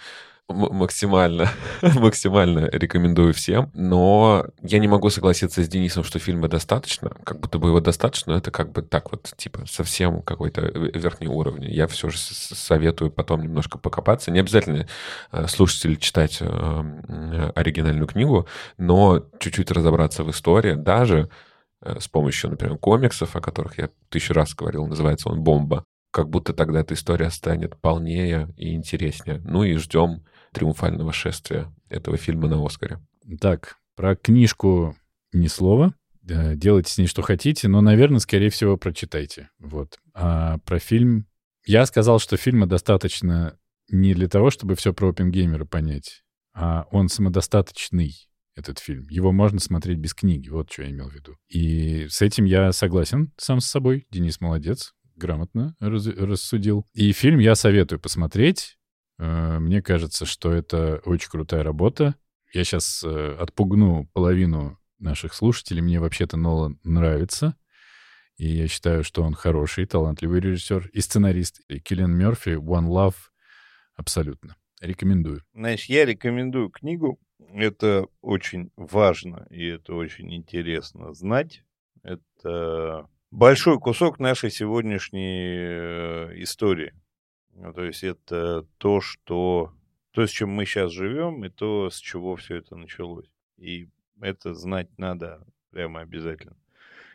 максимально, 0.54 1.50
максимально 1.82 2.70
рекомендую 2.72 3.34
всем, 3.34 3.72
но 3.74 4.46
я 4.62 4.80
не 4.80 4.88
могу 4.88 5.10
согласиться 5.10 5.64
с 5.64 5.68
Денисом, 5.68 6.04
что 6.04 6.20
фильма 6.20 6.48
достаточно, 6.48 7.10
как 7.24 7.40
будто 7.40 7.60
бы 7.60 7.70
его 7.70 7.80
достаточно, 7.80 8.34
но 8.34 8.40
это 8.40 8.52
как 8.52 8.72
бы 8.72 8.82
так 8.82 9.12
вот, 9.12 9.34
типа, 9.36 9.66
совсем 9.66 10.22
какой-то 10.22 10.62
верхний 10.62 11.28
уровень. 11.28 11.66
Я 11.66 11.88
все 11.88 12.10
же 12.10 12.18
советую 12.18 13.12
потом 13.12 13.42
немножко 13.42 13.78
покопаться. 13.78 14.32
Не 14.32 14.40
обязательно 14.40 14.88
э, 15.32 15.48
слушать 15.48 15.86
или 15.86 15.96
читать 15.96 16.38
э, 16.40 17.52
оригинальную 17.56 18.08
книгу, 18.08 18.48
но 18.78 19.26
чуть-чуть 19.40 19.72
разобраться 19.72 20.24
в 20.24 20.32
истории, 20.32 20.76
даже 20.76 21.30
э, 21.82 22.00
с 22.00 22.08
помощью, 22.08 22.52
например, 22.52 22.78
комиксов, 22.78 23.36
о 23.36 23.42
которых 23.42 23.78
я 23.78 23.90
тысячу 24.10 24.34
раз 24.34 24.54
говорил, 24.54 24.86
называется 24.86 25.30
он 25.30 25.42
«Бомба», 25.42 25.86
как 26.14 26.30
будто 26.30 26.54
тогда 26.54 26.82
эта 26.82 26.94
история 26.94 27.32
станет 27.32 27.76
полнее 27.82 28.54
и 28.56 28.76
интереснее. 28.76 29.42
Ну 29.44 29.64
и 29.64 29.76
ждем 29.78 30.24
триумфального 30.54 31.12
шествия 31.12 31.74
этого 31.90 32.18
фильма 32.18 32.48
на 32.48 32.66
Оскаре. 32.66 33.00
Так, 33.40 33.78
про 33.96 34.16
книжку 34.16 34.96
ни 35.32 35.48
слова. 35.48 35.94
Э, 36.28 36.56
делайте 36.56 36.92
с 36.92 36.98
ней 36.98 37.08
что 37.08 37.22
хотите, 37.22 37.68
но, 37.68 37.82
наверное, 37.82 38.20
скорее 38.20 38.50
всего, 38.50 38.78
прочитайте. 38.78 39.50
Вот. 39.60 40.00
А 40.14 40.58
про 40.60 40.80
фильм... 40.80 41.28
Я 41.66 41.86
сказал, 41.86 42.20
что 42.20 42.38
фильма 42.38 42.68
достаточно 42.68 43.58
не 43.90 44.14
для 44.14 44.28
того, 44.28 44.50
чтобы 44.50 44.76
все 44.76 44.94
про 44.94 45.10
Оппенгеймера 45.10 45.66
понять, 45.66 46.24
а 46.54 46.88
он 46.92 47.08
самодостаточный, 47.08 48.14
этот 48.56 48.80
фильм. 48.80 49.08
Его 49.10 49.32
можно 49.32 49.60
смотреть 49.60 49.98
без 49.98 50.14
книги, 50.14 50.50
вот 50.50 50.72
что 50.72 50.84
я 50.84 50.92
имел 50.92 51.10
в 51.10 51.14
виду. 51.14 51.38
И 51.50 52.08
с 52.08 52.22
этим 52.22 52.46
я 52.46 52.72
согласен 52.72 53.32
сам 53.38 53.60
с 53.60 53.66
собой. 53.66 54.06
Денис 54.12 54.40
молодец, 54.42 54.94
грамотно 55.16 55.76
раз, 55.80 56.08
рассудил. 56.08 56.86
И 56.94 57.12
фильм 57.14 57.40
я 57.40 57.56
советую 57.56 58.00
посмотреть. 58.00 58.78
Э, 59.20 59.60
мне 59.60 59.82
кажется, 59.82 60.26
что 60.26 60.52
это 60.52 61.02
очень 61.06 61.30
крутая 61.30 61.64
работа. 61.64 62.16
Я 62.54 62.64
сейчас 62.64 63.04
э, 63.04 63.36
отпугну 63.40 64.08
половину 64.14 64.80
наших 65.00 65.34
слушателей. 65.34 65.82
Мне 65.82 66.00
вообще-то 66.00 66.38
Нолан 66.38 66.80
нравится. 66.84 67.56
И 68.38 68.48
я 68.48 68.68
считаю, 68.68 69.04
что 69.04 69.24
он 69.24 69.34
хороший, 69.34 69.86
талантливый 69.86 70.40
режиссер 70.40 70.90
и 70.92 71.02
сценарист. 71.02 71.62
И 71.68 71.80
Киллиан 71.80 72.12
Мерфи, 72.12 72.50
One 72.50 72.88
Love, 72.88 73.16
абсолютно. 73.96 74.56
Рекомендую. 74.82 75.42
Знаешь, 75.54 75.86
я 75.86 76.06
рекомендую 76.06 76.70
книгу. 76.70 77.20
Это 77.54 78.08
очень 78.22 78.72
важно 78.76 79.46
и 79.50 79.66
это 79.66 79.94
очень 79.94 80.34
интересно 80.34 81.14
знать. 81.14 81.64
Это 82.02 83.08
большой 83.32 83.80
кусок 83.80 84.20
нашей 84.20 84.50
сегодняшней 84.50 85.58
э, 85.58 86.42
истории. 86.42 86.94
Ну, 87.56 87.74
то 87.74 87.84
есть 87.84 88.04
это 88.04 88.66
то, 88.78 89.02
что 89.02 89.74
то, 90.12 90.26
с 90.26 90.30
чем 90.30 90.50
мы 90.50 90.66
сейчас 90.66 90.92
живем, 90.92 91.44
и 91.44 91.50
то, 91.50 91.90
с 91.90 91.98
чего 91.98 92.36
все 92.36 92.58
это 92.58 92.76
началось. 92.76 93.30
И 93.58 93.90
это 94.22 94.54
знать 94.54 94.90
надо 94.98 95.46
прямо 95.72 96.02
обязательно. 96.02 96.56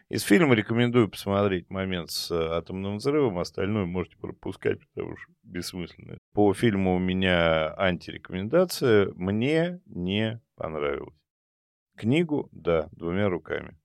Из 0.08 0.22
фильма 0.22 0.54
рекомендую 0.54 1.08
посмотреть 1.10 1.68
момент 1.68 2.10
с 2.10 2.30
атомным 2.32 2.96
взрывом, 2.96 3.38
остальное 3.38 3.84
можете 3.84 4.16
пропускать, 4.16 4.80
потому 4.80 5.16
что 5.16 5.32
бессмысленно. 5.42 6.16
По 6.32 6.54
фильму 6.54 6.96
у 6.96 6.98
меня 6.98 7.74
антирекомендация, 7.76 9.12
мне 9.14 9.80
не 9.84 10.40
понравилось. 10.56 11.14
Книгу, 11.94 12.48
да, 12.52 12.88
двумя 12.92 13.28
руками. 13.28 13.76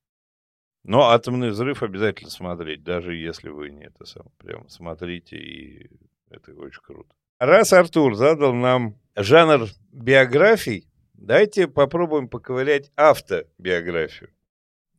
Но 0.84 1.10
атомный 1.10 1.50
взрыв 1.50 1.84
обязательно 1.84 2.30
смотреть, 2.30 2.84
даже 2.84 3.16
если 3.16 3.50
вы 3.50 3.72
не 3.72 3.86
это 3.86 4.06
сам. 4.06 4.28
Прям 4.38 4.70
смотрите, 4.70 5.38
и 5.38 5.90
это 6.34 6.53
очень 6.60 6.81
круто. 6.81 7.14
Раз 7.39 7.73
Артур 7.73 8.15
задал 8.15 8.53
нам 8.53 8.95
жанр 9.15 9.68
биографий, 9.91 10.88
давайте 11.14 11.68
попробуем 11.68 12.27
поковырять 12.27 12.91
автобиографию. 12.95 14.30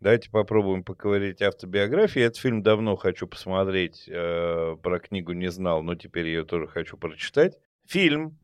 Давайте 0.01 0.31
попробуем 0.31 0.85
поковырять 0.85 1.41
автобиографию. 1.41 2.27
Этот 2.27 2.39
фильм 2.39 2.63
давно 2.63 2.97
хочу 2.97 3.27
посмотреть, 3.27 4.05
э, 4.07 4.77
про 4.83 4.99
книгу 4.99 5.33
не 5.33 5.51
знал, 5.51 5.83
но 5.83 5.95
теперь 5.95 6.27
ее 6.27 6.45
тоже 6.45 6.67
хочу 6.67 6.99
прочитать. 6.99 7.57
Фильм 7.87 8.39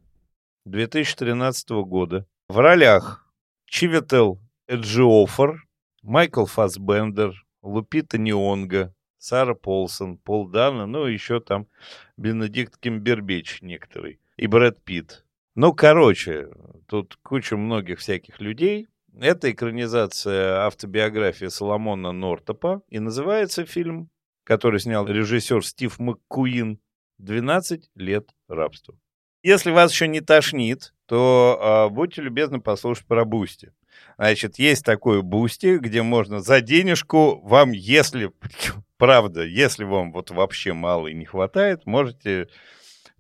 2013 0.65 1.85
года. 1.85 2.27
В 2.49 2.59
ролях 2.59 3.27
Чивител 3.67 4.41
Эджиофер, 4.69 5.63
Майкл 6.03 6.47
Фасбендер, 6.47 7.35
Лупита 7.63 8.17
Неонга, 8.17 8.95
Сара 9.21 9.55
Полсон, 9.55 10.17
Пол 10.17 10.49
Дана, 10.49 10.87
ну, 10.87 11.05
еще 11.05 11.41
там 11.41 11.69
Бенедикт 12.17 12.77
Кимбербич 12.79 13.63
некоторый 13.63 14.19
и 14.37 14.47
Брэд 14.47 14.83
Питт. 14.83 15.25
Ну, 15.55 15.75
короче, 15.75 16.49
тут 16.89 17.19
куча 17.23 17.57
многих 17.57 17.99
всяких 17.99 18.41
людей. 18.41 18.89
Это 19.19 19.51
экранизация 19.51 20.65
автобиографии 20.65 21.47
Соломона 21.47 22.13
Нортапа. 22.13 22.83
И 22.89 22.99
называется 22.99 23.67
фильм, 23.67 24.09
который 24.45 24.81
снял 24.81 25.07
режиссер 25.07 25.65
Стив 25.65 25.99
МакКуин 25.99 26.81
«12 27.21 27.83
лет 27.97 28.31
рабства». 28.49 28.99
Если 29.43 29.71
вас 29.71 29.93
еще 29.93 30.09
не 30.09 30.21
тошнит, 30.21 30.95
то 31.07 31.89
э, 31.91 31.93
будьте 31.93 32.23
любезны 32.23 32.61
послушать 32.61 33.07
про 33.07 33.25
Boosty. 33.25 33.73
Значит, 34.17 34.59
есть 34.59 34.85
такой 34.85 35.23
Boosty, 35.23 35.79
где 35.79 36.03
можно 36.03 36.41
за 36.41 36.61
денежку 36.61 37.41
вам, 37.41 37.73
если, 37.73 38.33
правда, 39.01 39.43
если 39.45 39.85
вам 39.85 40.13
вот 40.13 40.31
вообще 40.31 40.75
мало 40.75 41.09
и 41.09 41.15
не 41.15 41.25
хватает, 41.25 41.87
можете 41.87 42.49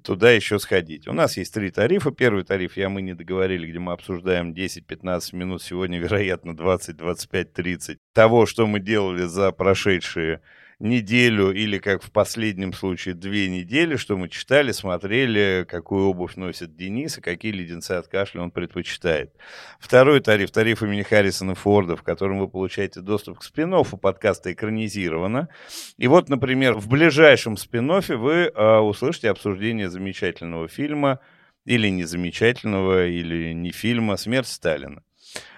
туда 0.04 0.30
еще 0.30 0.58
сходить. 0.58 1.08
У 1.08 1.12
нас 1.12 1.38
есть 1.38 1.54
три 1.54 1.70
тарифа. 1.70 2.10
Первый 2.10 2.44
тариф 2.44 2.76
я 2.76 2.90
мы 2.90 3.00
не 3.00 3.14
договорили, 3.14 3.66
где 3.66 3.78
мы 3.78 3.92
обсуждаем 3.92 4.52
10-15 4.52 5.34
минут, 5.34 5.62
сегодня, 5.62 5.98
вероятно, 5.98 6.54
20, 6.54 6.96
25, 6.96 7.52
30 7.54 7.98
того, 8.12 8.44
что 8.44 8.66
мы 8.66 8.78
делали 8.78 9.22
за 9.22 9.52
прошедшие 9.52 10.42
неделю 10.80 11.52
или, 11.52 11.78
как 11.78 12.02
в 12.02 12.10
последнем 12.10 12.72
случае, 12.72 13.14
две 13.14 13.48
недели, 13.48 13.96
что 13.96 14.16
мы 14.16 14.28
читали, 14.28 14.72
смотрели, 14.72 15.66
какую 15.68 16.06
обувь 16.08 16.36
носит 16.36 16.74
Денис 16.76 17.18
и 17.18 17.20
какие 17.20 17.52
леденцы 17.52 17.92
от 17.92 18.08
кашля 18.08 18.40
он 18.40 18.50
предпочитает. 18.50 19.34
Второй 19.78 20.20
тариф, 20.20 20.50
тариф 20.50 20.82
имени 20.82 21.02
Харрисона 21.02 21.54
Форда, 21.54 21.96
в 21.96 22.02
котором 22.02 22.38
вы 22.38 22.48
получаете 22.48 23.00
доступ 23.00 23.40
к 23.40 23.42
спин 23.42 23.74
подкаста 24.00 24.52
экранизировано. 24.52 25.48
И 25.98 26.08
вот, 26.08 26.28
например, 26.28 26.74
в 26.74 26.88
ближайшем 26.88 27.56
спин 27.56 27.90
вы 27.90 28.32
э, 28.32 28.78
услышите 28.78 29.30
обсуждение 29.30 29.90
замечательного 29.90 30.68
фильма 30.68 31.20
или 31.64 31.88
незамечательного, 31.88 33.06
или 33.06 33.52
не 33.52 33.70
фильма 33.70 34.16
«Смерть 34.16 34.48
Сталина». 34.48 35.02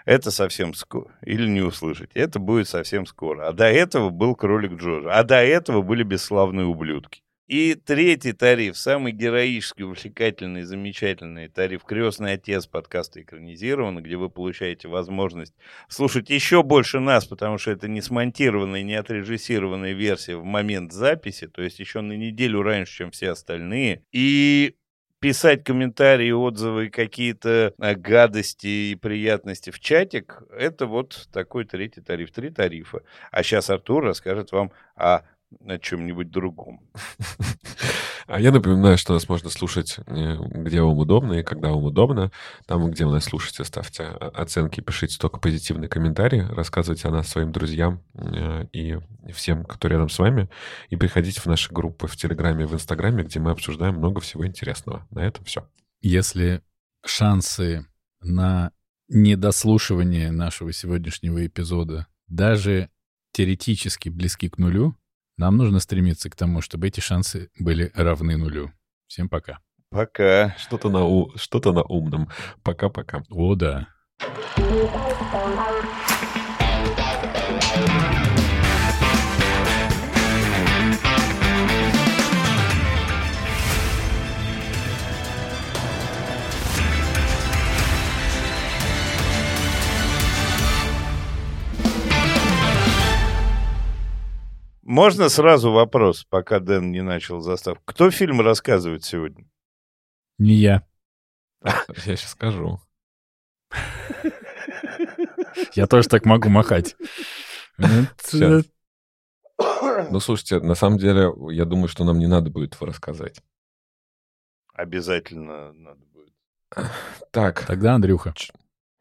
Это 0.05 0.31
совсем 0.31 0.75
скоро. 0.75 1.13
Или 1.23 1.47
не 1.49 1.61
услышать. 1.61 2.11
Это 2.15 2.39
будет 2.39 2.69
совсем 2.69 3.07
скоро. 3.07 3.49
А 3.49 3.53
до 3.53 3.67
этого 3.67 4.11
был 4.11 4.35
кролик 4.35 4.73
Джорджа. 4.75 5.13
А 5.13 5.23
до 5.23 5.37
этого 5.37 5.83
были 5.83 6.03
бесславные 6.03 6.67
ублюдки. 6.67 7.23
И 7.49 7.75
третий 7.75 8.33
тариф, 8.33 8.79
самый 8.79 9.13
героический, 9.13 9.83
увлекательный, 9.83 10.63
замечательный 10.63 11.49
тариф 11.49 11.85
«Крестный 11.85 12.33
отец» 12.33 12.67
подкаста 12.67 13.21
экранизирован, 13.21 14.03
где 14.03 14.17
вы 14.17 14.31
получаете 14.31 14.89
возможность 14.89 15.53
слушать 15.89 16.31
еще 16.31 16.63
больше 16.63 16.99
нас, 16.99 17.27
потому 17.27 17.59
что 17.59 17.73
это 17.73 17.89
не 17.89 18.01
смонтированная, 18.01 18.83
не 18.83 18.95
отрежиссированная 18.95 19.93
версия 19.93 20.37
в 20.37 20.45
момент 20.45 20.93
записи, 20.93 21.47
то 21.47 21.61
есть 21.61 21.79
еще 21.79 22.01
на 22.01 22.13
неделю 22.13 22.63
раньше, 22.63 22.97
чем 22.97 23.11
все 23.11 23.33
остальные. 23.33 24.03
И 24.13 24.77
писать 25.23 25.63
комментарии, 25.63 26.33
отзывы, 26.33 26.91
какие-то 26.91 27.73
а, 27.79 27.95
гадости 27.95 28.67
и 28.67 28.97
приятности 28.97 29.71
в 29.71 29.79
чатик, 29.79 30.43
это 30.51 30.87
вот 30.87 31.29
такой 31.33 31.65
третий 31.65 32.01
тариф, 32.01 32.33
три 32.33 32.51
тарифа. 32.51 33.03
А 33.31 33.45
сейчас 33.45 33.71
Артур 33.71 34.05
расскажет 34.05 34.51
вам 34.51 34.73
о 34.97 35.21
на 35.61 35.79
чем-нибудь 35.79 36.31
другом. 36.31 36.81
А 38.27 38.41
я 38.41 38.53
напоминаю, 38.53 38.99
что 38.99 39.13
нас 39.15 39.29
можно 39.29 39.51
слушать 39.51 39.99
э, 40.07 40.37
где 40.39 40.83
вам 40.83 40.99
удобно 40.99 41.35
и 41.35 41.43
когда 41.43 41.71
вам 41.71 41.85
удобно. 41.85 42.31
Там, 42.67 42.91
где 42.91 43.05
вы 43.05 43.13
нас 43.13 43.25
слушаете, 43.25 43.65
ставьте 43.65 44.05
оценки, 44.05 44.81
пишите 44.81 45.19
только 45.19 45.39
позитивные 45.39 45.89
комментарии, 45.89 46.47
рассказывайте 46.51 47.09
о 47.09 47.11
нас 47.11 47.29
своим 47.29 47.53
друзьям 47.53 48.03
э, 48.15 48.67
и 48.73 48.99
всем, 49.33 49.65
кто 49.65 49.89
рядом 49.89 50.09
с 50.09 50.19
вами. 50.19 50.49
И 50.91 50.97
приходите 50.97 51.41
в 51.41 51.47
наши 51.47 51.73
группы 51.73 52.07
в 52.07 52.17
Телеграме 52.17 52.65
и 52.65 52.67
в 52.67 52.75
Инстаграме, 52.75 53.25
где 53.25 53.41
мы 53.41 53.51
обсуждаем 53.51 53.97
много 53.97 54.21
всего 54.21 54.47
интересного. 54.47 55.07
На 55.11 55.21
этом 55.21 55.45
все. 55.45 55.69
Если 56.01 56.63
шансы 57.05 57.87
на 58.21 58.73
недослушивание 59.09 60.31
нашего 60.31 60.73
сегодняшнего 60.73 61.45
эпизода 61.47 62.07
даже 62.29 62.89
теоретически 63.33 64.09
близки 64.09 64.49
к 64.49 64.59
нулю, 64.59 64.97
Нам 65.37 65.57
нужно 65.57 65.81
стремиться 65.81 66.31
к 66.31 66.37
тому, 66.37 66.61
чтобы 66.61 66.89
эти 66.89 67.01
шансы 67.01 67.51
были 67.59 67.91
равны 67.95 68.37
нулю. 68.37 68.73
Всем 69.07 69.29
пока. 69.29 69.59
Пока. 69.91 70.55
Что-то 70.59 70.89
на, 70.89 71.05
у... 71.05 71.37
Что 71.37 71.73
на 71.73 71.83
умном. 71.83 72.29
Пока-пока. 72.63 73.25
О, 73.31 73.55
да. 73.55 73.89
Можно 94.83 95.29
сразу 95.29 95.71
вопрос, 95.71 96.25
пока 96.25 96.59
Дэн 96.59 96.91
не 96.91 97.03
начал 97.03 97.41
заставку. 97.41 97.83
Кто 97.85 98.11
фильм 98.11 98.41
рассказывает 98.41 99.05
сегодня? 99.05 99.47
Не 100.39 100.55
я. 100.55 100.87
Я 101.63 102.17
сейчас 102.17 102.31
скажу. 102.31 102.81
Я 105.75 105.87
тоже 105.87 106.09
так 106.09 106.25
могу 106.25 106.49
махать. 106.49 106.97
Сейчас. 107.79 108.65
Ну, 110.11 110.21
слушайте, 110.21 110.59
на 110.61 110.75
самом 110.75 110.99
деле, 110.99 111.31
я 111.55 111.65
думаю, 111.65 111.87
что 111.89 112.05
нам 112.05 112.19
не 112.19 112.27
надо 112.27 112.51
будет 112.51 112.75
его 112.75 112.87
рассказать. 112.87 113.41
Обязательно 114.73 115.73
надо 115.73 116.05
будет. 116.07 116.33
Так, 117.31 117.65
Тогда 117.67 117.95
Андрюха. 117.95 118.35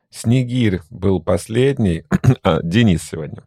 Снегирь 0.10 0.82
был 0.90 1.22
последний. 1.22 2.04
А, 2.44 2.62
Денис 2.62 3.02
сегодня. 3.04 3.44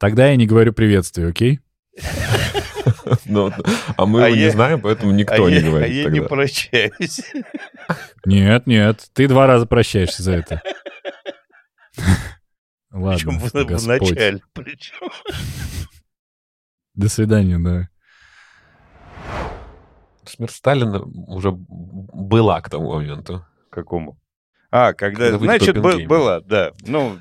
Тогда 0.00 0.28
я 0.30 0.36
не 0.36 0.46
говорю 0.46 0.72
приветствие, 0.72 1.28
окей? 1.28 1.60
Ну, 3.26 3.52
а 3.96 4.06
мы 4.06 4.22
А 4.24 4.26
его 4.28 4.36
не 4.36 4.42
я- 4.44 4.50
знаем, 4.52 4.80
поэтому 4.80 5.12
А 5.12 5.14
никто 5.14 5.48
я, 5.48 5.60
не 5.60 5.66
а 5.66 5.70
говорит 5.70 5.92
я 5.92 6.04
не 6.10 6.20
тогда. 6.20 6.28
прощаюсь. 6.28 7.20
Нет, 8.24 8.66
нет, 8.66 9.08
ты 9.12 9.26
два 9.28 9.46
раза 9.46 9.66
прощаешься 9.66 10.22
за 10.22 10.32
это. 10.32 10.62
Причем 12.90 13.00
Ладно, 13.00 13.32
в, 13.38 13.52
в 13.52 13.66
Господь. 13.66 13.86
начале. 14.10 14.40
Причем. 14.52 15.08
До 16.94 17.08
свидания, 17.08 17.58
да. 17.58 17.88
Смерть 20.24 20.52
Сталина 20.54 21.02
уже 21.04 21.50
была 21.52 22.60
к 22.60 22.70
тому 22.70 22.92
моменту. 22.94 23.44
Какому? 23.70 24.18
А, 24.70 24.92
когда, 24.92 25.30
Когда 25.32 25.38
значит, 25.38 25.74
бы- 25.76 25.80
Оппенгеймер. 25.90 26.08
была, 26.08 26.40
да. 26.40 26.72
Ну, 26.86 27.18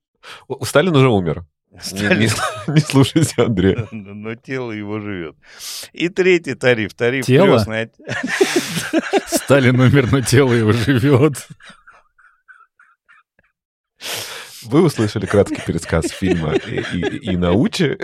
Сталин 0.62 0.94
уже 0.94 1.08
умер. 1.08 1.44
Не, 1.72 1.80
Сталин, 1.80 2.18
не- 2.68 2.74
не 2.74 2.80
слушайте 2.80 3.42
Андрея. 3.42 3.88
но 3.92 4.12
но 4.14 4.34
тело 4.34 4.72
его 4.72 5.00
живет. 5.00 5.36
И 5.92 6.08
третий 6.10 6.54
тариф. 6.54 6.92
Тариф 6.94 7.24
Тело? 7.24 7.56
крестный 7.64 7.90
Сталин 9.26 9.80
умер, 9.80 10.12
но 10.12 10.20
тело 10.20 10.52
его 10.52 10.72
живет. 10.72 11.48
Вы 14.64 14.82
услышали 14.82 15.26
краткий 15.26 15.62
пересказ 15.66 16.08
фильма 16.10 16.54
и, 16.54 16.80
и, 16.96 17.32
и 17.32 17.36
научи. 17.36 17.98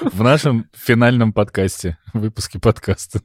В 0.00 0.22
нашем 0.22 0.70
финальном 0.74 1.32
подкасте, 1.32 1.98
выпуске 2.14 2.58
подкаста. 2.60 3.20